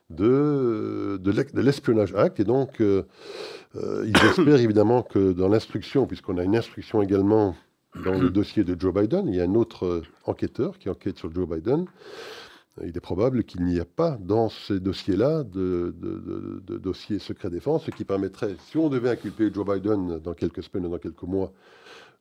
de, 0.10 1.20
de 1.22 1.62
l'Espionnage 1.62 2.16
Act. 2.16 2.40
Et 2.40 2.46
donc, 2.46 2.82
euh, 2.82 3.04
ils 3.76 4.18
espèrent 4.30 4.60
évidemment 4.60 5.04
que 5.04 5.34
dans 5.34 5.48
l'instruction, 5.48 6.08
puisqu'on 6.08 6.40
a 6.40 6.44
une 6.44 6.56
instruction 6.56 7.04
également 7.04 7.56
dans 8.04 8.18
le 8.18 8.30
dossier 8.32 8.64
de 8.64 8.76
Joe 8.78 8.92
Biden, 8.92 9.28
il 9.28 9.36
y 9.36 9.40
a 9.40 9.44
un 9.44 9.54
autre 9.54 9.86
euh, 9.86 10.02
enquêteur 10.26 10.80
qui 10.80 10.90
enquête 10.90 11.20
sur 11.20 11.32
Joe 11.32 11.48
Biden. 11.48 11.86
Il 12.82 12.96
est 12.96 13.02
probable 13.02 13.44
qu'il 13.44 13.66
n'y 13.66 13.80
a 13.80 13.86
pas 13.86 14.18
dans 14.22 14.50
ces 14.50 14.80
dossiers-là 14.80 15.44
de, 15.44 15.94
de, 16.00 16.78
dossier 16.78 17.20
secret 17.20 17.50
défense, 17.50 17.86
ce 17.86 17.92
qui 17.92 18.06
permettrait, 18.06 18.56
si 18.68 18.78
on 18.78 18.88
devait 18.88 19.10
inculper 19.10 19.52
Joe 19.54 19.66
Biden 19.66 20.20
dans 20.20 20.34
quelques 20.34 20.64
semaines 20.64 20.86
ou 20.86 20.90
dans 20.90 20.98
quelques 20.98 21.24
mois, 21.24 21.52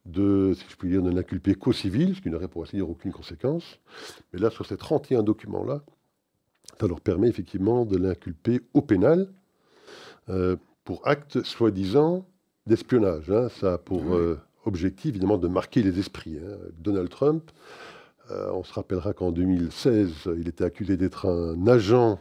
de, 0.06 0.52
si 0.54 0.64
je 0.68 0.76
puis 0.76 0.88
dire, 0.88 1.02
de 1.02 1.10
l'inculper 1.10 1.54
qu'au 1.54 1.72
civil, 1.72 2.16
ce 2.16 2.20
qui 2.20 2.30
n'aurait 2.30 2.48
pour 2.48 2.62
ainsi 2.62 2.76
dire 2.76 2.88
aucune 2.88 3.12
conséquence. 3.12 3.78
Mais 4.32 4.40
là, 4.40 4.50
sur 4.50 4.66
ces 4.66 4.76
31 4.76 5.22
documents-là, 5.22 5.82
ça 6.80 6.86
leur 6.86 7.00
permet 7.00 7.28
effectivement 7.28 7.84
de 7.84 7.96
l'inculper 7.96 8.60
au 8.74 8.82
pénal 8.82 9.28
euh, 10.28 10.56
pour 10.84 11.06
acte 11.06 11.42
soi-disant 11.42 12.26
d'espionnage. 12.66 13.30
Hein. 13.30 13.48
Ça 13.48 13.78
pour 13.78 14.14
euh, 14.14 14.40
objectif, 14.64 15.10
évidemment, 15.10 15.38
de 15.38 15.48
marquer 15.48 15.82
les 15.82 15.98
esprits. 15.98 16.38
Hein. 16.38 16.56
Donald 16.78 17.08
Trump, 17.08 17.50
on 18.52 18.62
se 18.62 18.72
rappellera 18.72 19.12
qu'en 19.12 19.32
2016, 19.32 20.30
il 20.38 20.48
était 20.48 20.64
accusé 20.64 20.96
d'être 20.96 21.26
un 21.26 21.66
agent 21.66 22.20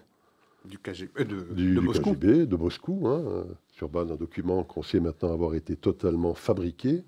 du 0.65 0.77
KGB 0.77 1.23
de, 1.23 1.53
du, 1.53 1.79
Moscou, 1.79 2.11
KGB, 2.11 2.45
de 2.45 2.55
Moscou 2.55 3.07
hein, 3.07 3.45
sur 3.69 3.89
base 3.89 4.07
d'un 4.07 4.15
document 4.15 4.63
qu'on 4.63 4.83
sait 4.83 4.99
maintenant 4.99 5.31
avoir 5.31 5.55
été 5.55 5.75
totalement 5.75 6.33
fabriqué 6.33 7.03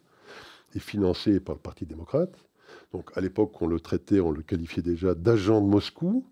et 0.74 0.80
financé 0.80 1.40
par 1.40 1.56
le 1.56 1.62
Parti 1.62 1.86
démocrate. 1.86 2.34
Donc 2.94 3.12
à 3.16 3.22
l'époque, 3.22 3.62
on 3.62 3.68
le 3.68 3.80
traitait, 3.80 4.20
on 4.20 4.32
le 4.32 4.42
qualifiait 4.42 4.84
déjà 4.84 5.14
d'agent 5.16 5.62
de 5.62 5.68
Moscou. 5.68 6.26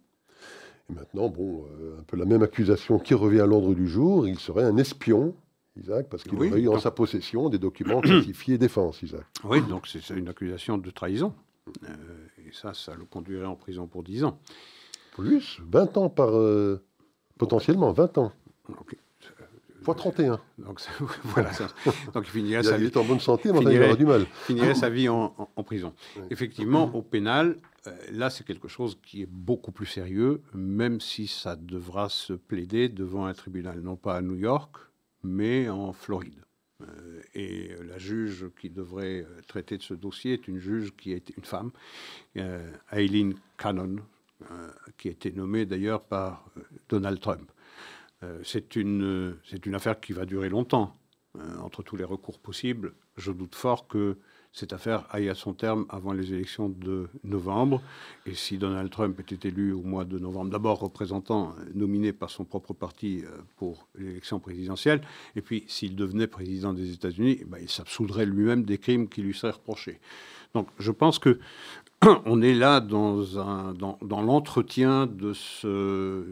Et 0.89 0.93
maintenant, 0.93 1.29
bon, 1.29 1.65
euh, 1.81 1.99
un 1.99 2.03
peu 2.03 2.17
la 2.17 2.25
même 2.25 2.41
accusation 2.41 2.99
qui 2.99 3.13
revient 3.13 3.41
à 3.41 3.45
l'ordre 3.45 3.73
du 3.73 3.87
jour, 3.87 4.27
il 4.27 4.39
serait 4.39 4.63
un 4.63 4.77
espion 4.77 5.35
Isaac, 5.77 6.09
parce 6.09 6.23
qu'il 6.23 6.35
aurait 6.35 6.59
eu 6.59 6.67
en 6.67 6.79
sa 6.79 6.91
possession 6.91 7.49
des 7.49 7.59
documents 7.59 8.01
classifiés 8.01 8.57
défense, 8.57 9.01
Isaac. 9.01 9.25
Oui, 9.43 9.61
donc 9.61 9.87
c'est 9.87 10.09
une 10.09 10.27
accusation 10.27 10.77
de 10.77 10.89
trahison. 10.89 11.33
Euh, 11.83 11.95
et 12.47 12.51
ça, 12.51 12.73
ça 12.73 12.95
le 12.95 13.05
conduirait 13.05 13.45
en 13.45 13.55
prison 13.55 13.87
pour 13.87 14.03
10 14.03 14.23
ans. 14.23 14.39
Plus 15.13 15.59
20 15.69 15.97
ans 15.97 16.09
par... 16.09 16.35
Euh, 16.35 16.83
potentiellement, 17.37 17.91
20 17.91 18.17
ans. 18.17 18.31
Okay. 18.67 18.97
Fois 19.81 19.95
31. 19.95 20.39
Donc, 20.57 20.81
voilà. 21.23 21.51
Donc 22.13 22.25
il 22.27 22.31
finirait 22.31 22.63
sa 22.63 22.77
vie. 22.77 22.91
en 22.95 23.03
bonne 23.03 23.19
santé, 23.19 23.51
mais 23.51 23.61
il 23.61 23.81
aura 23.81 23.95
du 23.95 24.05
mal. 24.05 24.25
finirait 24.43 24.75
sa 24.75 24.89
vie 24.89 25.07
en, 25.09 25.29
prison. 25.65 25.93
Effectivement, 26.29 26.93
au 26.93 27.01
pénal, 27.01 27.57
euh, 27.87 27.91
là, 28.11 28.29
c'est 28.29 28.45
quelque 28.45 28.67
chose 28.67 28.99
qui 29.01 29.21
est 29.21 29.29
beaucoup 29.29 29.71
plus 29.71 29.85
sérieux, 29.85 30.41
même 30.53 30.99
si 30.99 31.27
ça 31.27 31.55
devra 31.55 32.09
se 32.09 32.33
plaider 32.33 32.89
devant 32.89 33.25
un 33.25 33.33
tribunal, 33.33 33.79
non 33.79 33.95
pas 33.95 34.17
à 34.17 34.21
New 34.21 34.35
York, 34.35 34.75
mais 35.23 35.69
en 35.69 35.93
Floride. 35.93 36.43
Euh, 36.81 37.21
et 37.33 37.71
la 37.87 37.97
juge 37.97 38.45
qui 38.59 38.69
devrait 38.69 39.21
euh, 39.21 39.41
traiter 39.47 39.77
de 39.77 39.83
ce 39.83 39.93
dossier 39.93 40.33
est 40.33 40.47
une 40.47 40.59
juge 40.59 40.93
qui 40.95 41.13
est 41.13 41.29
une 41.37 41.43
femme, 41.43 41.71
euh, 42.37 42.71
Eileen 42.91 43.35
Cannon, 43.57 43.97
qui 44.97 45.09
a 45.09 45.11
été 45.11 45.33
nommée 45.33 45.65
d'ailleurs 45.65 46.01
par 46.05 46.49
Donald 46.87 47.19
Trump. 47.19 47.51
c'est 48.45 48.77
une, 48.77 49.35
c'est 49.43 49.65
une 49.65 49.75
affaire 49.75 49.99
qui 49.99 50.13
va 50.13 50.25
durer 50.25 50.47
longtemps. 50.47 50.95
entre 51.59 51.83
tous 51.83 51.97
les 51.97 52.05
recours 52.05 52.39
possibles, 52.39 52.93
je 53.17 53.33
doute 53.33 53.53
fort 53.53 53.85
que 53.89 54.17
cette 54.51 54.73
affaire 54.73 55.05
aille 55.11 55.29
à 55.29 55.35
son 55.35 55.53
terme 55.53 55.85
avant 55.89 56.11
les 56.11 56.33
élections 56.33 56.69
de 56.69 57.07
novembre. 57.23 57.81
Et 58.25 58.33
si 58.33 58.57
Donald 58.57 58.89
Trump 58.89 59.19
était 59.19 59.47
élu 59.47 59.71
au 59.73 59.81
mois 59.81 60.05
de 60.05 60.17
novembre, 60.17 60.49
d'abord 60.49 60.79
représentant 60.79 61.53
euh, 61.59 61.63
nominé 61.75 62.13
par 62.13 62.29
son 62.29 62.45
propre 62.45 62.73
parti 62.73 63.23
euh, 63.23 63.29
pour 63.57 63.87
l'élection 63.95 64.39
présidentielle, 64.39 65.01
et 65.35 65.41
puis 65.41 65.63
s'il 65.67 65.95
devenait 65.95 66.27
président 66.27 66.73
des 66.73 66.91
États-Unis, 66.93 67.37
eh 67.41 67.45
ben, 67.45 67.59
il 67.61 67.69
s'absoudrait 67.69 68.25
lui-même 68.25 68.63
des 68.63 68.77
crimes 68.77 69.07
qui 69.07 69.21
lui 69.21 69.33
seraient 69.33 69.53
reprochés. 69.53 69.99
Donc 70.53 70.67
je 70.79 70.91
pense 70.91 71.19
que 71.19 71.39
on 72.25 72.41
est 72.41 72.55
là 72.55 72.79
dans, 72.79 73.17
l'entretien 74.01 75.05
de 75.05 75.33
ce 75.33 76.25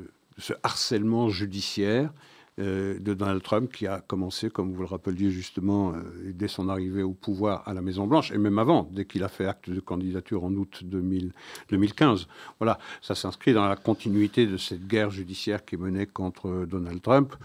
harcèlement 0.63 1.29
judiciaire 1.29 2.11
euh, 2.59 2.97
de 2.99 3.13
Donald 3.13 3.43
Trump, 3.43 3.71
qui 3.71 3.85
a 3.85 4.01
commencé, 4.01 4.49
comme 4.49 4.73
vous 4.73 4.79
le 4.79 4.87
rappeliez 4.87 5.29
justement, 5.29 5.91
euh, 5.91 6.31
dès 6.33 6.47
son 6.47 6.69
arrivée 6.69 7.03
au 7.03 7.13
pouvoir 7.13 7.61
à 7.67 7.75
la 7.75 7.81
Maison-Blanche, 7.81 8.31
et 8.31 8.39
même 8.39 8.57
avant, 8.57 8.89
dès 8.91 9.05
qu'il 9.05 9.23
a 9.23 9.27
fait 9.27 9.45
acte 9.45 9.69
de 9.69 9.79
candidature 9.79 10.43
en 10.43 10.51
août 10.53 10.81
2015. 10.83 12.27
Voilà, 12.59 12.79
ça 12.99 13.13
s'inscrit 13.13 13.53
dans 13.53 13.67
la 13.67 13.75
continuité 13.75 14.47
de 14.47 14.57
cette 14.57 14.87
guerre 14.87 15.11
judiciaire 15.11 15.65
qui 15.65 15.75
est 15.75 15.77
menée 15.77 16.07
contre 16.07 16.65
Donald 16.65 16.99
Trump. 16.99 17.35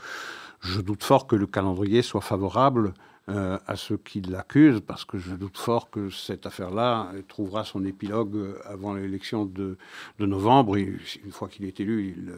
Je 0.60 0.80
doute 0.80 1.04
fort 1.04 1.26
que 1.26 1.36
le 1.36 1.46
calendrier 1.46 2.00
soit 2.00 2.22
favorable 2.22 2.94
euh, 3.28 3.58
à 3.66 3.76
ceux 3.76 3.98
qui 3.98 4.22
l'accusent, 4.22 4.80
parce 4.80 5.04
que 5.04 5.18
je 5.18 5.34
doute 5.34 5.58
fort 5.58 5.90
que 5.90 6.08
cette 6.08 6.46
affaire-là 6.46 7.12
trouvera 7.28 7.64
son 7.64 7.84
épilogue 7.84 8.56
avant 8.64 8.94
l'élection 8.94 9.44
de, 9.44 9.76
novembre. 10.18 10.78
Et 10.78 10.90
une 11.22 11.32
fois 11.32 11.48
qu'il 11.48 11.66
est 11.66 11.80
élu, 11.80 12.14
il, 12.16 12.32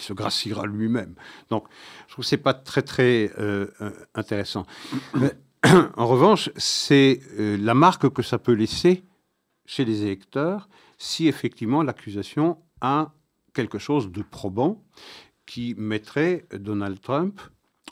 se 0.00 0.12
graciera 0.12 0.66
lui-même. 0.66 1.14
Donc, 1.50 1.66
je 2.06 2.12
trouve 2.12 2.24
que 2.24 2.28
c'est 2.28 2.36
pas 2.36 2.54
très 2.54 2.82
très 2.82 3.30
euh, 3.38 3.66
intéressant. 4.14 4.66
en 5.96 6.06
revanche, 6.06 6.50
c'est 6.56 7.20
euh, 7.38 7.56
la 7.58 7.74
marque 7.74 8.08
que 8.10 8.22
ça 8.22 8.38
peut 8.38 8.52
laisser 8.52 9.04
chez 9.64 9.84
les 9.84 10.02
électeurs 10.02 10.68
si 10.98 11.28
effectivement 11.28 11.82
l'accusation 11.82 12.58
a 12.80 13.12
quelque 13.52 13.78
chose 13.78 14.10
de 14.10 14.22
probant 14.22 14.82
qui 15.44 15.74
mettrait 15.76 16.46
Donald 16.52 17.00
Trump 17.00 17.40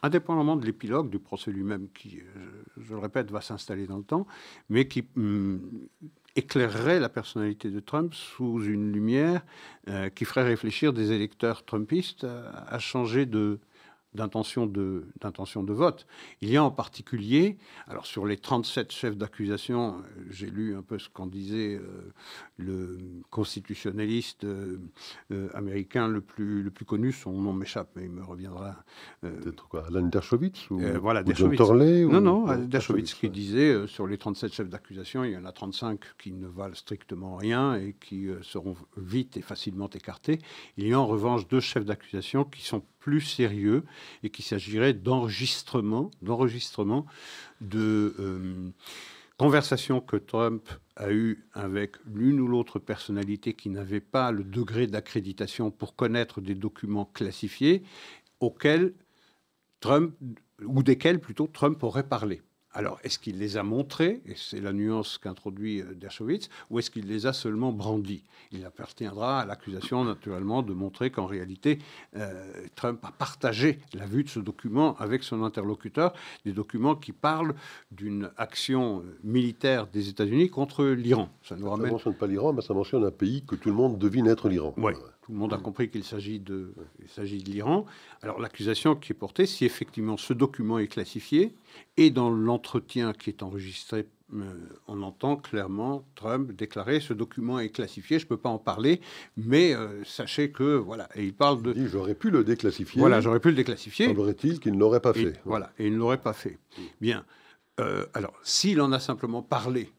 indépendamment 0.02 0.56
de 0.56 0.66
l'épilogue 0.66 1.08
du 1.08 1.18
procès 1.18 1.50
lui-même, 1.50 1.88
qui, 1.88 2.20
je, 2.76 2.92
le 2.92 2.98
répète, 2.98 3.30
va 3.30 3.40
s'installer 3.40 3.86
dans 3.86 3.96
le 3.96 4.04
temps, 4.04 4.26
mais 4.68 4.86
qui 4.86 5.08
hum, 5.16 5.88
éclairerait 6.36 7.00
la 7.00 7.08
personnalité 7.08 7.70
de 7.70 7.80
Trump 7.80 8.14
sous 8.14 8.64
une 8.64 8.92
lumière 8.92 9.42
qui 10.14 10.24
ferait 10.24 10.42
réfléchir 10.44 10.92
des 10.92 11.12
électeurs 11.12 11.64
trumpistes 11.64 12.24
à 12.24 12.78
changer 12.78 13.26
de, 13.26 13.60
d'intention 14.14 14.66
de, 14.66 15.04
de 15.20 15.72
vote. 15.72 16.06
Il 16.40 16.50
y 16.50 16.56
a 16.56 16.64
en 16.64 16.70
particulier, 16.70 17.58
alors 17.88 18.06
sur 18.06 18.26
les 18.26 18.36
37 18.36 18.92
chefs 18.92 19.16
d'accusation, 19.16 19.96
euh, 19.98 20.24
j'ai 20.30 20.46
lu 20.46 20.76
un 20.76 20.82
peu 20.82 20.98
ce 20.98 21.08
qu'en 21.08 21.26
disait 21.26 21.74
euh, 21.74 22.12
le 22.56 22.98
constitutionnaliste 23.30 24.44
euh, 24.44 24.78
américain 25.54 26.08
le 26.08 26.20
plus, 26.20 26.62
le 26.62 26.70
plus 26.70 26.84
connu, 26.84 27.12
son 27.12 27.32
nom 27.32 27.52
m'échappe, 27.52 27.90
mais 27.96 28.04
il 28.04 28.10
me 28.10 28.24
reviendra. 28.24 28.76
Peut-être 29.20 29.68
quoi, 29.68 29.86
Alan 29.86 30.02
Dershowitz 30.02 30.70
ou, 30.70 30.80
voilà, 31.00 31.22
Dershowitz. 31.22 31.58
Torley, 31.58 32.04
Non, 32.04 32.20
non, 32.20 32.56
Dershowitz 32.66 33.14
qui 33.14 33.30
disait 33.30 33.86
sur 33.86 34.06
les 34.06 34.18
37 34.18 34.52
chefs 34.52 34.68
d'accusation, 34.68 35.24
il 35.24 35.32
y 35.32 35.36
en 35.36 35.44
a 35.44 35.52
35 35.52 36.00
qui 36.18 36.32
ne 36.32 36.46
valent 36.46 36.74
strictement 36.74 37.36
rien 37.36 37.74
et 37.76 37.94
qui 37.98 38.28
seront 38.42 38.76
vite 38.96 39.36
et 39.36 39.42
facilement 39.42 39.88
écartés. 39.90 40.38
Il 40.76 40.86
y 40.86 40.92
a 40.92 41.00
en 41.00 41.06
revanche 41.06 41.48
deux 41.48 41.60
chefs 41.60 41.84
d'accusation 41.84 42.44
qui 42.44 42.62
sont 42.62 42.82
plus 43.04 43.20
sérieux 43.20 43.84
et 44.22 44.30
qu'il 44.30 44.46
s'agirait 44.46 44.94
d'enregistrement, 44.94 46.10
d'enregistrement 46.22 47.04
de 47.60 48.16
euh, 48.18 48.70
conversations 49.36 50.00
que 50.00 50.16
Trump 50.16 50.66
a 50.96 51.12
eues 51.12 51.44
avec 51.52 51.96
l'une 52.06 52.40
ou 52.40 52.48
l'autre 52.48 52.78
personnalité 52.78 53.52
qui 53.52 53.68
n'avait 53.68 54.00
pas 54.00 54.32
le 54.32 54.42
degré 54.42 54.86
d'accréditation 54.86 55.70
pour 55.70 55.96
connaître 55.96 56.40
des 56.40 56.54
documents 56.54 57.04
classifiés 57.04 57.82
auxquels 58.40 58.94
Trump, 59.80 60.14
ou 60.64 60.82
desquels 60.82 61.20
plutôt 61.20 61.46
Trump 61.46 61.82
aurait 61.82 62.08
parlé. 62.08 62.40
Alors, 62.76 62.98
est-ce 63.04 63.20
qu'il 63.20 63.38
les 63.38 63.56
a 63.56 63.62
montrés, 63.62 64.20
et 64.26 64.34
c'est 64.36 64.60
la 64.60 64.72
nuance 64.72 65.16
qu'introduit 65.18 65.80
euh, 65.80 65.94
Dershowitz, 65.94 66.48
ou 66.70 66.80
est-ce 66.80 66.90
qu'il 66.90 67.06
les 67.06 67.26
a 67.26 67.32
seulement 67.32 67.70
brandis? 67.70 68.24
Il 68.50 68.64
appartiendra 68.64 69.40
à 69.42 69.46
l'accusation, 69.46 70.04
naturellement, 70.04 70.62
de 70.62 70.74
montrer 70.74 71.10
qu'en 71.10 71.26
réalité, 71.26 71.78
euh, 72.16 72.66
Trump 72.74 72.98
a 73.04 73.12
partagé 73.12 73.78
la 73.94 74.06
vue 74.06 74.24
de 74.24 74.28
ce 74.28 74.40
document 74.40 74.96
avec 74.98 75.22
son 75.22 75.44
interlocuteur, 75.44 76.12
des 76.44 76.52
documents 76.52 76.96
qui 76.96 77.12
parlent 77.12 77.54
d'une 77.92 78.30
action 78.36 79.00
euh, 79.00 79.18
militaire 79.22 79.86
des 79.86 80.08
États-Unis 80.08 80.50
contre 80.50 80.84
l'Iran. 80.84 81.28
Ça 81.44 81.54
ne 81.54 81.62
mentionne 81.62 82.16
pas 82.16 82.26
l'Iran, 82.26 82.52
mais 82.52 82.62
ça 82.62 82.74
mentionne 82.74 83.04
un 83.04 83.12
pays 83.12 83.44
que 83.46 83.54
tout 83.54 83.68
le 83.68 83.76
monde 83.76 83.98
devine 83.98 84.26
être 84.26 84.48
l'Iran. 84.48 84.74
Oui. 84.76 84.94
Tout 85.24 85.32
le 85.32 85.38
monde 85.38 85.54
a 85.54 85.56
compris 85.56 85.88
qu'il 85.88 86.04
s'agit 86.04 86.38
de, 86.38 86.74
l'Iran. 87.46 87.86
Alors 88.20 88.38
l'accusation 88.38 88.94
qui 88.94 89.12
est 89.12 89.16
portée, 89.16 89.46
si 89.46 89.64
effectivement 89.64 90.18
ce 90.18 90.34
document 90.34 90.78
est 90.78 90.86
classifié, 90.86 91.54
et 91.96 92.10
dans 92.10 92.28
l'entretien 92.28 93.14
qui 93.14 93.30
est 93.30 93.42
enregistré, 93.42 94.06
euh, 94.34 94.42
on 94.86 95.00
entend 95.02 95.36
clairement 95.36 96.04
Trump 96.14 96.52
déclarer 96.52 97.00
ce 97.00 97.14
document 97.14 97.58
est 97.58 97.70
classifié, 97.70 98.18
je 98.18 98.26
ne 98.26 98.28
peux 98.28 98.36
pas 98.36 98.50
en 98.50 98.58
parler, 98.58 99.00
mais 99.38 99.74
euh, 99.74 100.04
sachez 100.04 100.50
que 100.50 100.76
voilà. 100.76 101.08
Et 101.14 101.24
il 101.24 101.32
parle 101.32 101.62
de. 101.62 101.72
Il 101.74 101.88
j'aurais 101.88 102.14
pu 102.14 102.30
le 102.30 102.44
déclassifier. 102.44 103.00
Voilà, 103.00 103.22
j'aurais 103.22 103.40
pu 103.40 103.48
le 103.48 103.54
déclassifier. 103.54 104.08
Semblerait-il 104.08 104.60
qu'il 104.60 104.74
ne 104.74 104.78
l'aurait 104.78 105.00
pas 105.00 105.14
fait. 105.14 105.40
voilà, 105.46 105.72
et 105.78 105.86
il 105.86 105.94
ne 105.94 105.98
l'aurait 105.98 106.20
pas 106.20 106.34
fait. 106.34 106.58
Bien. 107.00 107.24
Euh, 107.80 108.04
alors, 108.12 108.34
s'il 108.42 108.82
en 108.82 108.92
a 108.92 109.00
simplement 109.00 109.40
parlé 109.40 109.90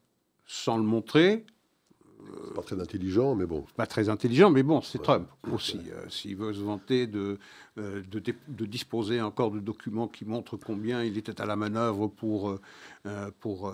sans 0.46 0.78
le 0.78 0.84
montrer, 0.84 1.46
pas 2.56 2.62
très 2.62 2.80
intelligent, 2.80 3.36
mais 3.36 3.46
bon. 3.46 3.66
Pas 3.76 3.86
très 3.86 4.10
intelligent, 4.10 4.50
mais 4.50 4.64
bon, 4.64 4.82
c'est 4.82 5.02
Trump 5.02 5.28
aussi. 5.52 5.80
Euh, 5.92 6.10
s'il 6.10 6.36
veut 6.36 6.54
se 6.54 6.62
vanter 6.62 7.08
de, 7.08 7.38
euh, 7.78 8.02
de, 8.10 8.66
disposer 8.66 9.22
encore 9.22 9.52
de 9.52 9.60
documents 9.60 10.08
qui 10.08 10.26
montrent 10.26 10.58
combien 10.58 11.04
il 11.04 11.18
était 11.18 11.40
à 11.42 11.46
la 11.46 11.56
manœuvre 11.56 12.08
pour, 12.08 12.58
euh, 13.06 13.32
pour 13.40 13.74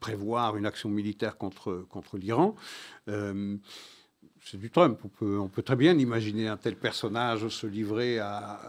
prévoir 0.00 0.56
une 0.56 0.66
action 0.66 0.88
militaire 0.88 1.36
contre, 1.36 1.86
contre 1.88 2.16
l'Iran, 2.16 2.54
c'est 3.06 4.58
du 4.58 4.70
Trump. 4.70 4.98
On 5.04 5.08
peut, 5.08 5.38
on 5.38 5.48
peut 5.48 5.62
très 5.62 5.76
bien 5.76 5.98
imaginer 5.98 6.48
un 6.48 6.56
tel 6.56 6.76
personnage 6.76 7.48
se 7.48 7.66
livrer 7.66 8.18
à, 8.18 8.60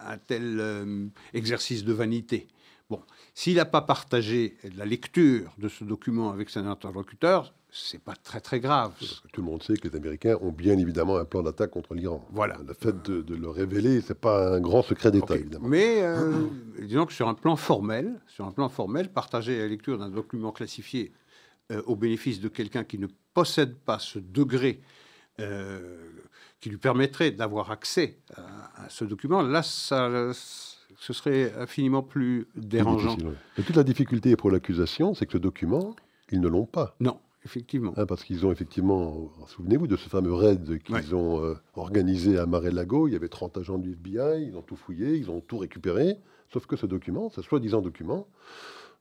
à 0.00 0.12
un 0.12 0.18
tel 0.18 1.10
exercice 1.34 1.84
de 1.84 1.92
vanité. 1.92 2.46
Bon, 2.88 3.02
s'il 3.34 3.56
n'a 3.56 3.66
pas 3.66 3.82
partagé 3.82 4.56
la 4.76 4.86
lecture 4.86 5.52
de 5.58 5.68
ce 5.68 5.84
document 5.84 6.30
avec 6.30 6.48
son 6.48 6.66
interlocuteur, 6.66 7.52
c'est 7.70 8.02
pas 8.02 8.14
très 8.14 8.40
très 8.40 8.60
grave. 8.60 8.92
tout 9.32 9.40
le 9.42 9.46
monde 9.46 9.62
sait 9.62 9.74
que 9.74 9.88
les 9.88 9.96
Américains 9.96 10.36
ont 10.40 10.50
bien 10.50 10.78
évidemment 10.78 11.18
un 11.18 11.24
plan 11.24 11.42
d'attaque 11.42 11.70
contre 11.70 11.94
l'Iran. 11.94 12.26
Voilà. 12.32 12.58
Le 12.66 12.72
fait 12.72 13.02
de, 13.02 13.34
le 13.34 13.48
révéler, 13.48 14.00
c'est 14.00 14.18
pas 14.18 14.56
un 14.56 14.60
grand 14.60 14.82
secret 14.82 15.10
d'État, 15.10 15.36
évidemment. 15.36 15.68
Mais 15.68 16.02
euh, 16.02 16.46
disons 16.80 17.04
que 17.04 17.12
sur 17.12 17.28
un 17.28 17.34
plan 17.34 17.56
formel, 17.56 18.20
sur 18.26 18.46
un 18.46 18.52
plan 18.52 18.68
formel, 18.68 19.10
partager 19.10 19.58
la 19.58 19.68
lecture 19.68 19.98
d'un 19.98 20.08
document 20.08 20.50
classifié 20.50 21.12
euh, 21.70 21.82
au 21.86 21.94
bénéfice 21.94 22.40
de 22.40 22.48
quelqu'un 22.48 22.84
qui 22.84 22.98
ne 22.98 23.06
possède 23.34 23.76
pas 23.76 23.98
ce 23.98 24.18
degré 24.18 24.80
euh, 25.40 25.98
qui 26.60 26.70
lui 26.70 26.78
permettrait 26.78 27.30
d'avoir 27.30 27.70
accès 27.70 28.18
à, 28.34 28.88
ce 28.88 29.04
document, 29.04 29.42
là, 29.42 29.62
ça, 29.62 30.32
ce 30.32 31.12
serait 31.12 31.52
infiniment 31.56 32.02
plus 32.02 32.48
dérangeant. 32.56 33.16
Et 33.56 33.62
toute 33.62 33.76
la 33.76 33.84
difficulté 33.84 34.34
pour 34.34 34.50
l'accusation, 34.50 35.14
c'est 35.14 35.26
que 35.26 35.32
ce 35.32 35.38
document, 35.38 35.94
ils 36.32 36.40
ne 36.40 36.48
l'ont 36.48 36.66
pas. 36.66 36.96
Non 36.98 37.20
effectivement. 37.44 37.92
Hein, 37.96 38.06
parce 38.06 38.24
qu'ils 38.24 38.46
ont 38.46 38.52
effectivement, 38.52 39.30
souvenez-vous 39.46 39.86
de 39.86 39.96
ce 39.96 40.08
fameux 40.08 40.34
raid 40.34 40.82
qu'ils 40.82 41.14
ont 41.14 41.44
euh, 41.44 41.54
organisé 41.74 42.38
à 42.38 42.46
Marais-Lago, 42.46 43.08
il 43.08 43.12
y 43.12 43.16
avait 43.16 43.28
30 43.28 43.58
agents 43.58 43.78
du 43.78 43.92
FBI, 43.92 44.46
ils 44.48 44.56
ont 44.56 44.62
tout 44.62 44.76
fouillé, 44.76 45.16
ils 45.16 45.30
ont 45.30 45.40
tout 45.40 45.58
récupéré, 45.58 46.18
sauf 46.52 46.66
que 46.66 46.76
ce 46.76 46.86
document, 46.86 47.30
ce 47.30 47.42
soi-disant 47.42 47.80
document, 47.80 48.28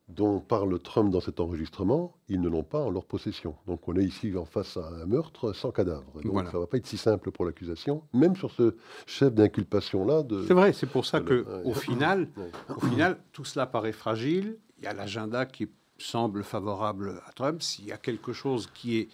dont 0.07 0.39
parle 0.39 0.79
Trump 0.79 1.11
dans 1.11 1.19
cet 1.19 1.41
enregistrement, 1.41 2.15
ils 2.29 2.39
ne 2.39 2.47
l'ont 2.47 2.63
pas 2.63 2.79
en 2.79 2.89
leur 2.89 3.05
possession. 3.05 3.55
Donc 3.67 3.87
on 3.89 3.95
est 3.97 4.03
ici 4.03 4.33
en 4.37 4.45
face 4.45 4.77
à 4.77 4.87
un 5.01 5.05
meurtre 5.05 5.51
sans 5.51 5.71
cadavre. 5.71 6.21
Donc 6.23 6.45
ça 6.45 6.53
ne 6.53 6.59
va 6.59 6.67
pas 6.67 6.77
être 6.77 6.87
si 6.87 6.97
simple 6.97 7.31
pour 7.31 7.43
l'accusation, 7.43 8.03
même 8.13 8.35
sur 8.35 8.51
ce 8.51 8.77
chef 9.05 9.33
d'inculpation-là. 9.33 10.23
C'est 10.47 10.53
vrai, 10.53 10.71
c'est 10.71 10.89
pour 10.89 11.05
ça 11.05 11.19
que 11.19 11.45
au 11.65 11.73
final, 11.73 12.29
au 12.69 12.85
final, 12.85 13.17
tout 13.33 13.43
cela 13.43 13.65
paraît 13.65 13.91
fragile. 13.91 14.57
Il 14.77 14.85
y 14.85 14.87
a 14.87 14.93
l'agenda 14.93 15.45
qui 15.45 15.63
est 15.63 15.71
semble 15.99 16.43
favorable 16.43 17.21
à 17.25 17.31
Trump, 17.31 17.61
s'il 17.61 17.85
y 17.85 17.91
a 17.91 17.97
quelque 17.97 18.33
chose 18.33 18.69
qui 18.73 18.97
est 18.97 19.09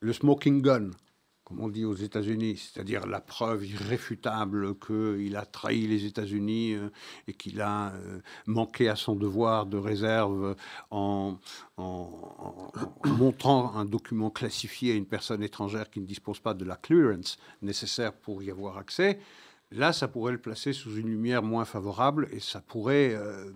le 0.00 0.12
smoking 0.12 0.62
gun, 0.62 0.90
comme 1.46 1.60
on 1.60 1.68
dit 1.68 1.84
aux 1.84 1.94
États-Unis, 1.94 2.56
c'est-à-dire 2.56 3.06
la 3.06 3.20
preuve 3.20 3.64
irréfutable 3.64 4.76
qu'il 4.80 5.36
a 5.36 5.46
trahi 5.46 5.86
les 5.86 6.04
États-Unis 6.04 6.74
euh, 6.74 6.88
et 7.28 7.34
qu'il 7.34 7.60
a 7.60 7.92
euh, 7.92 8.18
manqué 8.46 8.88
à 8.88 8.96
son 8.96 9.14
devoir 9.14 9.66
de 9.66 9.76
réserve 9.76 10.56
en, 10.90 11.38
montrant 13.04 13.76
un 13.76 13.84
document 13.84 14.30
classifié 14.30 14.92
à 14.92 14.96
une 14.96 15.06
personne 15.06 15.40
étrangère 15.40 15.88
qui 15.88 16.00
ne 16.00 16.06
dispose 16.06 16.40
pas 16.40 16.52
de 16.52 16.64
la 16.64 16.74
clearance 16.74 17.38
nécessaire 17.62 18.12
pour 18.12 18.42
y 18.42 18.50
avoir 18.50 18.76
accès, 18.76 19.20
là, 19.70 19.92
ça 19.92 20.08
pourrait 20.08 20.32
le 20.32 20.38
placer 20.38 20.72
sous 20.72 20.96
une 20.96 21.06
lumière 21.06 21.44
moins 21.44 21.64
favorable 21.64 22.26
et 22.32 22.40
ça 22.40 22.60
pourrait 22.60 23.14
euh, 23.14 23.52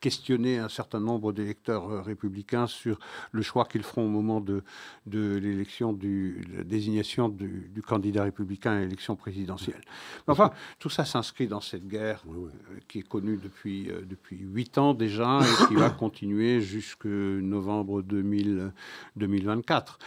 questionner 0.00 0.58
un 0.58 0.68
certain 0.68 1.00
nombre 1.00 1.32
d'électeurs 1.32 1.90
euh, 1.90 2.00
républicains 2.00 2.66
sur 2.66 2.98
le 3.32 3.42
choix 3.42 3.64
qu'ils 3.64 3.82
feront 3.82 4.06
au 4.06 4.08
moment 4.08 4.40
de, 4.40 4.62
de 5.06 5.36
l'élection, 5.36 5.92
du, 5.92 6.44
la 6.56 6.64
désignation 6.64 7.28
du, 7.28 7.82
candidat 7.86 8.24
républicain 8.24 8.72
à 8.72 8.80
l'élection 8.80 9.16
présidentielle. 9.16 9.80
enfin, 10.26 10.52
tout 10.78 10.90
ça 10.90 11.04
s'inscrit 11.04 11.46
dans 11.46 11.60
cette 11.60 11.86
guerre 11.86 12.22
euh, 12.28 12.50
qui 12.86 12.98
est 12.98 13.08
connue 13.08 13.38
depuis 13.38 13.90
euh, 13.90 14.02
depuis 14.02 14.38
huit 14.38 14.78
ans 14.78 14.94
déjà 14.94 15.40
et 15.40 15.66
qui 15.68 15.74
va 15.74 15.90
continuer 16.04 16.60
jusque 16.60 17.06
novembre 17.06 18.02
2000, 18.02 18.72
2024. 19.16 19.98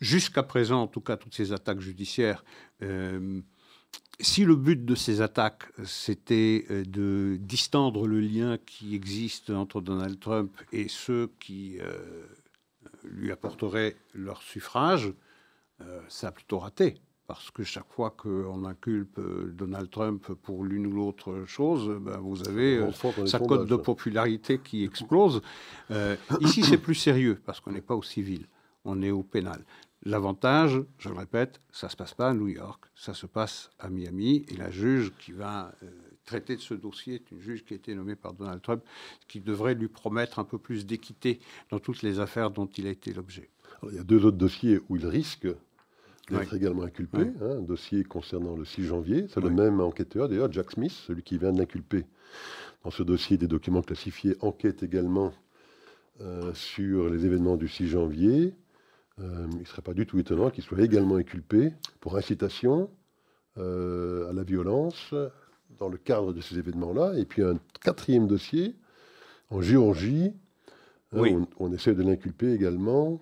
Jusqu'à 0.00 0.42
présent, 0.42 0.82
en 0.82 0.86
tout 0.86 1.00
cas, 1.00 1.16
toutes 1.16 1.34
ces 1.34 1.52
attaques 1.52 1.80
judiciaires 1.80 2.44
si 4.22 4.44
le 4.44 4.56
but 4.56 4.84
de 4.84 4.94
ces 4.94 5.20
attaques, 5.20 5.64
c'était 5.84 6.64
euh, 6.70 6.84
de 6.84 7.36
distendre 7.40 8.06
le 8.06 8.20
lien 8.20 8.56
qui 8.64 8.94
existe 8.94 9.50
entre 9.50 9.80
Donald 9.80 10.18
Trump 10.18 10.52
et 10.72 10.88
ceux 10.88 11.30
qui 11.40 11.78
euh, 11.80 12.26
lui 13.04 13.32
apporteraient 13.32 13.96
leur 14.14 14.40
suffrage, 14.42 15.12
euh, 15.80 16.00
ça 16.08 16.28
a 16.28 16.32
plutôt 16.32 16.60
raté. 16.60 16.94
Parce 17.26 17.50
que 17.50 17.62
chaque 17.62 17.90
fois 17.90 18.10
qu'on 18.10 18.64
inculpe 18.64 19.18
Donald 19.56 19.88
Trump 19.90 20.32
pour 20.42 20.64
l'une 20.64 20.86
ou 20.86 20.92
l'autre 20.92 21.44
chose, 21.46 21.98
ben 22.00 22.18
vous 22.18 22.46
avez 22.46 22.84
sa 23.26 23.38
cote 23.38 23.66
de 23.66 23.76
popularité 23.76 24.58
qui 24.58 24.84
explose. 24.84 25.40
ici, 26.40 26.62
c'est 26.62 26.78
plus 26.78 26.96
sérieux, 26.96 27.40
parce 27.46 27.60
qu'on 27.60 27.70
n'est 27.70 27.80
pas 27.80 27.94
au 27.94 28.02
civil, 28.02 28.48
on 28.84 29.00
est 29.02 29.12
au 29.12 29.22
pénal. 29.22 29.64
L'avantage, 30.04 30.82
je 30.98 31.08
le 31.08 31.14
répète, 31.14 31.60
ça 31.70 31.86
ne 31.86 31.92
se 31.92 31.96
passe 31.96 32.14
pas 32.14 32.30
à 32.30 32.34
New 32.34 32.48
York, 32.48 32.84
ça 32.96 33.14
se 33.14 33.26
passe 33.26 33.70
à 33.78 33.88
Miami. 33.88 34.44
Et 34.48 34.56
la 34.56 34.70
juge 34.70 35.12
qui 35.18 35.30
va 35.30 35.72
euh, 35.84 35.90
traiter 36.24 36.56
de 36.56 36.60
ce 36.60 36.74
dossier 36.74 37.14
est 37.14 37.30
une 37.30 37.40
juge 37.40 37.64
qui 37.64 37.74
a 37.74 37.76
été 37.76 37.94
nommée 37.94 38.16
par 38.16 38.32
Donald 38.32 38.60
Trump, 38.62 38.82
qui 39.28 39.40
devrait 39.40 39.74
lui 39.74 39.86
promettre 39.86 40.40
un 40.40 40.44
peu 40.44 40.58
plus 40.58 40.86
d'équité 40.86 41.38
dans 41.70 41.78
toutes 41.78 42.02
les 42.02 42.18
affaires 42.18 42.50
dont 42.50 42.66
il 42.66 42.88
a 42.88 42.90
été 42.90 43.12
l'objet. 43.12 43.48
Il 43.88 43.94
y 43.94 43.98
a 43.98 44.04
deux 44.04 44.24
autres 44.24 44.36
dossiers 44.36 44.80
où 44.88 44.96
il 44.96 45.06
risque 45.06 45.46
d'être 46.30 46.54
également 46.54 46.82
inculpé. 46.82 47.20
Hein, 47.20 47.58
un 47.58 47.62
dossier 47.62 48.02
concernant 48.02 48.56
le 48.56 48.64
6 48.64 48.84
janvier. 48.84 49.26
C'est 49.28 49.40
le 49.40 49.50
même 49.50 49.80
enquêteur, 49.80 50.28
d'ailleurs, 50.28 50.50
Jack 50.50 50.72
Smith, 50.72 50.92
celui 50.92 51.22
qui 51.22 51.38
vient 51.38 51.52
de 51.52 51.58
l'inculper 51.58 52.06
dans 52.84 52.90
ce 52.90 53.02
dossier 53.02 53.36
des 53.36 53.46
documents 53.46 53.82
classifiés, 53.82 54.36
enquête 54.40 54.82
également 54.82 55.32
euh, 56.20 56.52
sur 56.54 57.08
les 57.08 57.24
événements 57.24 57.56
du 57.56 57.68
6 57.68 57.88
janvier. 57.88 58.54
Euh, 59.20 59.46
il 59.52 59.60
ne 59.60 59.64
serait 59.64 59.82
pas 59.82 59.94
du 59.94 60.06
tout 60.06 60.18
étonnant 60.18 60.50
qu'il 60.50 60.64
soit 60.64 60.80
également 60.80 61.16
inculpé 61.16 61.72
pour 62.00 62.16
incitation 62.16 62.90
euh, 63.58 64.30
à 64.30 64.32
la 64.32 64.42
violence 64.42 65.14
dans 65.78 65.88
le 65.88 65.98
cadre 65.98 66.32
de 66.32 66.40
ces 66.40 66.58
événements-là. 66.58 67.14
Et 67.18 67.24
puis 67.24 67.42
un 67.42 67.58
quatrième 67.82 68.26
dossier 68.26 68.74
en 69.50 69.60
Géorgie, 69.60 70.32
hein, 71.14 71.44
on, 71.58 71.72
essaie 71.72 71.94
de 71.94 72.02
l'inculper 72.02 72.52
également 72.52 73.20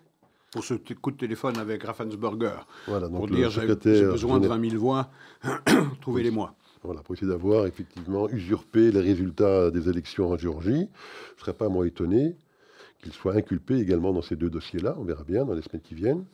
pour 0.53 0.65
ce 0.65 0.75
coup 0.75 1.11
de 1.11 1.17
téléphone 1.17 1.59
avec 1.59 1.83
Raffensberger. 1.85 2.67
Voilà, 2.87 3.09
donc 3.09 3.19
pour 3.19 3.29
dire 3.29 3.51
j'ai 3.51 3.67
besoin 3.67 4.41
de 4.41 4.49
20 4.49 4.71
000 4.71 4.81
voix, 4.81 5.11
trouvez-les-moi. 6.01 6.55
Voilà, 6.83 7.03
pour 7.03 7.15
essayer 7.15 7.31
d'avoir 7.31 7.67
effectivement 7.67 8.29
usurpé 8.29 8.91
les 8.91 9.01
résultats 9.01 9.71
des 9.71 9.89
élections 9.89 10.31
en 10.31 10.39
Géorgie. 10.39 10.71
Je 10.71 11.35
ne 11.35 11.41
serais 11.41 11.53
pas 11.53 11.69
moins 11.69 11.85
étonné 11.85 12.37
qu'il 13.01 13.13
soit 13.13 13.35
inculpé 13.35 13.79
également 13.79 14.13
dans 14.13 14.23
ces 14.23 14.37
deux 14.37 14.51
dossiers-là. 14.51 14.95
On 14.99 15.05
verra 15.05 15.25
bien 15.25 15.45
dans 15.45 15.55
les 15.55 15.63
semaines 15.63 15.83
qui 15.83 15.95
viennent. 15.95 16.25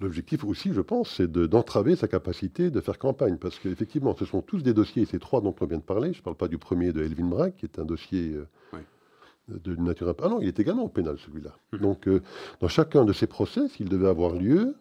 L'objectif 0.00 0.44
aussi, 0.44 0.72
je 0.72 0.80
pense, 0.80 1.16
c'est 1.16 1.30
d'entraver 1.30 1.94
sa 1.94 2.08
capacité 2.08 2.70
de 2.70 2.80
faire 2.80 2.98
campagne. 2.98 3.36
Parce 3.36 3.58
qu'effectivement, 3.58 4.16
ce 4.16 4.24
sont 4.24 4.40
tous 4.40 4.62
des 4.62 4.72
dossiers, 4.72 5.04
ces 5.04 5.18
trois 5.18 5.42
dont 5.42 5.54
on 5.60 5.66
vient 5.66 5.78
de 5.78 5.82
parler. 5.82 6.12
Je 6.14 6.18
ne 6.18 6.22
parle 6.22 6.36
pas 6.36 6.48
du 6.48 6.56
premier 6.56 6.92
de 6.92 7.02
Elvin 7.02 7.26
Bragg, 7.26 7.54
qui 7.54 7.66
est 7.66 7.78
un 7.78 7.84
dossier 7.84 8.34
euh, 8.34 8.46
de 9.48 9.76
nature. 9.76 10.14
Ah 10.22 10.28
non, 10.28 10.40
il 10.40 10.48
est 10.48 10.58
également 10.58 10.84
au 10.84 10.88
pénal, 10.88 11.18
celui-là. 11.18 11.54
Mmh. 11.72 11.78
Donc, 11.78 12.08
euh, 12.08 12.22
dans 12.60 12.68
chacun 12.68 13.04
de 13.04 13.12
ces 13.12 13.26
procès, 13.26 13.68
s'ils 13.68 13.90
devaient 13.90 14.08
avoir 14.08 14.32
lieu, 14.32 14.74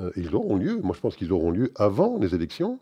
euh, 0.00 0.10
ils 0.16 0.34
auront 0.34 0.56
lieu. 0.56 0.80
Moi, 0.82 0.96
je 0.96 1.00
pense 1.00 1.14
qu'ils 1.14 1.32
auront 1.32 1.52
lieu 1.52 1.70
avant 1.76 2.18
les 2.18 2.34
élections. 2.34 2.80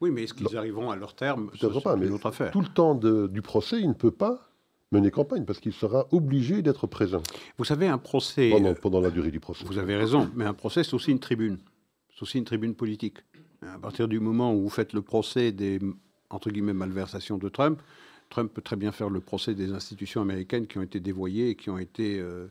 Oui, 0.00 0.10
mais 0.10 0.24
est-ce 0.24 0.34
qu'ils 0.34 0.56
arriveront 0.56 0.90
à 0.90 0.96
leur 0.96 1.14
terme? 1.14 1.50
Peut-être 1.50 1.80
pas, 1.80 1.94
mais 1.94 2.10
autre 2.10 2.26
affaire. 2.26 2.50
tout 2.50 2.60
le 2.60 2.68
temps 2.68 2.94
du 2.96 3.40
procès, 3.40 3.80
il 3.80 3.88
ne 3.88 3.94
peut 3.94 4.10
pas 4.10 4.45
mener 4.92 5.10
campagne 5.10 5.44
parce 5.44 5.60
qu'il 5.60 5.72
sera 5.72 6.06
obligé 6.12 6.62
d'être 6.62 6.86
présent. 6.86 7.22
Vous 7.58 7.64
savez, 7.64 7.86
un 7.86 7.98
procès. 7.98 8.50
Pendant, 8.80 9.00
la 9.00 9.10
durée 9.10 9.30
du 9.30 9.40
procès. 9.40 9.64
Vous 9.64 9.78
avez 9.78 9.96
raison, 9.96 10.30
mais 10.34 10.44
un 10.44 10.54
procès, 10.54 10.84
c'est 10.84 10.94
aussi 10.94 11.10
une 11.10 11.20
tribune. 11.20 11.58
C'est 12.14 12.22
aussi 12.22 12.38
une 12.38 12.44
tribune 12.44 12.74
politique. 12.74 13.18
À 13.62 13.78
partir 13.78 14.06
du 14.08 14.20
moment 14.20 14.54
où 14.54 14.62
vous 14.62 14.70
faites 14.70 14.92
le 14.92 15.02
procès 15.02 15.50
des, 15.52 15.80
entre 16.30 16.50
guillemets, 16.50 16.72
malversations 16.72 17.38
de 17.38 17.48
Trump, 17.48 17.80
Trump 18.28 18.52
peut 18.52 18.62
très 18.62 18.76
bien 18.76 18.92
faire 18.92 19.08
le 19.08 19.20
procès 19.20 19.54
des 19.54 19.72
institutions 19.72 20.20
américaines 20.20 20.66
qui 20.66 20.78
ont 20.78 20.82
été 20.82 21.00
dévoyées 21.00 21.50
et 21.50 21.54
qui 21.54 21.70
ont 21.70 21.78
été 21.78 22.18
euh, 22.18 22.46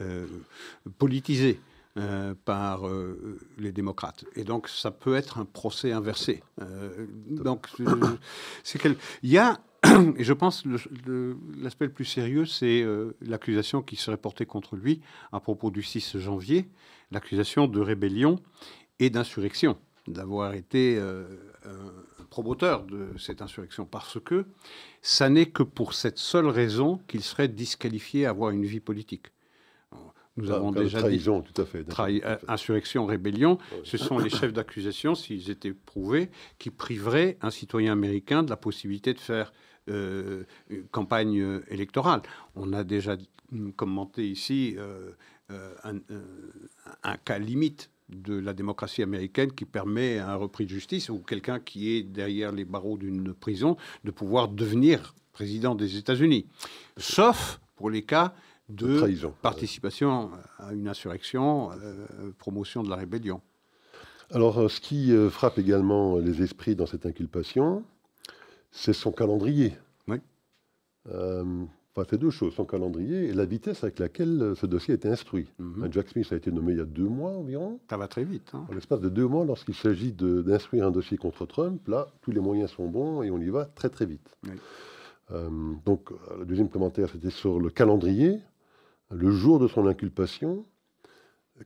euh, 0.00 0.26
politisées. 0.98 1.60
Euh, 1.96 2.34
par 2.44 2.82
les 3.58 3.72
démocrates. 3.72 4.24
Et 4.36 4.44
donc, 4.44 4.68
ça 4.68 4.92
peut 4.92 5.16
être 5.16 5.38
un 5.38 5.44
procès 5.44 5.90
inversé. 5.90 6.44
donc, 7.28 7.66
c'est 8.62 8.78
quel... 8.78 8.94
il 9.24 9.30
y 9.30 9.38
a 9.38 9.58
et 10.16 10.24
je 10.24 10.32
pense 10.32 10.62
que 10.62 11.36
l'aspect 11.60 11.86
le, 11.86 11.92
plus 11.92 12.04
sérieux, 12.04 12.46
c'est 12.46 12.82
euh, 12.82 13.16
l'accusation 13.20 13.82
qui 13.82 13.96
serait 13.96 14.16
portée 14.16 14.46
contre 14.46 14.76
lui 14.76 15.00
à 15.32 15.40
propos 15.40 15.70
du 15.70 15.82
6 15.82 16.18
janvier, 16.18 16.68
l'accusation 17.10 17.68
de 17.68 17.80
rébellion 17.80 18.40
et 18.98 19.10
d'insurrection, 19.10 19.78
d'avoir 20.08 20.54
été 20.54 20.96
euh, 20.98 21.24
un 21.64 22.24
promoteur 22.28 22.84
de 22.84 23.10
cette 23.18 23.40
insurrection, 23.40 23.84
parce 23.84 24.18
que 24.20 24.46
ça 25.00 25.28
n'est 25.28 25.46
que 25.46 25.62
pour 25.62 25.94
cette 25.94 26.18
seule 26.18 26.48
raison 26.48 27.00
qu'il 27.06 27.22
serait 27.22 27.48
disqualifié 27.48 28.26
à 28.26 28.30
avoir 28.30 28.50
une 28.50 28.64
vie 28.64 28.80
politique. 28.80 29.26
Nous 30.38 30.50
avons 30.50 30.72
déjà 30.72 31.00
trahison, 31.00 31.40
dit, 31.40 31.52
tout 31.52 31.62
à 31.62 31.66
fait. 31.66 31.84
Euh, 31.98 32.36
insurrection, 32.48 33.06
rébellion, 33.06 33.58
ce 33.84 33.96
sont 33.96 34.18
les 34.18 34.30
chefs 34.30 34.52
d'accusation, 34.52 35.14
s'ils 35.14 35.50
étaient 35.50 35.72
prouvés, 35.72 36.30
qui 36.58 36.70
priveraient 36.70 37.36
un 37.42 37.50
citoyen 37.50 37.92
américain 37.92 38.42
de 38.42 38.50
la 38.50 38.56
possibilité 38.56 39.14
de 39.14 39.20
faire 39.20 39.52
euh, 39.90 40.44
campagne 40.90 41.60
électorale. 41.68 42.22
On 42.54 42.72
a 42.72 42.84
déjà 42.84 43.16
commenté 43.76 44.28
ici 44.28 44.74
euh, 44.76 45.10
euh, 45.50 45.74
un, 47.02 47.16
cas 47.16 47.38
limite 47.38 47.90
de 48.10 48.38
la 48.38 48.52
démocratie 48.52 49.02
américaine 49.02 49.52
qui 49.52 49.64
permet 49.64 50.18
à 50.18 50.30
un 50.32 50.34
repris 50.34 50.64
de 50.64 50.70
justice 50.70 51.08
ou 51.08 51.18
quelqu'un 51.18 51.58
qui 51.60 51.90
est 51.92 52.02
derrière 52.02 52.52
les 52.52 52.64
barreaux 52.64 52.98
d'une 52.98 53.32
prison 53.32 53.76
de 54.04 54.10
pouvoir 54.10 54.48
devenir 54.48 55.14
président 55.32 55.74
des 55.74 55.96
États-Unis. 55.96 56.46
Sauf 56.96 57.60
pour 57.76 57.90
les 57.90 58.02
cas 58.02 58.34
de, 58.68 59.26
participation 59.42 60.30
à 60.58 60.72
une 60.74 60.88
insurrection, 60.88 61.70
promotion 62.38 62.82
de 62.82 62.90
la 62.90 62.96
rébellion. 62.96 63.40
Alors, 64.30 64.70
ce 64.70 64.80
qui 64.80 65.14
frappe 65.30 65.58
également 65.58 66.18
les 66.18 66.42
esprits 66.42 66.76
dans 66.76 66.86
cette 66.86 67.06
inculpation, 67.06 67.84
c'est 68.70 68.92
son 68.92 69.12
calendrier. 69.12 69.74
Oui. 70.06 70.18
Euh, 71.08 71.64
enfin, 71.94 72.06
c'est 72.08 72.18
deux 72.18 72.30
choses, 72.30 72.54
son 72.54 72.64
calendrier 72.64 73.28
et 73.28 73.32
la 73.32 73.44
vitesse 73.44 73.82
avec 73.82 73.98
laquelle 73.98 74.42
euh, 74.42 74.54
ce 74.54 74.66
dossier 74.66 74.92
a 74.92 74.96
été 74.96 75.08
instruit. 75.08 75.48
Mhm. 75.58 75.88
Jack 75.90 76.08
Smith 76.08 76.32
a 76.32 76.36
été 76.36 76.50
nommé 76.50 76.72
il 76.72 76.78
y 76.78 76.82
a 76.82 76.84
deux 76.84 77.08
mois 77.08 77.32
environ. 77.32 77.80
Ça 77.88 77.96
va 77.96 78.08
très 78.08 78.24
vite. 78.24 78.50
Hein. 78.54 78.66
En 78.70 78.74
l'espace 78.74 79.00
de 79.00 79.08
deux 79.08 79.26
mois, 79.26 79.44
lorsqu'il 79.44 79.74
s'agit 79.74 80.12
d'instruire 80.12 80.86
un 80.86 80.90
dossier 80.90 81.16
contre 81.16 81.46
Trump, 81.46 81.86
là, 81.88 82.08
tous 82.22 82.30
les 82.30 82.40
moyens 82.40 82.70
sont 82.70 82.88
bons 82.88 83.22
et 83.22 83.30
on 83.30 83.38
y 83.38 83.48
va 83.48 83.64
très 83.64 83.88
très 83.88 84.06
vite. 84.06 84.36
Euh, 85.30 85.50
donc, 85.84 86.10
le 86.38 86.44
deuxième 86.44 86.68
commentaire, 86.68 87.08
c'était 87.10 87.30
sur 87.30 87.60
le 87.60 87.70
calendrier. 87.70 88.38
Le 89.10 89.30
jour 89.30 89.58
de 89.58 89.68
son 89.68 89.86
inculpation 89.86 90.66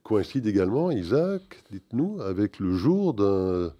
coïncide 0.03 0.47
également, 0.47 0.91
Isaac, 0.91 1.65
dites-nous, 1.71 2.21
avec 2.21 2.59
le 2.59 2.75
jour 2.75 3.15
d'un 3.15 3.73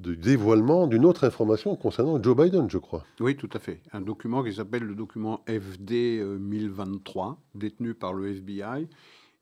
de 0.00 0.14
dévoilement 0.14 0.86
d'une 0.86 1.04
autre 1.04 1.24
information 1.24 1.76
concernant 1.76 2.20
Joe 2.22 2.36
Biden, 2.36 2.68
je 2.68 2.78
crois. 2.78 3.04
Oui, 3.20 3.36
tout 3.36 3.48
à 3.52 3.58
fait. 3.58 3.80
Un 3.92 4.00
document 4.00 4.42
qui 4.42 4.52
s'appelle 4.52 4.82
le 4.82 4.94
document 4.94 5.44
FD 5.46 6.20
1023, 6.40 7.30
euh, 7.30 7.58
détenu 7.58 7.94
par 7.94 8.12
le 8.12 8.28
FBI, 8.28 8.88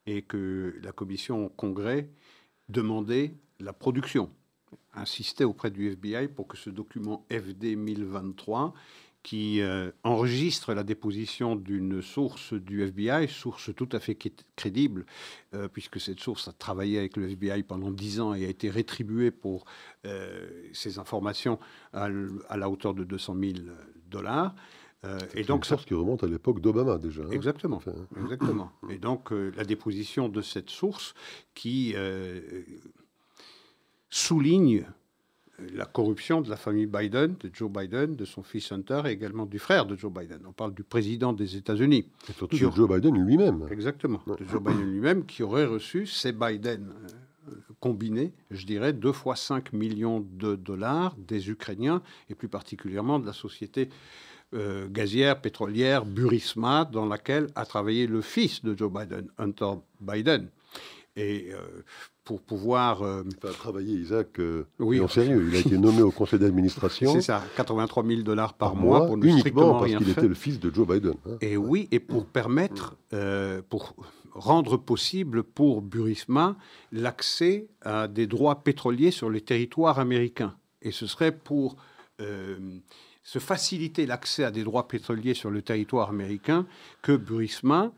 et 0.07 0.23
que 0.23 0.75
la 0.83 0.93
commission 0.93 1.47
au 1.47 1.49
Congrès 1.49 2.11
demandait 2.69 3.35
la 3.61 3.73
production, 3.73 4.31
insistait 4.95 5.45
auprès 5.45 5.71
du 5.71 5.89
FBI 5.89 6.29
pour 6.29 6.47
que 6.47 6.57
ce 6.57 6.71
document 6.71 7.27
FD 7.31 7.77
1023 7.77 8.75
qui 9.23 9.61
euh, 9.61 9.91
enregistre 10.03 10.75
la 10.75 10.83
déposition 10.83 11.55
d'une 11.55 12.03
source 12.03 12.55
du 12.55 12.83
FBI, 12.83 13.29
source 13.29 13.75
tout 13.75 13.89
à 13.93 14.01
fait 14.01 14.19
crédible, 14.57 15.07
euh, 15.55 15.69
puisque 15.69 16.01
cette 16.01 16.21
source 16.21 16.49
a 16.49 16.53
travaillé 16.53 16.99
avec 16.99 17.17
le 17.17 17.29
FBI 17.29 17.63
pendant 17.63 17.91
dix 17.91 18.21
ans 18.21 18.35
et 18.35 18.45
a 18.45 18.49
été 18.49 18.69
rétribuée 18.69 19.31
pour 19.31 19.65
euh, 20.07 20.49
ces 20.73 20.99
informations 20.99 21.59
à, 21.93 22.09
la 22.09 22.69
hauteur 22.69 22.95
de 22.95 23.05
200 23.05 23.37
000 23.41 23.53
dollars. 24.09 24.55
et 25.35 25.45
donc, 25.45 25.61
une 25.61 25.65
source 25.65 25.85
qui 25.85 25.95
remonte 25.95 26.25
à 26.25 26.27
l'époque 26.27 26.61
d'Obama 26.61 26.99
déjà. 26.99 27.23
Hein. 27.23 27.31
exactement, 27.31 27.81
exactement. 28.21 28.73
Et 28.91 28.99
donc 28.99 29.31
la 29.31 29.65
déposition 29.65 30.29
de 30.29 30.43
cette 30.43 30.71
source 30.71 31.15
qui 31.55 31.95
souligne 34.11 34.85
la 35.75 35.85
corruption 35.85 36.41
de 36.41 36.51
la 36.51 36.57
famille 36.57 36.87
Biden, 36.87 37.37
de 37.41 37.51
Joe 37.53 37.71
Biden, 37.71 38.17
de 38.17 38.25
son 38.25 38.43
fils 38.43 38.73
Hunter 38.73 39.03
et 39.07 39.11
également 39.11 39.47
du 39.47 39.59
frère 39.59 39.87
de 39.87 39.97
Joe 39.97 40.13
Biden. 40.13 40.41
On 40.47 40.53
parle 40.53 40.75
du 40.75 40.83
président 40.83 41.33
des 41.33 41.57
États-Unis. 41.57 42.07
Et 42.29 42.33
surtout 42.33 42.57
de 42.57 42.71
Joe 42.71 42.89
Biden 42.89 43.17
lui-même. 43.25 43.67
Exactement, 43.71 44.23
de 44.27 44.45
Joe 44.45 44.63
Biden 44.63 44.91
lui-même 44.91 45.27
qui 45.27 45.43
aurait 45.43 45.67
reçu 45.67 46.07
ces 46.07 46.33
Biden 46.33 46.93
euh, 47.49 47.53
combinés, 47.81 48.33
je 48.51 48.67
dirais, 48.67 48.93
deux 48.93 49.13
fois 49.13 49.37
5 49.37 49.73
millions 49.73 50.27
de 50.33 50.55
dollars 50.55 51.17
des 51.17 51.51
Ukrainiens 51.51 52.03
et 52.29 52.35
plus 52.35 52.49
particulièrement 52.49 53.19
de 53.19 53.27
la 53.27 53.33
société 53.33 53.89
euh, 54.55 54.87
gazière, 54.89 55.41
pétrolière, 55.41 56.05
Burisma, 56.05 56.85
dans 56.85 57.07
laquelle 57.07 57.47
a 57.55 57.65
travaillé 57.65 58.07
le 58.07 58.21
fils 58.21 58.63
de 58.63 58.77
Joe 58.77 58.93
Biden, 58.93 59.29
Hunter 59.39 59.75
Biden. 60.01 60.49
Et 61.17 61.51
euh, 61.53 61.83
pour 62.25 62.41
pouvoir. 62.41 63.03
Euh, 63.03 63.25
il 63.27 63.49
a 63.49 63.53
travaillé, 63.53 63.95
Isaac, 63.97 64.39
euh, 64.39 64.67
oui, 64.79 65.01
en 65.01 65.09
sérieux. 65.09 65.47
Il 65.49 65.57
a 65.57 65.61
été 65.61 65.79
nommé 65.79 66.03
au 66.03 66.11
conseil 66.11 66.39
d'administration. 66.39 67.13
C'est 67.15 67.23
ça, 67.23 67.43
83 67.57 68.05
000 68.05 68.23
dollars 68.23 68.55
par, 68.55 68.77
mois, 68.77 69.07
pour 69.07 69.17
ne 69.17 69.27
uniquement 69.27 69.79
parce 69.79 69.95
qu'il 69.95 70.09
était 70.09 70.29
le 70.29 70.35
fils 70.35 70.61
de 70.61 70.73
Joe 70.73 70.87
Biden. 70.87 71.15
Hein. 71.27 71.37
Et 71.41 71.57
oui, 71.57 71.89
et 71.91 72.01
pour 72.01 72.27
permettre, 72.27 72.97
pour 73.69 73.95
rendre 74.33 74.77
possible 74.77 75.43
pour 75.43 75.83
Burisma 75.83 76.57
l'accès 76.91 77.69
à 77.83 78.09
des 78.09 78.27
droits 78.27 78.63
pétroliers 78.63 79.11
sur 79.11 79.29
les 79.29 79.41
territoires 79.41 79.99
américains. 79.99 80.57
Et 80.81 80.91
ce 80.91 81.07
serait 81.07 81.33
pour 81.33 81.77
se 83.25 83.39
faciliter 83.39 84.07
l'accès 84.07 84.45
à 84.45 84.51
des 84.51 84.65
droits 84.65 84.89
pétroliers 84.89 85.35
sur 85.35 85.51
le 85.51 85.63
territoire 85.63 86.11
américain 86.11 86.67
que 87.03 87.17
Burisma 87.17 87.93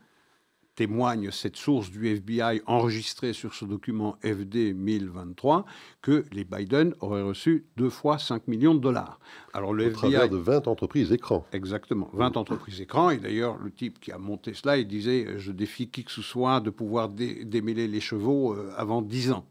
témoigne 0.75 1.31
cette 1.31 1.55
source 1.55 1.89
du 1.89 2.07
FBI 2.07 2.61
enregistrée 2.65 3.33
sur 3.33 3.53
ce 3.53 3.65
document 3.65 4.17
FD 4.23 4.73
1023 4.73 5.65
que 6.01 6.25
les 6.31 6.43
Biden 6.43 6.93
auraient 6.99 7.21
reçu 7.21 7.65
deux 7.77 7.89
fois 7.89 8.17
5 8.17 8.47
millions 8.47 8.75
de 8.75 8.79
dollars. 8.79 9.19
Alors 9.53 9.73
le 9.73 9.85
Au 9.85 9.87
FBI 9.87 10.11
travers 10.11 10.29
de 10.29 10.37
20 10.37 10.67
entreprises 10.67 11.11
écrans. 11.11 11.45
Exactement, 11.53 12.09
20 12.13 12.37
entreprises 12.37 12.81
écrans. 12.81 13.09
Et 13.09 13.17
d'ailleurs, 13.17 13.57
le 13.57 13.71
type 13.71 13.99
qui 13.99 14.11
a 14.11 14.17
monté 14.17 14.53
cela, 14.53 14.77
il 14.77 14.87
disait 14.87 15.37
je 15.37 15.51
défie 15.51 15.89
qui 15.89 16.03
que 16.03 16.11
ce 16.11 16.21
soit 16.21 16.59
de 16.59 16.69
pouvoir 16.69 17.09
démêler 17.09 17.87
les 17.87 18.01
chevaux 18.01 18.53
euh, 18.53 18.71
avant 18.77 19.01
10 19.01 19.31
ans. 19.31 19.45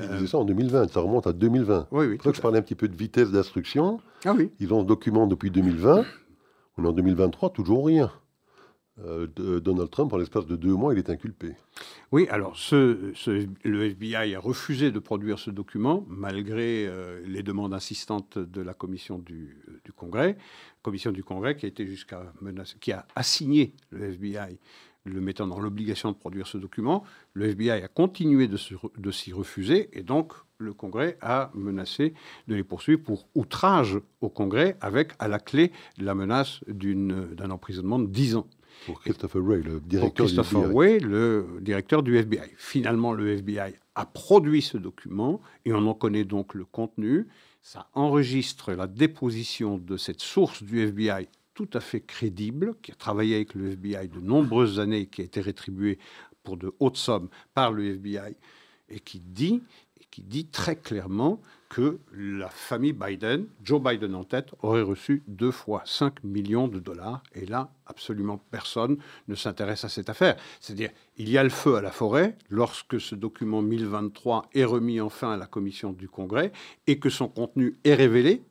Il 0.00 0.08
disait 0.10 0.28
ça 0.28 0.38
en 0.38 0.44
2020, 0.44 0.92
ça 0.92 1.00
remonte 1.00 1.26
à 1.26 1.32
2020. 1.32 1.88
Oui, 1.90 2.06
oui. 2.06 2.18
Que 2.18 2.32
je 2.32 2.40
parlais 2.40 2.58
un 2.58 2.62
petit 2.62 2.76
peu 2.76 2.86
de 2.86 2.96
vitesse 2.96 3.32
d'instruction. 3.32 4.00
Ah 4.24 4.32
oui. 4.36 4.50
Ils 4.60 4.72
ont 4.72 4.82
ce 4.82 4.86
document 4.86 5.26
depuis 5.26 5.50
2020. 5.50 6.04
On 6.76 6.84
est 6.84 6.86
en 6.86 6.92
2023, 6.92 7.50
toujours 7.50 7.86
rien. 7.86 8.12
Euh, 9.04 9.26
de- 9.36 9.58
Donald 9.60 9.90
Trump, 9.90 10.12
en 10.12 10.16
l'espace 10.16 10.46
de 10.46 10.56
deux 10.56 10.74
mois, 10.74 10.92
il 10.92 10.98
est 10.98 11.08
inculpé. 11.10 11.54
Oui, 12.10 12.26
alors 12.30 12.56
le 12.72 13.82
FBI 13.84 14.34
a 14.34 14.40
refusé 14.40 14.90
de 14.90 14.98
produire 14.98 15.38
ce 15.38 15.50
document 15.50 16.04
malgré 16.08 16.86
euh, 16.86 17.20
les 17.26 17.42
demandes 17.42 17.74
insistantes 17.74 18.38
de 18.38 18.60
la 18.60 18.74
commission 18.74 19.18
du, 19.18 19.56
Congrès, 19.94 20.36
commission 20.82 21.12
du 21.12 21.22
Congrès 21.22 21.54
qui 21.56 21.66
a 21.66 21.68
été 21.68 21.86
jusqu'à 21.86 22.32
menacer, 22.40 22.76
qui 22.80 22.92
a 22.92 23.06
assigné 23.14 23.72
le 23.90 24.06
FBI 24.12 24.58
le 25.04 25.20
mettant 25.20 25.46
dans 25.46 25.60
l'obligation 25.60 26.10
de 26.12 26.16
produire 26.16 26.46
ce 26.46 26.58
document. 26.58 27.02
Le 27.32 27.46
FBI 27.46 27.70
a 27.70 27.88
continué 27.88 28.46
de 28.48 29.10
s'y 29.10 29.32
refuser 29.32 29.88
et 29.92 30.02
donc 30.02 30.32
le 30.58 30.74
Congrès 30.74 31.16
a 31.22 31.50
menacé 31.54 32.14
de 32.48 32.54
les 32.56 32.64
poursuivre 32.64 33.00
pour 33.02 33.28
outrage 33.34 33.98
au 34.20 34.28
Congrès 34.28 34.76
avec 34.80 35.12
à 35.20 35.28
la 35.28 35.38
clé 35.38 35.70
la 35.98 36.14
menace 36.14 36.60
d'un 36.66 37.50
emprisonnement 37.50 37.98
de 38.00 38.06
10 38.06 38.36
ans 38.36 38.46
Pour 38.86 39.00
Christopher 39.00 39.42
Wray, 39.42 39.62
le 39.62 39.80
pour 39.80 39.88
directeur 39.88 40.26
du 40.26 40.34
Christopher 40.34 40.60
FBI. 40.64 40.74
Wray, 40.74 41.00
le 41.00 41.46
directeur 41.60 42.02
du 42.02 42.16
FBI. 42.16 42.50
Finalement, 42.56 43.12
le 43.12 43.32
FBI 43.32 43.74
a 43.94 44.06
produit 44.06 44.62
ce 44.62 44.78
document 44.78 45.40
et 45.64 45.72
on 45.72 45.86
en 45.86 45.94
connaît 45.94 46.24
donc 46.24 46.54
le 46.54 46.64
contenu. 46.64 47.28
Ça 47.62 47.88
enregistre 47.94 48.72
la 48.72 48.86
déposition 48.86 49.78
de 49.78 49.96
cette 49.96 50.20
source 50.20 50.62
du 50.62 50.80
FBI 50.80 51.28
tout 51.54 51.68
à 51.74 51.80
fait 51.80 52.00
crédible, 52.00 52.76
qui 52.82 52.92
a 52.92 52.94
travaillé 52.94 53.34
avec 53.34 53.54
le 53.54 53.72
FBI 53.72 54.08
de 54.08 54.20
nombreuses 54.20 54.78
années, 54.78 55.06
qui 55.06 55.22
a 55.22 55.24
été 55.24 55.40
rétribué 55.40 55.98
pour 56.44 56.56
de 56.56 56.72
hautes 56.78 56.96
sommes 56.96 57.28
par 57.52 57.72
le 57.72 57.84
FBI, 57.84 58.36
et 58.88 59.00
qui 59.00 59.18
dit, 59.18 59.60
et 60.00 60.04
qui 60.08 60.22
dit 60.22 60.46
très 60.46 60.76
clairement 60.76 61.40
que 61.68 61.98
la 62.12 62.48
famille 62.48 62.92
Biden, 62.92 63.46
Joe 63.62 63.82
Biden 63.82 64.14
en 64.14 64.24
tête, 64.24 64.50
aurait 64.62 64.82
reçu 64.82 65.22
deux 65.26 65.50
fois 65.50 65.82
5 65.84 66.24
millions 66.24 66.66
de 66.68 66.78
dollars. 66.78 67.22
Et 67.34 67.46
là, 67.46 67.70
absolument 67.86 68.38
personne 68.50 68.98
ne 69.28 69.34
s'intéresse 69.34 69.84
à 69.84 69.88
cette 69.88 70.08
affaire. 70.08 70.36
C'est-à-dire, 70.60 70.90
il 71.16 71.28
y 71.28 71.36
a 71.36 71.42
le 71.42 71.50
feu 71.50 71.76
à 71.76 71.82
la 71.82 71.90
forêt 71.90 72.36
lorsque 72.48 73.00
ce 73.00 73.14
document 73.14 73.62
1023 73.62 74.48
est 74.54 74.64
remis 74.64 75.00
enfin 75.00 75.32
à 75.32 75.36
la 75.36 75.46
commission 75.46 75.92
du 75.92 76.08
Congrès 76.08 76.52
et 76.86 76.98
que 76.98 77.10
son 77.10 77.28
contenu 77.28 77.76
est 77.84 77.94
révélé. 77.94 78.42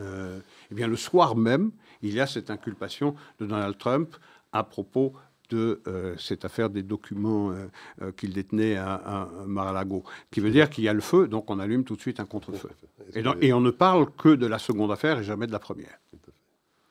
euh, 0.00 0.38
eh 0.70 0.74
bien, 0.74 0.86
le 0.86 0.96
soir 0.96 1.34
même, 1.34 1.72
il 2.02 2.14
y 2.14 2.20
a 2.20 2.26
cette 2.26 2.50
inculpation 2.50 3.16
de 3.40 3.46
Donald 3.46 3.76
Trump 3.78 4.14
à 4.52 4.62
propos 4.62 5.12
de 5.50 5.80
euh, 5.86 6.14
cette 6.18 6.44
affaire 6.44 6.70
des 6.70 6.82
documents 6.82 7.50
euh, 7.50 7.66
euh, 8.02 8.12
qu'il 8.12 8.32
détenait 8.32 8.76
à, 8.76 8.94
à 8.94 9.28
Mar-a-Lago, 9.46 10.04
qui 10.30 10.40
veut 10.40 10.50
dire 10.50 10.70
qu'il 10.70 10.84
y 10.84 10.88
a 10.88 10.92
le 10.92 11.00
feu, 11.00 11.28
donc 11.28 11.50
on 11.50 11.58
allume 11.58 11.84
tout 11.84 11.96
de 11.96 12.00
suite 12.00 12.20
un 12.20 12.26
contre-feu. 12.26 12.70
Et, 13.14 13.52
on 13.52 13.60
ne 13.60 13.70
parle 13.70 14.10
que 14.16 14.34
de 14.34 14.46
la 14.46 14.58
seconde 14.58 14.92
affaire 14.92 15.18
et 15.18 15.24
jamais 15.24 15.46
de 15.46 15.52
la 15.52 15.58
première. 15.58 15.98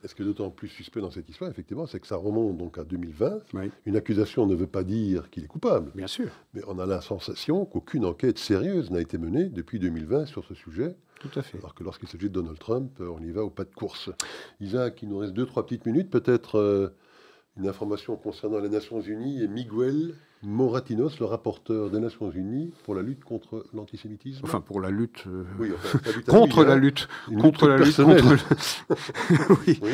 Est-ce 0.03 0.13
que 0.13 0.23
d'autant 0.23 0.51
plus 0.51 0.67
suspect 0.67 1.01
dans 1.01 1.09
cette 1.09 1.27
histoire, 1.27 1.49
effectivement, 1.49 1.87
c'est 1.87 1.99
que 1.99 2.07
ça 2.07 2.15
remonte 2.15 2.55
donc 2.57 2.77
à 2.77 2.83
2020. 2.83 3.39
Oui, 3.55 3.71
Une 3.85 3.95
accusation 3.95 4.45
ne 4.45 4.55
veut 4.55 4.67
pas 4.67 4.83
dire 4.83 5.29
qu'il 5.31 5.43
est 5.43 5.47
coupable, 5.47 5.91
bien 5.95 6.07
sûr, 6.07 6.29
mais 6.53 6.61
on 6.67 6.77
a 6.79 6.85
la 6.85 7.01
sensation 7.01 7.65
qu'aucune 7.65 8.05
enquête 8.05 8.37
sérieuse 8.37 8.91
n'a 8.91 9.01
été 9.01 9.17
menée 9.17 9.45
depuis 9.45 9.79
2020 9.79 10.27
sur 10.27 10.45
ce 10.45 10.53
sujet, 10.53 10.95
tout 11.19 11.31
à 11.35 11.41
fait. 11.41 11.57
alors 11.57 11.73
que 11.73 11.83
lorsqu'il 11.83 12.07
s'agit 12.07 12.29
de 12.29 12.33
Donald 12.33 12.59
Trump, 12.59 12.91
on 12.99 13.21
y 13.23 13.31
va 13.31 13.43
au 13.43 13.49
pas 13.49 13.63
de 13.63 13.73
course. 13.73 14.11
Isaac, 14.59 15.01
il 15.01 15.09
nous 15.09 15.17
reste 15.17 15.33
deux, 15.33 15.47
trois 15.47 15.65
petites 15.65 15.85
minutes, 15.85 16.11
peut-être 16.11 16.59
euh, 16.59 16.89
une 17.57 17.67
information 17.67 18.15
concernant 18.15 18.59
les 18.59 18.69
Nations 18.69 19.01
Unies 19.01 19.43
et 19.43 19.47
Miguel 19.47 20.13
Moratinos, 20.43 21.19
le 21.19 21.25
rapporteur 21.25 21.89
des 21.89 21.99
Nations 21.99 22.29
Unies 22.29 22.71
pour 22.83 22.93
la 22.93 23.01
lutte 23.01 23.23
contre 23.23 23.65
l'antisémitisme. 23.73 24.41
Enfin, 24.43 24.61
pour 24.61 24.79
la 24.79 24.91
lutte 24.91 25.25
euh, 25.25 25.43
oui, 25.59 25.71
enfin, 25.73 25.99
lutte 26.15 26.25
contre 26.27 26.61
lui, 26.61 26.67
la 26.67 26.73
hein, 26.73 26.77
lutte, 26.77 27.07
une 27.31 27.41
contre 27.41 27.67
la 27.67 27.77
lutte 27.77 27.95
contre. 27.95 28.37
oui. 29.67 29.79
Oui. 29.81 29.91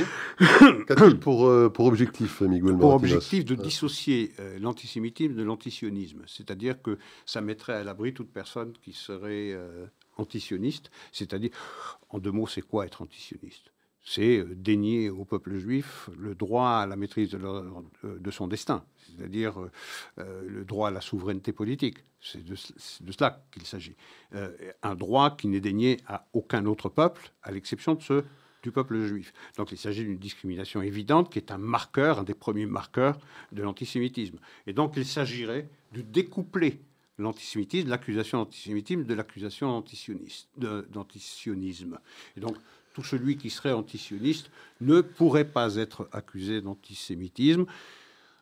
Qu'a-t-il 0.86 1.18
pour, 1.18 1.48
euh, 1.48 1.70
pour 1.70 1.86
objectif, 1.86 2.42
Miguel 2.42 2.72
Pour 2.72 2.90
Moratinos 2.90 3.14
objectif 3.14 3.46
de 3.46 3.56
dissocier 3.56 4.34
euh, 4.40 4.60
l'antisémitisme 4.60 5.34
de 5.34 5.44
l'antisionisme. 5.44 6.24
C'est-à-dire 6.28 6.82
que 6.82 6.98
ça 7.26 7.40
mettrait 7.40 7.74
à 7.74 7.84
l'abri 7.84 8.14
toute 8.14 8.32
personne 8.32 8.74
qui 8.84 8.92
serait 8.92 9.58
antisioniste. 10.18 10.92
C'est-à-dire, 11.14 11.52
en 12.10 12.20
deux 12.20 12.32
mots, 12.32 12.48
c'est 12.48 12.62
quoi 12.62 12.86
être 12.86 13.02
antisioniste? 13.02 13.73
C'est 14.04 14.40
euh, 14.40 14.54
dénier 14.56 15.10
au 15.10 15.24
peuple 15.24 15.58
juif 15.58 16.10
le 16.18 16.36
droit 16.36 16.70
à 16.70 16.86
la 16.86 16.96
maîtrise 16.96 17.32
de, 17.32 17.38
euh, 17.38 18.32
son 18.32 18.48
destin, 18.48 18.84
c'est-à-dire 18.98 19.56
euh, 20.18 20.44
le 20.48 20.66
droit 20.66 20.90
à 20.90 20.92
la 20.92 21.02
souveraineté 21.02 21.54
politique. 21.54 21.98
C'est 22.22 22.44
de, 22.44 22.56
cela 22.56 23.44
qu'il 23.52 23.66
s'agit. 23.66 23.96
Un 24.82 24.96
droit 24.96 25.36
qui 25.36 25.50
n'est 25.50 25.60
dénié 25.60 25.98
à 26.08 26.26
aucun 26.32 26.66
autre 26.66 26.88
peuple, 26.88 27.34
à 27.44 27.52
l'exception 27.52 27.96
de 27.96 28.02
ceux 28.02 28.24
du 28.62 28.72
peuple 28.72 28.98
juif. 29.06 29.34
Donc 29.58 29.74
il 29.74 29.78
s'agit 29.78 30.06
d'une 30.06 30.18
discrimination 30.18 30.82
évidente 30.82 31.30
qui 31.30 31.38
est 31.40 31.52
un 31.52 31.58
marqueur, 31.58 32.20
un 32.20 32.24
des 32.24 32.34
premiers 32.34 32.66
marqueurs 32.66 33.20
de 33.52 33.62
l'antisémitisme. 33.62 34.40
Et 34.68 34.74
donc 34.74 34.94
il 34.96 35.06
s'agirait 35.06 35.68
de 35.92 36.02
découpler 36.02 36.80
l'antisémitisme, 37.18 37.90
l'accusation 37.90 38.40
d'antisémitisme 38.40 39.04
de 39.04 39.14
l'accusation 39.14 39.84
d'antisionisme. 40.58 42.00
Et 42.38 42.40
donc 42.40 42.56
tout 42.94 43.04
celui 43.04 43.38
qui 43.38 43.50
serait 43.50 43.72
antisioniste 43.72 44.50
ne 44.82 45.02
pourrait 45.02 45.46
pas 45.46 45.76
être 45.76 46.08
accusé 46.12 46.62
d'antisémitisme. 46.62 47.66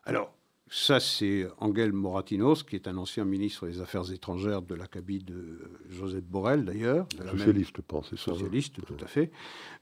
Alors, 0.04 0.34
ça, 0.74 1.00
c'est 1.00 1.46
Angel 1.58 1.92
Moratinos, 1.92 2.62
qui 2.62 2.76
est 2.76 2.88
un 2.88 2.96
ancien 2.96 3.26
ministre 3.26 3.66
des 3.66 3.80
Affaires 3.82 4.10
étrangères 4.10 4.62
de 4.62 4.74
l'acabit 4.74 5.18
de 5.18 5.58
Joseph 5.90 6.24
Borrell, 6.24 6.64
d'ailleurs. 6.64 7.06
Socialiste, 7.30 7.74
je 7.76 7.82
pense, 7.82 8.08
c'est 8.08 8.18
ça. 8.18 8.30
hein. 8.30 8.34
socialiste, 8.34 8.76
tout 8.86 8.96
à 9.02 9.06
fait, 9.06 9.30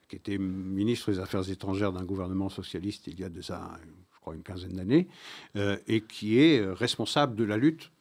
qui 0.09 0.17
était 0.17 0.37
ministre 0.39 1.13
des 1.13 1.21
Affaires 1.21 1.49
étrangères 1.49 1.93
d'un 1.93 2.05
gouvernement 2.05 2.49
socialiste 2.49 3.07
il 3.07 3.21
y 3.21 3.25
a 3.25 3.29
ça, 3.41 3.79
je 4.15 4.21
crois, 4.21 4.35
une 4.35 4.43
quinzaine 4.43 4.73
d'années, 4.73 5.07
euh, 5.55 5.77
et 5.87 6.01
qui 6.01 6.41
est 6.41 6.61
responsable 6.73 7.37
de 7.37 7.45
la 7.45 7.57
lutte. 7.57 7.93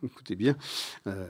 Écoutez 0.04 0.36
bien, 0.36 0.56
euh, 1.06 1.26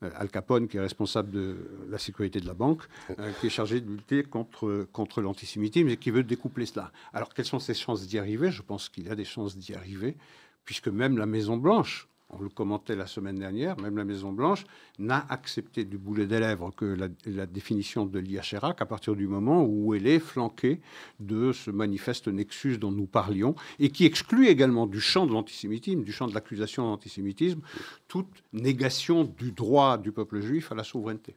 Al 0.00 0.28
Capone, 0.28 0.68
qui 0.68 0.76
est 0.76 0.80
responsable 0.80 1.30
de 1.30 1.56
la 1.88 1.98
sécurité 1.98 2.40
de 2.40 2.46
la 2.46 2.54
banque, 2.54 2.82
euh, 3.18 3.32
qui 3.40 3.46
est 3.46 3.50
chargé 3.50 3.80
de 3.80 3.88
lutter 3.88 4.24
contre, 4.24 5.20
l'antisémitisme 5.20 5.88
et 5.88 5.96
qui 5.96 6.10
veut 6.10 6.24
découpler 6.24 6.66
cela. 6.66 6.92
Alors, 7.12 7.32
quelles 7.34 7.44
sont 7.44 7.60
ses 7.60 7.74
chances 7.74 8.06
d'y 8.06 8.18
arriver? 8.18 8.50
Je 8.50 8.62
pense 8.62 8.88
qu'il 8.88 9.10
a 9.10 9.14
des 9.14 9.24
chances 9.24 9.56
d'y 9.56 9.74
arriver, 9.74 10.16
puisque 10.64 10.88
même 10.88 11.16
la 11.16 11.26
Maison-Blanche, 11.26 12.07
on 12.30 12.42
le 12.42 12.48
commentait 12.48 12.96
la 12.96 13.06
semaine 13.06 13.38
dernière, 13.38 13.78
même 13.80 13.96
la 13.96 14.04
Maison-Blanche 14.04 14.64
n'a 14.98 15.24
accepté 15.30 15.84
du 15.84 15.96
boulet 15.96 16.26
des 16.26 16.40
lèvres 16.40 16.70
que 16.76 16.84
la, 16.84 17.08
la 17.24 17.46
définition 17.46 18.04
de 18.04 18.18
l'IHRA 18.18 18.74
qu'à 18.74 18.86
partir 18.86 19.16
du 19.16 19.26
moment 19.26 19.64
où 19.64 19.94
elle 19.94 20.06
est 20.06 20.18
flanquée 20.18 20.80
de 21.20 21.52
ce 21.52 21.70
manifeste 21.70 22.28
nexus 22.28 22.78
dont 22.78 22.92
nous 22.92 23.06
parlions 23.06 23.54
et 23.78 23.90
qui 23.90 24.04
exclut 24.04 24.48
également 24.48 24.86
du 24.86 25.00
champ 25.00 25.26
de 25.26 25.32
l'antisémitisme, 25.32 26.02
du 26.02 26.12
champ 26.12 26.26
de 26.26 26.34
l'accusation 26.34 26.84
d'antisémitisme, 26.84 27.60
toute 28.08 28.42
négation 28.52 29.24
du 29.24 29.52
droit 29.52 29.96
du 29.96 30.12
peuple 30.12 30.40
juif 30.40 30.70
à 30.70 30.74
la 30.74 30.84
souveraineté. 30.84 31.36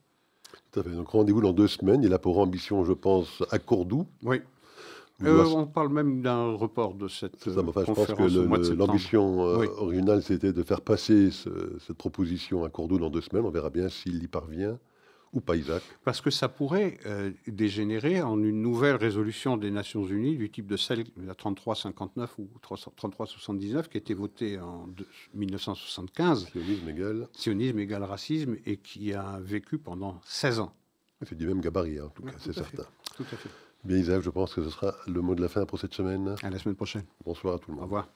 Tout 0.72 0.82
à 0.82 0.84
fait. 0.84 0.90
Donc 0.90 1.10
rendez-vous 1.10 1.42
dans 1.42 1.54
deux 1.54 1.68
semaines. 1.68 2.04
Il 2.04 2.14
a 2.14 2.20
pour 2.20 2.40
ambition, 2.40 2.84
je 2.84 2.94
pense, 2.94 3.44
à 3.52 3.60
Cordoue. 3.60 4.08
Oui. 4.24 4.42
Euh, 5.24 5.46
on 5.46 5.66
parle 5.68 5.90
même 5.90 6.22
d'un 6.22 6.52
report 6.54 6.94
de 6.96 7.08
cette 7.08 7.38
ça, 7.40 7.52
enfin, 7.62 7.82
je 7.82 7.92
pense 7.92 8.08
que 8.08 8.12
conférence 8.14 8.34
de 8.70 8.74
l'ambition 8.76 9.46
euh, 9.48 9.58
Oui. 9.60 9.68
originale, 9.78 10.22
c'était 10.24 10.54
de 10.54 10.64
faire 10.64 10.82
passer 10.82 11.32
ce- 11.32 11.78
cette 11.86 11.98
proposition 11.98 12.64
à 12.64 12.70
Cordoue 12.70 12.98
dans 13.00 13.10
deux 13.10 13.22
semaines. 13.22 13.46
On 13.46 13.50
verra 13.52 13.70
bien 13.70 13.90
s'il 13.90 14.24
y 14.24 14.28
parvient 14.28 14.80
ou 15.34 15.40
pas, 15.40 15.56
Isaac. 15.56 15.82
Parce 16.04 16.20
que 16.20 16.30
ça 16.30 16.50
pourrait 16.50 16.98
euh, 17.06 17.32
dégénérer 17.48 18.22
en 18.22 18.38
une 18.44 18.62
nouvelle 18.62 18.98
résolution 18.98 19.56
des 19.56 19.72
Nations 19.72 20.06
Unies 20.06 20.36
du 20.36 20.50
type 20.50 20.68
de 20.68 20.76
celle, 20.76 21.06
la 21.26 21.36
3359 21.36 22.38
ou 22.38 22.50
300 22.62 22.92
3379, 22.98 23.88
qui 23.88 23.98
a 23.98 24.00
été 24.00 24.14
votée 24.14 24.60
en 24.60 24.88
deux- 24.88 25.08
1975, 25.34 26.48
Sionisme 26.52 26.90
égal. 26.90 27.28
sionisme 27.34 27.80
égale 27.80 28.04
racisme, 28.04 28.56
et 28.66 28.78
qui 28.78 29.14
a 29.14 29.40
vécu 29.42 29.78
pendant 29.78 30.20
16 30.26 30.60
ans. 30.60 30.74
C'est 31.24 31.38
du 31.38 31.48
même 31.48 31.62
gabarit, 31.62 32.00
hein, 32.00 32.06
en 32.08 32.10
tout 32.10 32.24
cas, 32.24 32.32
c'est 32.40 32.52
fait. 32.52 32.60
certain. 32.62 32.84
Tout 33.16 33.24
à 33.24 33.36
fait. 33.38 33.50
Bien, 33.84 33.98
Isaac, 33.98 34.22
je 34.22 34.30
pense 34.30 34.54
que 34.54 34.64
ce 34.64 34.70
sera 34.70 34.94
le 35.08 35.22
mot 35.22 35.34
de 35.36 35.42
la 35.42 35.48
fin 35.50 35.66
pour 35.66 35.80
cette 35.80 35.94
semaine. 35.94 36.36
À 36.44 36.50
la 36.50 36.60
semaine 36.60 36.76
prochaine. 36.76 37.04
Bonsoir 37.26 37.56
à 37.56 37.60
tout 37.60 37.72
le 37.72 37.78
Au 37.78 37.82
monde. 37.82 37.86
revoir. 37.86 38.08